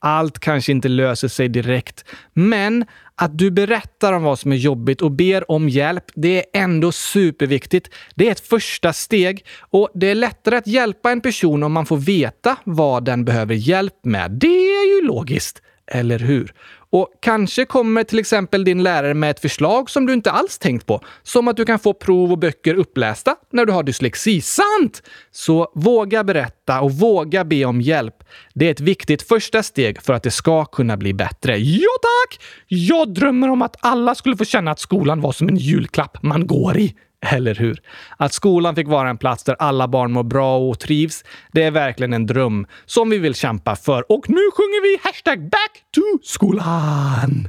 Allt 0.00 0.38
kanske 0.38 0.72
inte 0.72 0.88
löser 0.88 1.28
sig 1.28 1.48
direkt, 1.48 2.04
men 2.34 2.84
att 3.16 3.38
du 3.38 3.50
berättar 3.50 4.12
om 4.12 4.22
vad 4.22 4.38
som 4.38 4.52
är 4.52 4.56
jobbigt 4.56 5.02
och 5.02 5.10
ber 5.10 5.50
om 5.50 5.68
hjälp, 5.68 6.04
det 6.14 6.38
är 6.38 6.62
ändå 6.62 6.92
superviktigt. 6.92 7.94
Det 8.14 8.28
är 8.28 8.32
ett 8.32 8.48
första 8.48 8.92
steg 8.92 9.44
och 9.70 9.90
det 9.94 10.06
är 10.06 10.14
lättare 10.14 10.56
att 10.56 10.66
hjälpa 10.66 11.10
en 11.10 11.20
person 11.20 11.62
om 11.62 11.72
man 11.72 11.86
får 11.86 11.96
veta 11.96 12.56
vad 12.64 13.04
den 13.04 13.24
behöver 13.24 13.54
hjälp 13.54 14.04
med. 14.04 14.30
Det 14.30 14.46
är 14.46 14.96
ju 14.96 15.06
logiskt. 15.06 15.62
Eller 15.86 16.18
hur? 16.18 16.54
Och 16.90 17.08
kanske 17.20 17.64
kommer 17.64 18.04
till 18.04 18.18
exempel 18.18 18.64
din 18.64 18.82
lärare 18.82 19.14
med 19.14 19.30
ett 19.30 19.40
förslag 19.40 19.90
som 19.90 20.06
du 20.06 20.12
inte 20.12 20.30
alls 20.30 20.58
tänkt 20.58 20.86
på. 20.86 21.00
Som 21.22 21.48
att 21.48 21.56
du 21.56 21.64
kan 21.64 21.78
få 21.78 21.94
prov 21.94 22.32
och 22.32 22.38
böcker 22.38 22.74
upplästa 22.74 23.36
när 23.52 23.66
du 23.66 23.72
har 23.72 23.82
dyslexi. 23.82 24.40
Sant! 24.40 25.02
Så 25.30 25.72
våga 25.74 26.24
berätta 26.24 26.80
och 26.80 26.92
våga 26.92 27.44
be 27.44 27.64
om 27.64 27.80
hjälp. 27.80 28.14
Det 28.54 28.66
är 28.66 28.70
ett 28.70 28.80
viktigt 28.80 29.22
första 29.22 29.62
steg 29.62 30.02
för 30.02 30.12
att 30.12 30.22
det 30.22 30.30
ska 30.30 30.64
kunna 30.64 30.96
bli 30.96 31.14
bättre. 31.14 31.58
Ja 31.58 31.90
tack! 32.02 32.40
Jag 32.68 33.14
drömmer 33.14 33.50
om 33.50 33.62
att 33.62 33.76
alla 33.80 34.14
skulle 34.14 34.36
få 34.36 34.44
känna 34.44 34.70
att 34.70 34.80
skolan 34.80 35.20
var 35.20 35.32
som 35.32 35.48
en 35.48 35.56
julklapp 35.56 36.22
man 36.22 36.46
går 36.46 36.78
i. 36.78 36.94
Eller 37.32 37.54
hur? 37.54 37.82
Att 38.16 38.32
skolan 38.32 38.74
fick 38.74 38.88
vara 38.88 39.10
en 39.10 39.18
plats 39.18 39.44
där 39.44 39.56
alla 39.58 39.88
barn 39.88 40.12
mår 40.12 40.22
bra 40.22 40.58
och 40.58 40.78
trivs, 40.80 41.24
det 41.52 41.62
är 41.62 41.70
verkligen 41.70 42.12
en 42.12 42.26
dröm 42.26 42.66
som 42.84 43.10
vi 43.10 43.18
vill 43.18 43.34
kämpa 43.34 43.76
för. 43.76 44.12
Och 44.12 44.28
nu 44.28 44.50
sjunger 44.56 44.82
vi 44.82 45.00
hashtag 45.02 45.50
back 45.50 45.84
to 45.90 46.02
skolan! 46.22 47.48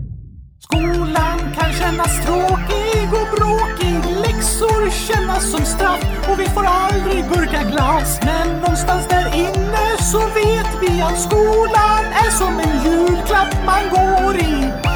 Skolan 0.71 1.39
kan 1.55 1.73
kännas 1.73 2.25
tråkig 2.25 3.07
och 3.19 3.27
bråkig. 3.37 3.95
Läxor 4.25 4.89
kännas 4.89 5.51
som 5.51 5.65
straff 5.65 6.03
och 6.31 6.39
vi 6.39 6.45
får 6.45 6.65
aldrig 6.65 7.25
burka 7.29 7.63
glas. 7.63 8.19
Men 8.23 8.59
någonstans 8.59 9.07
där 9.07 9.35
inne 9.35 9.97
så 10.11 10.19
vet 10.19 10.69
vi 10.81 11.01
att 11.01 11.19
skolan 11.19 12.03
är 12.25 12.31
som 12.31 12.59
en 12.59 12.83
julklapp 12.85 13.55
man 13.65 13.89
går 13.89 14.35
i. 14.35 14.90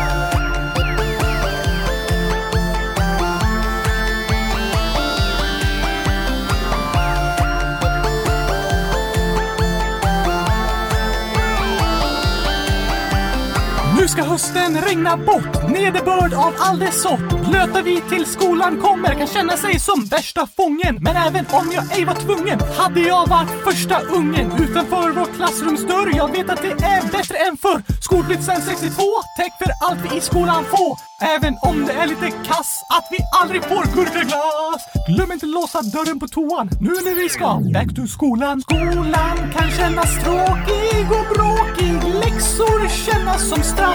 Nu 14.06 14.10
ska 14.10 14.24
hösten 14.24 14.82
regna 14.82 15.18
bort, 15.18 15.70
nederbörd 15.70 16.34
av 16.34 16.54
all 16.60 16.80
dess 16.80 17.02
sort. 17.02 17.30
Blöta 17.50 17.82
vi 17.82 18.02
till 18.02 18.26
skolan 18.26 18.82
kommer 18.82 19.14
kan 19.14 19.28
känna 19.28 19.58
sig 19.58 19.80
som 19.80 20.06
värsta 20.06 20.48
fången. 20.58 20.98
Men 21.02 21.16
även 21.16 21.46
om 21.52 21.72
jag 21.72 21.98
ej 21.98 22.06
var 22.06 22.14
tvungen 22.14 22.60
hade 22.78 23.00
jag 23.00 23.28
varit 23.28 23.64
första 23.64 24.00
ungen 24.00 24.52
utanför 24.52 25.12
vår 25.12 25.26
klassrumsdörr. 25.36 26.12
Jag 26.16 26.32
vet 26.32 26.50
att 26.50 26.62
det 26.62 26.72
är 26.72 27.02
bättre 27.12 27.38
än 27.38 27.58
förr. 27.58 27.82
Skolblitsen 28.02 28.62
62, 28.62 29.04
täck 29.38 29.54
för 29.58 29.72
allt 29.86 30.00
vi 30.12 30.18
i 30.18 30.22
skolan 30.22 30.64
får. 30.64 30.98
Även 31.36 31.58
om 31.62 31.86
det 31.86 31.94
är 31.94 32.08
lite 32.08 32.30
kass 32.32 32.84
att 32.98 33.08
vi 33.12 33.20
aldrig 33.42 33.64
får 33.64 33.84
gurkaglass. 33.96 34.82
Glöm 35.08 35.32
inte 35.32 35.46
låsa 35.46 35.82
dörren 35.82 36.20
på 36.20 36.28
toan 36.28 36.70
nu 36.82 36.94
när 37.06 37.16
vi 37.16 37.30
ska 37.30 37.60
back 37.74 37.96
to 37.96 38.08
skolan. 38.08 38.62
Skolan 38.62 39.38
kan 39.54 39.72
kännas 39.72 40.24
tråkig 40.24 41.06
och 41.18 41.28
bråkig. 41.36 41.94
Läxor 42.24 42.80
kännas 43.06 43.50
som 43.50 43.62
straff 43.64 43.95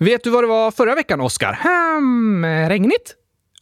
Vet 0.00 0.24
du 0.24 0.30
vad 0.30 0.44
det 0.44 0.48
var 0.48 0.70
förra 0.70 0.94
veckan, 0.94 1.20
Oskar? 1.20 1.52
Hmm, 1.62 2.44
regnigt? 2.44 3.14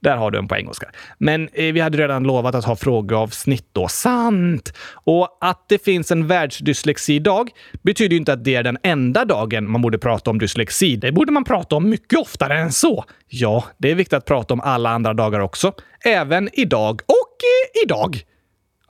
Där 0.00 0.16
har 0.16 0.30
du 0.30 0.38
en 0.38 0.48
poäng, 0.48 0.68
Oskar. 0.68 0.90
Men 1.18 1.48
eh, 1.52 1.72
vi 1.72 1.80
hade 1.80 1.98
redan 1.98 2.22
lovat 2.22 2.54
att 2.54 2.64
ha 2.64 2.76
frågeavsnitt 2.76 3.66
då. 3.72 3.88
Sant! 3.88 4.72
Och 4.92 5.38
att 5.40 5.64
det 5.68 5.84
finns 5.84 6.10
en 6.10 6.26
världsdyslexidag 6.26 7.50
betyder 7.82 8.10
ju 8.10 8.18
inte 8.18 8.32
att 8.32 8.44
det 8.44 8.54
är 8.54 8.62
den 8.62 8.78
enda 8.82 9.24
dagen 9.24 9.70
man 9.70 9.82
borde 9.82 9.98
prata 9.98 10.30
om 10.30 10.38
dyslexi. 10.38 10.96
Det 10.96 11.12
borde 11.12 11.32
man 11.32 11.44
prata 11.44 11.76
om 11.76 11.90
mycket 11.90 12.18
oftare 12.18 12.58
än 12.58 12.72
så. 12.72 13.04
Ja, 13.28 13.64
det 13.78 13.90
är 13.90 13.94
viktigt 13.94 14.12
att 14.12 14.24
prata 14.24 14.54
om 14.54 14.60
alla 14.60 14.90
andra 14.90 15.14
dagar 15.14 15.40
också. 15.40 15.72
Även 16.04 16.48
idag 16.52 17.00
och 17.06 17.36
eh, 17.42 17.84
idag. 17.84 18.24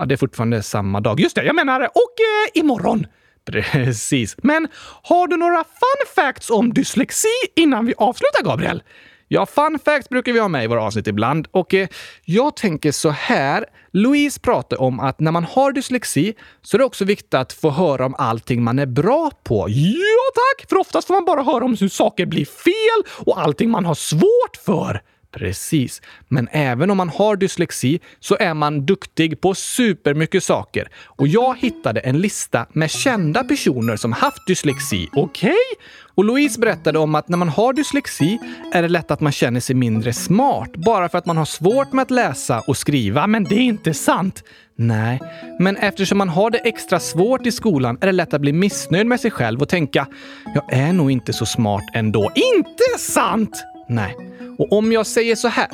Ja, 0.01 0.07
det 0.07 0.15
är 0.15 0.17
fortfarande 0.17 0.63
samma 0.63 1.01
dag. 1.01 1.21
Just 1.21 1.37
det, 1.37 1.45
jag 1.45 1.55
menar 1.55 1.81
och 1.81 2.15
eh, 2.55 2.61
imorgon. 2.61 3.07
Precis. 3.47 4.37
Men 4.43 4.69
har 5.03 5.27
du 5.27 5.37
några 5.37 5.65
fun 5.65 6.15
facts 6.15 6.51
om 6.51 6.75
dyslexi 6.75 7.29
innan 7.57 7.87
vi 7.87 7.95
avslutar, 7.97 8.45
Gabriel? 8.45 8.83
Ja, 9.29 9.47
fun 9.47 9.79
facts 9.85 10.09
brukar 10.09 10.33
vi 10.33 10.41
ha 10.41 10.49
med 10.49 10.65
i 10.65 10.67
våra 10.67 10.83
avsnitt 10.83 11.07
ibland. 11.07 11.49
Och 11.51 11.75
eh, 11.75 11.89
jag 12.25 12.57
tänker 12.57 12.93
så 12.93 13.11
här. 13.11 13.65
Louise 13.93 14.41
pratar 14.41 14.81
om 14.81 15.01
att 15.01 15.21
när 15.21 15.33
man 15.33 15.45
har 15.45 15.73
dyslexi 15.73 16.35
så 16.63 16.77
är 16.77 16.79
det 16.79 16.85
också 16.85 17.05
viktigt 17.05 17.35
att 17.35 17.53
få 17.53 17.71
höra 17.71 18.07
om 18.07 18.15
allting 18.19 18.63
man 18.63 18.79
är 18.79 18.87
bra 18.87 19.31
på. 19.45 19.67
Ja 19.69 20.31
tack! 20.35 20.69
För 20.69 20.77
oftast 20.77 21.07
får 21.07 21.15
man 21.15 21.25
bara 21.25 21.43
höra 21.43 21.65
om 21.65 21.77
hur 21.81 21.89
saker 21.89 22.27
blir 22.27 22.45
fel 22.45 23.13
och 23.27 23.41
allting 23.41 23.71
man 23.71 23.87
har 23.87 23.95
svårt 23.95 24.57
för. 24.65 25.01
Precis. 25.33 26.03
Men 26.29 26.49
även 26.53 26.91
om 26.91 26.97
man 26.97 27.09
har 27.09 27.37
dyslexi 27.37 28.01
så 28.21 28.37
är 28.41 28.55
man 28.55 28.87
duktig 28.87 29.41
på 29.41 29.55
supermycket 29.55 30.45
saker. 30.45 30.89
Och 31.07 31.29
jag 31.29 31.59
hittade 31.59 32.01
en 32.01 32.21
lista 32.21 32.67
med 32.73 32.91
kända 32.91 33.45
personer 33.45 33.97
som 33.97 34.13
haft 34.13 34.47
dyslexi. 34.47 35.09
Okej? 35.13 35.51
Okay? 35.51 35.85
Och 36.15 36.25
Louise 36.25 36.61
berättade 36.61 36.99
om 36.99 37.15
att 37.15 37.29
när 37.29 37.37
man 37.37 37.49
har 37.49 37.73
dyslexi 37.73 38.39
är 38.73 38.83
det 38.83 38.89
lätt 38.89 39.11
att 39.11 39.21
man 39.21 39.33
känner 39.33 39.61
sig 39.61 39.75
mindre 39.75 40.13
smart 40.13 40.77
bara 40.77 41.09
för 41.09 41.19
att 41.19 41.27
man 41.27 41.37
har 41.37 41.45
svårt 41.45 41.93
med 41.93 42.03
att 42.03 42.11
läsa 42.11 42.61
och 42.61 42.77
skriva. 42.77 43.27
Men 43.27 43.45
det 43.45 43.55
är 43.55 43.63
inte 43.63 43.95
sant! 43.95 44.45
Nej, 44.77 45.21
men 45.59 45.77
eftersom 45.77 46.19
man 46.19 46.29
har 46.29 46.51
det 46.51 46.59
extra 46.59 47.01
svårt 47.01 47.47
i 47.47 47.53
skolan 47.53 47.99
är 48.01 48.07
det 48.07 48.13
lätt 48.13 48.35
att 48.35 48.41
bli 48.41 48.53
missnöjd 48.53 49.07
med 49.07 49.21
sig 49.21 49.31
själv 49.31 49.63
och 49.63 49.69
tänka 49.69 50.07
“Jag 50.55 50.73
är 50.73 50.93
nog 50.93 51.11
inte 51.11 51.33
så 51.33 51.47
smart 51.47 51.85
ändå”. 51.95 52.33
Inte 52.35 52.99
sant! 52.99 53.65
Nej. 53.89 54.30
Och 54.61 54.73
om 54.73 54.93
jag 54.93 55.07
säger 55.07 55.37
så 55.37 55.49
här. 55.49 55.69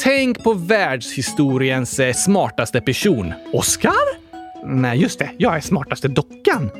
Tänk 0.00 0.42
på 0.42 0.54
världshistoriens 0.54 1.98
eh, 1.98 2.12
smartaste 2.12 2.80
person. 2.80 3.32
Oscar? 3.52 3.92
Nej, 4.66 4.98
just 4.98 5.18
det. 5.18 5.30
Jag 5.36 5.56
är 5.56 5.60
smartaste 5.60 6.08
dockan. 6.08 6.70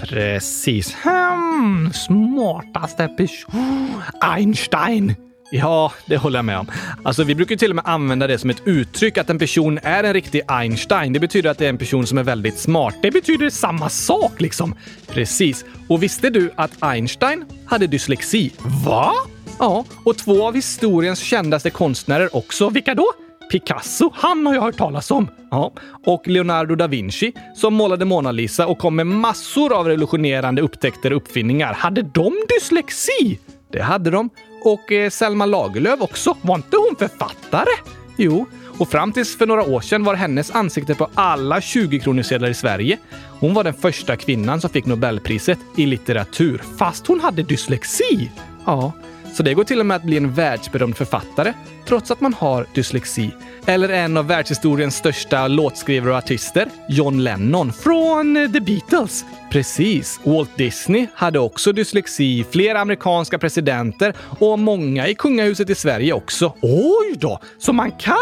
Precis. 0.00 0.94
Hmm, 0.94 1.92
smartaste 1.92 3.08
person. 3.08 4.02
Einstein. 4.20 5.14
Ja, 5.50 5.92
det 6.06 6.16
håller 6.16 6.38
jag 6.38 6.44
med 6.44 6.58
om. 6.58 6.66
Alltså, 7.02 7.24
vi 7.24 7.34
brukar 7.34 7.56
till 7.56 7.70
och 7.70 7.76
med 7.76 7.84
använda 7.86 8.26
det 8.26 8.38
som 8.38 8.50
ett 8.50 8.62
uttryck 8.64 9.18
att 9.18 9.30
en 9.30 9.38
person 9.38 9.78
är 9.82 10.04
en 10.04 10.12
riktig 10.12 10.42
Einstein. 10.48 11.12
Det 11.12 11.20
betyder 11.20 11.50
att 11.50 11.58
det 11.58 11.64
är 11.64 11.68
en 11.68 11.78
person 11.78 12.06
som 12.06 12.18
är 12.18 12.22
väldigt 12.22 12.58
smart. 12.58 12.94
Det 13.02 13.10
betyder 13.10 13.50
samma 13.50 13.88
sak 13.88 14.40
liksom. 14.40 14.74
Precis. 15.06 15.64
Och 15.88 16.02
visste 16.02 16.30
du 16.30 16.50
att 16.56 16.70
Einstein 16.80 17.44
hade 17.66 17.86
dyslexi? 17.86 18.52
Va? 18.84 19.12
Ja, 19.60 19.84
och 20.04 20.16
två 20.16 20.46
av 20.46 20.54
historiens 20.54 21.18
kändaste 21.18 21.70
konstnärer 21.70 22.36
också. 22.36 22.68
Vilka 22.68 22.94
då? 22.94 23.06
Picasso, 23.50 24.10
han 24.14 24.46
har 24.46 24.54
jag 24.54 24.62
hört 24.62 24.76
talas 24.76 25.10
om. 25.10 25.28
Ja. 25.50 25.72
Och 26.04 26.28
Leonardo 26.28 26.74
da 26.74 26.86
Vinci, 26.86 27.32
som 27.56 27.74
målade 27.74 28.04
Mona 28.04 28.32
Lisa 28.32 28.66
och 28.66 28.78
kom 28.78 28.96
med 28.96 29.06
massor 29.06 29.72
av 29.72 29.86
revolutionerande 29.86 30.62
upptäckter 30.62 31.10
och 31.10 31.16
uppfinningar. 31.16 31.74
Hade 31.74 32.02
de 32.02 32.32
dyslexi? 32.48 33.38
Det 33.72 33.82
hade 33.82 34.10
de. 34.10 34.30
Och 34.64 34.92
eh, 34.92 35.10
Selma 35.10 35.46
Lagerlöf 35.46 36.00
också. 36.00 36.36
Var 36.42 36.54
inte 36.54 36.76
hon 36.76 36.96
författare? 36.98 37.70
Jo, 38.16 38.46
och 38.78 38.88
fram 38.88 39.12
tills 39.12 39.38
för 39.38 39.46
några 39.46 39.62
år 39.62 39.80
sedan 39.80 40.04
var 40.04 40.14
hennes 40.14 40.50
ansikte 40.50 40.94
på 40.94 41.08
alla 41.14 41.60
20-kronorssedlar 41.60 42.48
i 42.48 42.54
Sverige. 42.54 42.98
Hon 43.40 43.54
var 43.54 43.64
den 43.64 43.74
första 43.74 44.16
kvinnan 44.16 44.60
som 44.60 44.70
fick 44.70 44.86
Nobelpriset 44.86 45.58
i 45.76 45.86
litteratur, 45.86 46.62
fast 46.78 47.06
hon 47.06 47.20
hade 47.20 47.42
dyslexi. 47.42 48.30
Ja, 48.66 48.92
så 49.34 49.42
det 49.42 49.54
går 49.54 49.64
till 49.64 49.80
och 49.80 49.86
med 49.86 49.96
att 49.96 50.02
bli 50.02 50.16
en 50.16 50.32
världsberömd 50.32 50.96
författare 50.96 51.52
trots 51.86 52.10
att 52.10 52.20
man 52.20 52.34
har 52.34 52.66
dyslexi. 52.74 53.30
Eller 53.66 53.88
en 53.88 54.16
av 54.16 54.26
världshistoriens 54.26 54.96
största 54.96 55.48
låtskrivare 55.48 56.10
och 56.10 56.16
artister, 56.16 56.68
John 56.88 57.24
Lennon 57.24 57.72
från 57.72 58.52
The 58.52 58.60
Beatles. 58.60 59.24
Precis. 59.50 60.20
Walt 60.24 60.56
Disney 60.56 61.06
hade 61.14 61.38
också 61.38 61.72
dyslexi, 61.72 62.44
flera 62.50 62.80
amerikanska 62.80 63.38
presidenter 63.38 64.14
och 64.38 64.58
många 64.58 65.08
i 65.08 65.14
kungahuset 65.14 65.70
i 65.70 65.74
Sverige 65.74 66.12
också. 66.12 66.54
Oj 66.62 67.14
då! 67.18 67.40
Så 67.58 67.72
man 67.72 67.92
kan 67.92 68.16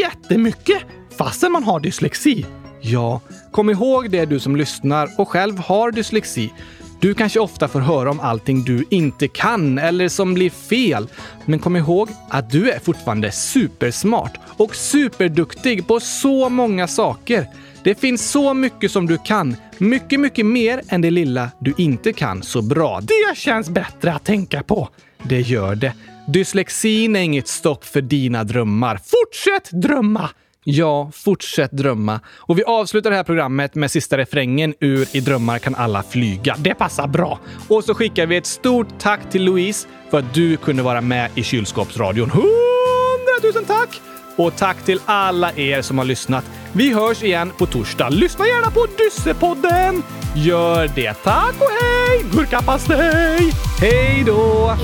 jättemycket 0.00 0.82
fastän 1.18 1.52
man 1.52 1.64
har 1.64 1.80
dyslexi. 1.80 2.46
Ja, 2.80 3.20
kom 3.50 3.70
ihåg 3.70 4.10
det 4.10 4.24
du 4.24 4.40
som 4.40 4.56
lyssnar 4.56 5.20
och 5.20 5.28
själv 5.28 5.58
har 5.58 5.90
dyslexi. 5.90 6.52
Du 7.00 7.14
kanske 7.14 7.40
ofta 7.40 7.68
får 7.68 7.80
höra 7.80 8.10
om 8.10 8.20
allting 8.20 8.64
du 8.64 8.84
inte 8.90 9.28
kan 9.28 9.78
eller 9.78 10.08
som 10.08 10.34
blir 10.34 10.50
fel. 10.50 11.08
Men 11.44 11.58
kom 11.58 11.76
ihåg 11.76 12.08
att 12.28 12.50
du 12.50 12.70
är 12.70 12.78
fortfarande 12.78 13.32
supersmart 13.32 14.38
och 14.56 14.76
superduktig 14.76 15.86
på 15.86 16.00
så 16.00 16.48
många 16.48 16.88
saker. 16.88 17.46
Det 17.84 17.94
finns 17.94 18.30
så 18.30 18.54
mycket 18.54 18.90
som 18.90 19.06
du 19.06 19.18
kan. 19.18 19.56
Mycket, 19.78 20.20
mycket 20.20 20.46
mer 20.46 20.82
än 20.88 21.00
det 21.00 21.10
lilla 21.10 21.50
du 21.58 21.74
inte 21.78 22.12
kan 22.12 22.42
så 22.42 22.62
bra. 22.62 23.00
Det 23.00 23.36
känns 23.36 23.68
bättre 23.70 24.12
att 24.12 24.24
tänka 24.24 24.62
på. 24.62 24.88
Det 25.22 25.40
gör 25.40 25.74
det. 25.74 25.92
Dyslexin 26.26 27.16
är 27.16 27.20
inget 27.20 27.48
stopp 27.48 27.84
för 27.84 28.00
dina 28.00 28.44
drömmar. 28.44 29.00
Fortsätt 29.04 29.82
drömma! 29.82 30.30
Ja, 30.70 31.10
fortsätt 31.14 31.72
drömma. 31.72 32.20
Och 32.36 32.58
vi 32.58 32.64
avslutar 32.64 33.10
det 33.10 33.16
här 33.16 33.24
programmet 33.24 33.74
med 33.74 33.90
sista 33.90 34.18
refrängen 34.18 34.74
ur 34.80 35.16
I 35.16 35.20
drömmar 35.20 35.58
kan 35.58 35.74
alla 35.74 36.02
flyga. 36.02 36.56
Det 36.58 36.74
passar 36.74 37.06
bra. 37.06 37.38
Och 37.68 37.84
så 37.84 37.94
skickar 37.94 38.26
vi 38.26 38.36
ett 38.36 38.46
stort 38.46 38.88
tack 38.98 39.30
till 39.30 39.44
Louise 39.44 39.88
för 40.10 40.18
att 40.18 40.34
du 40.34 40.56
kunde 40.56 40.82
vara 40.82 41.00
med 41.00 41.30
i 41.34 41.42
Kylskåpsradion. 41.42 42.30
Hundratusen 42.30 43.64
tack! 43.64 44.00
Och 44.36 44.56
tack 44.56 44.84
till 44.84 45.00
alla 45.04 45.52
er 45.52 45.82
som 45.82 45.98
har 45.98 46.04
lyssnat. 46.04 46.44
Vi 46.72 46.92
hörs 46.92 47.22
igen 47.22 47.52
på 47.58 47.66
torsdag. 47.66 48.08
Lyssna 48.08 48.46
gärna 48.46 48.70
på 48.70 48.86
Dyssepodden! 48.98 50.02
Gör 50.36 50.90
det. 50.94 51.14
Tack 51.14 51.54
och 51.58 51.70
hej! 51.80 52.24
Gurkapastej! 52.32 53.52
Hej 53.80 54.22
då! 54.26 54.76